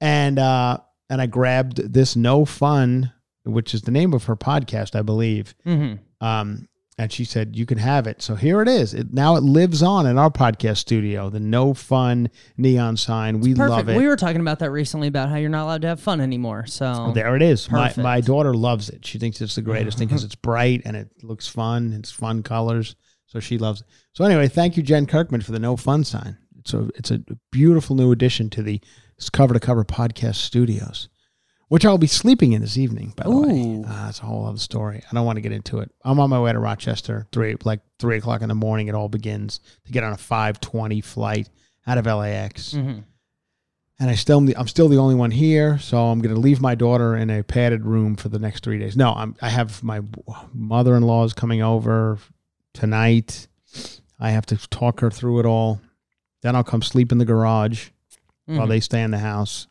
[0.01, 0.79] And uh,
[1.11, 3.13] and I grabbed this No Fun,
[3.45, 5.55] which is the name of her podcast, I believe.
[5.67, 6.25] Mm-hmm.
[6.27, 6.67] Um,
[7.01, 8.21] and she said you can have it.
[8.21, 8.93] So here it is.
[8.93, 11.31] It now it lives on in our podcast studio.
[11.31, 12.29] The No Fun
[12.59, 13.41] neon sign.
[13.41, 13.71] We Perfect.
[13.71, 13.97] love it.
[13.97, 16.67] We were talking about that recently about how you're not allowed to have fun anymore.
[16.67, 17.71] So oh, There it is.
[17.71, 19.07] My, my daughter loves it.
[19.07, 21.95] She thinks it's the greatest thing because it's bright and it looks fun.
[21.95, 22.97] It's fun colors.
[23.25, 23.87] So she loves it.
[24.13, 26.37] So anyway, thank you, Jen Kirkman, for the no fun sign.
[26.59, 28.79] It's a it's a beautiful new addition to the
[29.33, 31.09] cover to cover podcast studios.
[31.71, 33.15] Which I'll be sleeping in this evening.
[33.17, 35.03] By the way, uh, that's a whole other story.
[35.11, 35.91] I don't want to get into it.
[36.05, 38.89] I'm on my way to Rochester, three like three o'clock in the morning.
[38.89, 41.49] It all begins to get on a five twenty flight
[41.87, 43.05] out of LAX, Mhm.
[44.01, 45.79] and I still I'm still the only one here.
[45.79, 48.79] So I'm going to leave my daughter in a padded room for the next three
[48.81, 48.97] days.
[48.97, 50.01] No, I'm I have my
[50.53, 52.19] mother in law is coming over
[52.75, 53.47] tonight.
[54.19, 55.81] I have to talk her through it all.
[56.43, 57.91] Then I'll come sleep in the garage
[58.47, 58.69] while Mhm.
[58.69, 59.67] they stay in the house.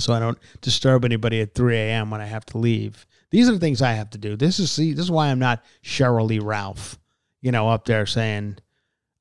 [0.00, 2.10] So I don't disturb anybody at 3 a.m.
[2.10, 3.06] when I have to leave.
[3.30, 4.36] These are the things I have to do.
[4.36, 6.98] This is see, this is why I'm not Sheryl Lee Ralph,
[7.40, 8.58] you know, up there saying,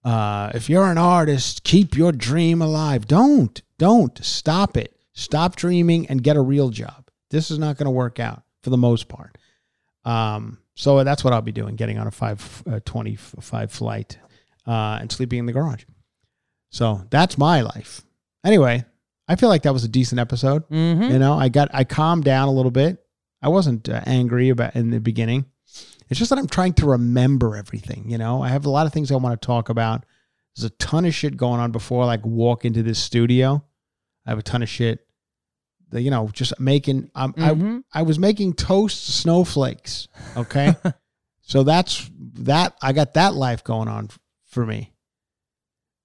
[0.04, 3.08] uh, if you're an artist, keep your dream alive.
[3.08, 4.96] Don't, don't stop it.
[5.14, 7.10] Stop dreaming and get a real job.
[7.30, 9.38] This is not going to work out for the most part.
[10.06, 14.18] Um, so that's what I'll be doing: getting on a five uh, twenty five flight
[14.66, 15.84] uh, and sleeping in the garage.
[16.70, 18.02] So that's my life.
[18.44, 18.84] Anyway,
[19.28, 20.68] I feel like that was a decent episode.
[20.70, 21.12] Mhm.
[21.12, 23.04] You know, I got I calmed down a little bit.
[23.42, 25.46] I wasn't uh, angry about in the beginning.
[26.10, 28.10] It's just that I'm trying to remember everything.
[28.10, 30.06] You know, I have a lot of things I want to talk about.
[30.56, 33.64] There's a ton of shit going on before I like walk into this studio.
[34.26, 35.06] I have a ton of shit.
[35.90, 37.10] That, you know, just making.
[37.16, 37.84] Um, Mhm.
[37.94, 40.08] I I was making toast snowflakes.
[40.36, 40.76] Okay,
[41.42, 42.10] so that's
[42.40, 42.76] that.
[42.82, 44.10] I got that life going on
[44.46, 44.92] for me.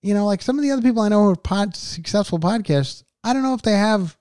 [0.02, 3.02] You know, like some of the other people I know who are pod, successful podcasts.
[3.24, 4.16] I don't know if they have.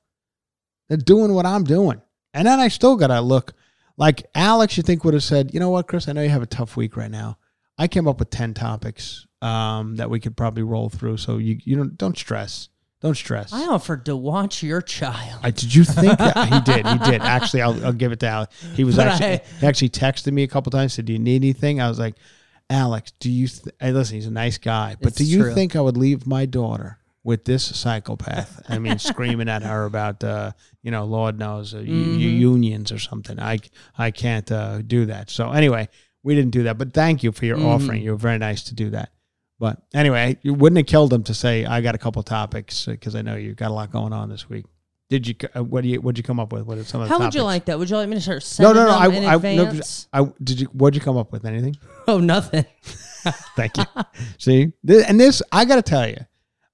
[0.90, 2.02] They're doing what I'm doing,
[2.34, 3.54] and then I still gotta look.
[3.98, 6.08] Like Alex, you think would have said, you know what, Chris?
[6.08, 7.38] I know you have a tough week right now.
[7.78, 11.18] I came up with ten topics um, that we could probably roll through.
[11.18, 12.70] So you you don't don't stress.
[13.00, 13.54] Don't stress.
[13.54, 15.42] I offered to watch your child.
[15.44, 16.36] I, did you think that?
[16.52, 16.88] he did?
[16.88, 17.22] He did.
[17.22, 18.56] Actually, I'll, I'll give it to Alex.
[18.74, 20.94] He was But actually I- he actually texted me a couple times.
[20.94, 22.16] Said, "Do you need anything?" I was like,
[22.72, 23.48] "Alex, do you?
[23.48, 25.54] Th- hey, listen, he's a nice guy, but do you true.
[25.54, 26.97] think I would leave my daughter
[27.28, 28.62] with this psychopath?
[28.70, 30.52] I mean, screaming at her about, uh,
[30.82, 32.20] you know, Lord knows, uh, Mm-hmm.
[32.20, 33.38] u- unions or something.
[33.40, 33.60] I
[33.98, 35.30] I can't uh, do that.
[35.30, 35.90] So anyway,
[36.24, 36.78] we didn't do that.
[36.78, 37.68] But thank you for your Mm-hmm.
[37.74, 38.02] offering.
[38.02, 39.10] You were very nice to do that.
[39.60, 43.14] But anyway, you wouldn't have killed him to say I got a couple topics because
[43.16, 44.66] I know you got a lot going on this week.
[45.10, 45.36] Did you?
[45.56, 46.00] uh, What do you?
[46.02, 46.64] What did you come up with?
[46.64, 47.80] What are some of the How would you like that?
[47.80, 48.92] Would you like me to start No, sending no, no.
[48.92, 49.82] them I, in I, no?
[50.14, 50.68] I, did you?
[50.68, 51.44] What'd you come up with?
[51.46, 51.76] Anything?
[52.08, 52.66] oh, nothing.
[53.56, 53.84] Thank you.
[54.38, 56.18] See, Th- and this I got to tell you.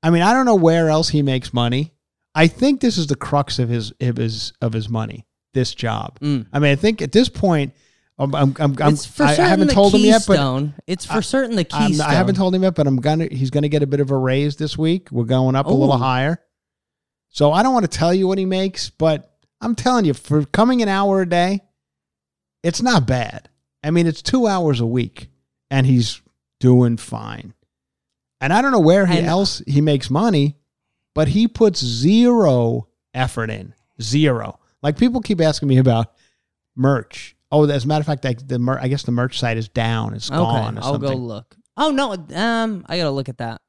[0.03, 1.93] I mean, I don't know where else he makes money.
[2.35, 5.25] I think this is the crux of his of his of his money.
[5.53, 6.19] This job.
[6.19, 6.47] Mm.
[6.51, 7.73] I mean, I think at this point,
[8.17, 11.21] I'm, I'm, I'm, I'm it's for I, I haven't told him yet, but it's for
[11.21, 12.07] certain the keystone.
[12.07, 13.27] I haven't told him yet, but I'm gonna.
[13.31, 15.09] He's gonna get a bit of a raise this week.
[15.11, 16.39] We're going up a little higher.
[17.29, 20.45] So I don't want to tell you what he makes, but I'm telling you, for
[20.45, 21.61] coming an hour a day,
[22.61, 23.49] it's not bad.
[23.83, 25.29] I mean, it's two hours a week,
[25.71, 26.21] and he's
[26.59, 27.53] doing fine.
[28.43, 30.57] And I don't know where he else he makes money,
[31.15, 33.73] but he puts zero effort in.
[34.01, 34.59] Zero.
[34.81, 36.11] Like people keep asking me about
[36.75, 37.37] merch.
[37.53, 39.69] Oh, as a matter of fact, like the mer- I guess the merch site is
[39.69, 40.13] down.
[40.13, 40.77] It's gone.
[40.77, 41.09] Or I'll something.
[41.09, 41.55] go look.
[41.77, 43.61] Oh no, um, I gotta look at that.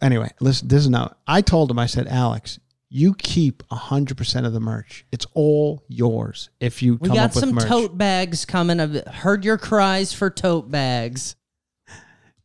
[0.00, 1.14] anyway, listen, this is now.
[1.26, 5.04] I told him, I said, Alex, you keep hundred percent of the merch.
[5.12, 6.48] It's all yours.
[6.60, 8.80] If you We come got up with some merch, tote bags coming.
[8.80, 11.36] I've heard your cries for tote bags.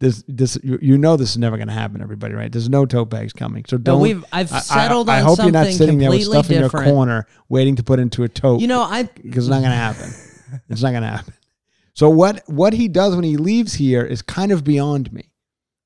[0.03, 2.01] This, this, you, you know, this is never going to happen.
[2.01, 2.51] Everybody, right?
[2.51, 3.63] There's no tote bags coming.
[3.65, 4.01] So don't.
[4.01, 6.59] we've I've I- I- settled I, on hope you're not sitting there with stuff in
[6.59, 8.59] your corner waiting to put into a tote.
[8.59, 10.09] You know, I because it's not going to happen.
[10.69, 11.33] it's not going to happen.
[11.93, 15.31] So what what he does when he leaves here is kind of beyond me,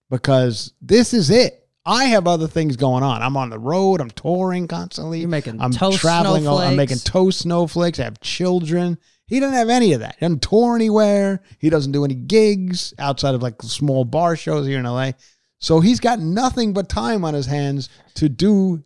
[0.09, 1.67] because this is it.
[1.85, 3.21] I have other things going on.
[3.21, 4.01] I'm on the road.
[4.01, 5.19] I'm touring constantly.
[5.19, 6.47] You're making I'm toast traveling.
[6.47, 7.99] all- I'm making toast snowflakes.
[7.99, 8.97] I have children.
[9.27, 10.15] He doesn't have any of that.
[10.19, 11.41] He doesn't tour anywhere.
[11.59, 15.11] He doesn't do any gigs outside of like small bar shows here in LA.
[15.59, 18.83] So he's got nothing but time on his hands to do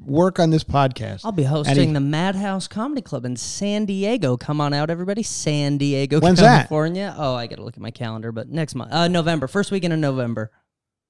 [0.00, 1.20] work on this podcast.
[1.24, 4.36] I'll be hosting he- the Madhouse Comedy Club in San Diego.
[4.38, 5.22] Come on out, everybody.
[5.22, 6.60] San Diego, When's that?
[6.68, 7.14] California.
[7.18, 9.92] Oh, I got to look at my calendar, but next month, uh, November, first weekend
[9.92, 10.50] in November.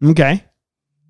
[0.04, 0.44] Okay.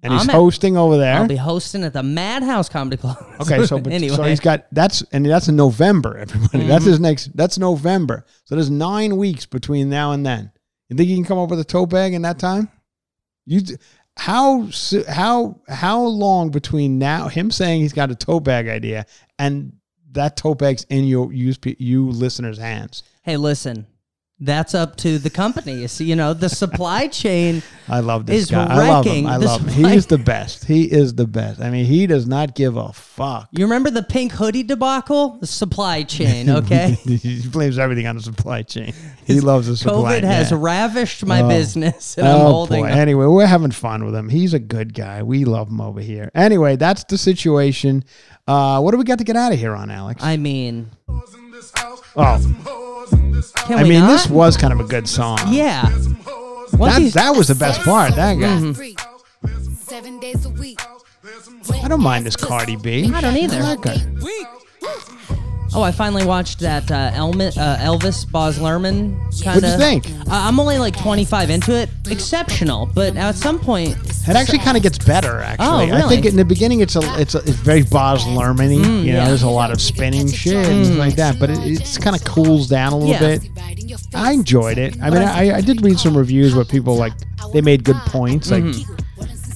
[0.02, 1.16] And he's I'm at- hosting over there.
[1.16, 3.16] I'll be hosting at the Madhouse Comedy Club.
[3.40, 6.16] Okay, so but, anyway, so he's got that's and that's in November.
[6.18, 6.90] Everybody, that's Mm-hmm.
[6.90, 7.36] his next.
[7.36, 8.24] That's November.
[8.44, 10.52] So there's nine weeks between now and then.
[10.88, 12.68] You think you can come up with a tote bag in that time?
[13.44, 13.76] You d-
[14.16, 19.04] how so- how how long between now him saying he's got a tote bag idea
[19.38, 19.72] and
[20.12, 23.02] that tote bag's in your you you listeners' hands?
[23.22, 23.86] hey, listen,
[24.40, 26.00] that's up to the companies.
[26.00, 27.62] You know, the supply chain.
[27.88, 28.64] I love this is guy.
[28.66, 29.30] I love wrecking him.
[29.30, 29.90] I the love him.
[29.90, 30.64] He's the best.
[30.66, 31.60] He is the best.
[31.60, 33.48] I mean, he does not give a fuck.
[33.52, 35.38] You remember the pink hoodie debacle?
[35.40, 36.90] The supply chain, okay?
[37.04, 38.92] he blames everything on the supply chain.
[39.24, 40.20] He loves the supply.
[40.20, 40.22] Chain.
[40.22, 41.48] COVID has ravished my Oh.
[41.48, 42.82] business, and I'm oh holding.
[42.84, 42.90] boy.
[42.92, 42.98] on.
[42.98, 44.28] Anyway, we're having fun with him.
[44.28, 45.22] He's a good guy.
[45.22, 46.30] We love him over here.
[46.34, 48.04] Anyway, that's the situation.
[48.46, 50.22] Uh, what do we got to get out of here on, Alex?
[50.22, 51.24] I mean, oh,
[53.66, 54.08] can I we mean, not?
[54.12, 55.38] this was kind of a good song.
[55.48, 55.88] yeah.
[55.88, 58.14] Once That, he's- that was the best part.
[58.14, 58.46] That guy.
[58.46, 59.74] Mm-hmm.
[59.74, 60.80] Seven days a week.
[61.82, 63.10] I don't mind this Cardi B.
[63.12, 63.56] I don't either.
[63.58, 63.96] I like her.
[65.74, 69.14] Oh, I finally watched that uh, Elmi- uh, Elvis Baz Luhrmann
[69.44, 69.62] kind of.
[69.64, 70.06] What'd you think?
[70.26, 71.90] Uh, I'm only like 25 into it.
[72.10, 73.96] Exceptional, but at some point,
[74.26, 75.40] It actually kind of gets better.
[75.40, 76.00] Actually, Oh, I really?
[76.02, 78.76] Mm, think in the beginning it's a it's a, it's very Baz Luhrmann-y.
[78.76, 79.24] you know, yeah.
[79.28, 82.24] there's a lot of spinning shit and stuff like that, but it, it's kind of
[82.24, 83.38] cools down a little Yeah.
[83.38, 83.48] bit.
[84.14, 84.96] I enjoyed it.
[85.02, 87.12] I mean, I, I did read some reviews where people like
[87.52, 88.50] they made good points.
[88.50, 88.94] Like, Mm-hmm.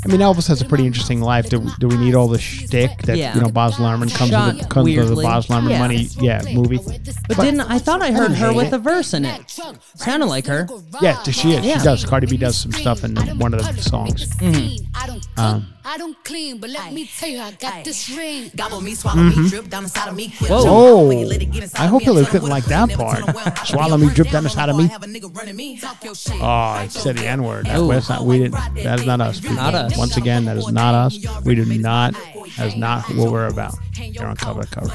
[0.04, 1.48] I mean, Elvis has a pretty interesting life.
[1.48, 3.34] Do, do we need all the shtick that Yeah.
[3.36, 5.24] you know Baz Luhrmann comes Shot with the, comes with the weirdly.
[5.24, 5.78] Baz Luhrmann Yeah.
[5.78, 6.08] money?
[6.20, 6.80] Yeah, movie.
[7.28, 8.72] but didn't I thought I heard her hate with it.
[8.74, 9.60] a verse in it?
[9.94, 10.68] Sounded like her.
[11.00, 11.64] Yeah, she is.
[11.64, 11.78] Yeah.
[11.78, 12.04] She does.
[12.04, 14.26] Cardi B does some stuff in one of the songs.
[14.40, 18.50] I don't Um, I don't clean, but let me tell you, I got this ring.
[18.54, 19.46] Gobble me, swallow me, mm-hmm.
[19.46, 20.28] drip down inside of me.
[20.36, 20.62] quick Whoa.
[20.64, 22.50] Oh, When you let it get inside I of hope me, Hillary I'm couldn't tryna
[22.50, 23.18] like that part.
[23.18, 23.58] turn around.
[23.58, 24.84] I Swallow me, drip down down inside of me.
[24.84, 25.78] I have a nigga running me.
[25.78, 26.40] Talk your shit.
[26.40, 27.66] Oh, I said the N word.
[27.66, 28.74] That, that's not we didn't.
[28.74, 29.40] That's not us.
[29.40, 29.56] people.
[29.56, 29.96] Not us.
[29.96, 31.18] Once again, that is not us.
[31.44, 32.14] We do not.
[32.56, 33.74] That is not what we're about.
[33.98, 34.92] You're on cover to cover.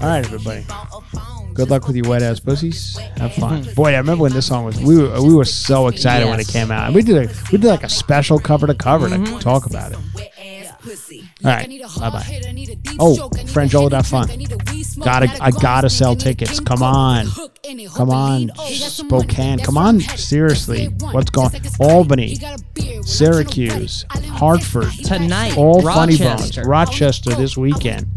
[0.00, 0.66] All right, everybody.
[1.54, 2.96] Good luck with your wet ass pussies.
[3.16, 3.66] Have fun.
[3.74, 4.78] Boy, I remember when this song was.
[4.80, 6.86] We were, we were so excited when it came out.
[6.86, 9.92] And we did a, we did like a special cover to cover to talk about
[9.92, 9.98] it.
[11.46, 11.80] All right.
[12.00, 12.40] Bye bye.
[12.98, 15.04] Oh, Franjola.fun.
[15.04, 16.58] Gotta I gotta sell tickets.
[16.58, 17.26] Come on.
[17.94, 19.58] Come on, Spokane.
[19.58, 20.86] Come on, seriously.
[20.86, 22.36] What's going on Albany,
[23.02, 26.58] Syracuse, Hartford, Tonight, all funny bones.
[26.58, 26.62] Rochester.
[26.62, 28.16] Rochester this weekend.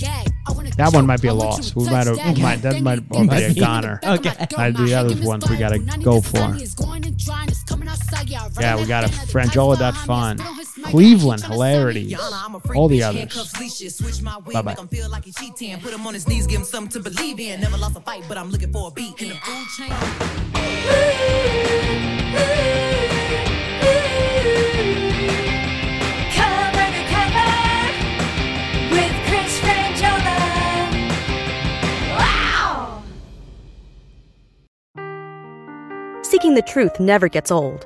[0.78, 1.76] That one might be a loss.
[1.76, 4.00] We might have might, that might be a goner.
[4.04, 4.30] Okay.
[4.56, 6.38] Uh, the other ones we gotta go for.
[8.60, 10.38] Yeah, we got a Franjola.fun.
[10.84, 12.16] Cleveland, hilarities.
[12.76, 13.54] All the others.
[14.52, 14.76] Bye bye.
[14.90, 15.80] Feel like he cheating.
[15.80, 17.62] Put him on his knees, give him something to believe in.
[17.62, 19.90] Never lost a fight, but I'm looking for a beat in the food chain.
[26.36, 26.90] Cover
[28.92, 30.38] with Chris Franjola.
[32.18, 33.04] Wow!
[36.24, 37.86] Seeking the truth never gets old.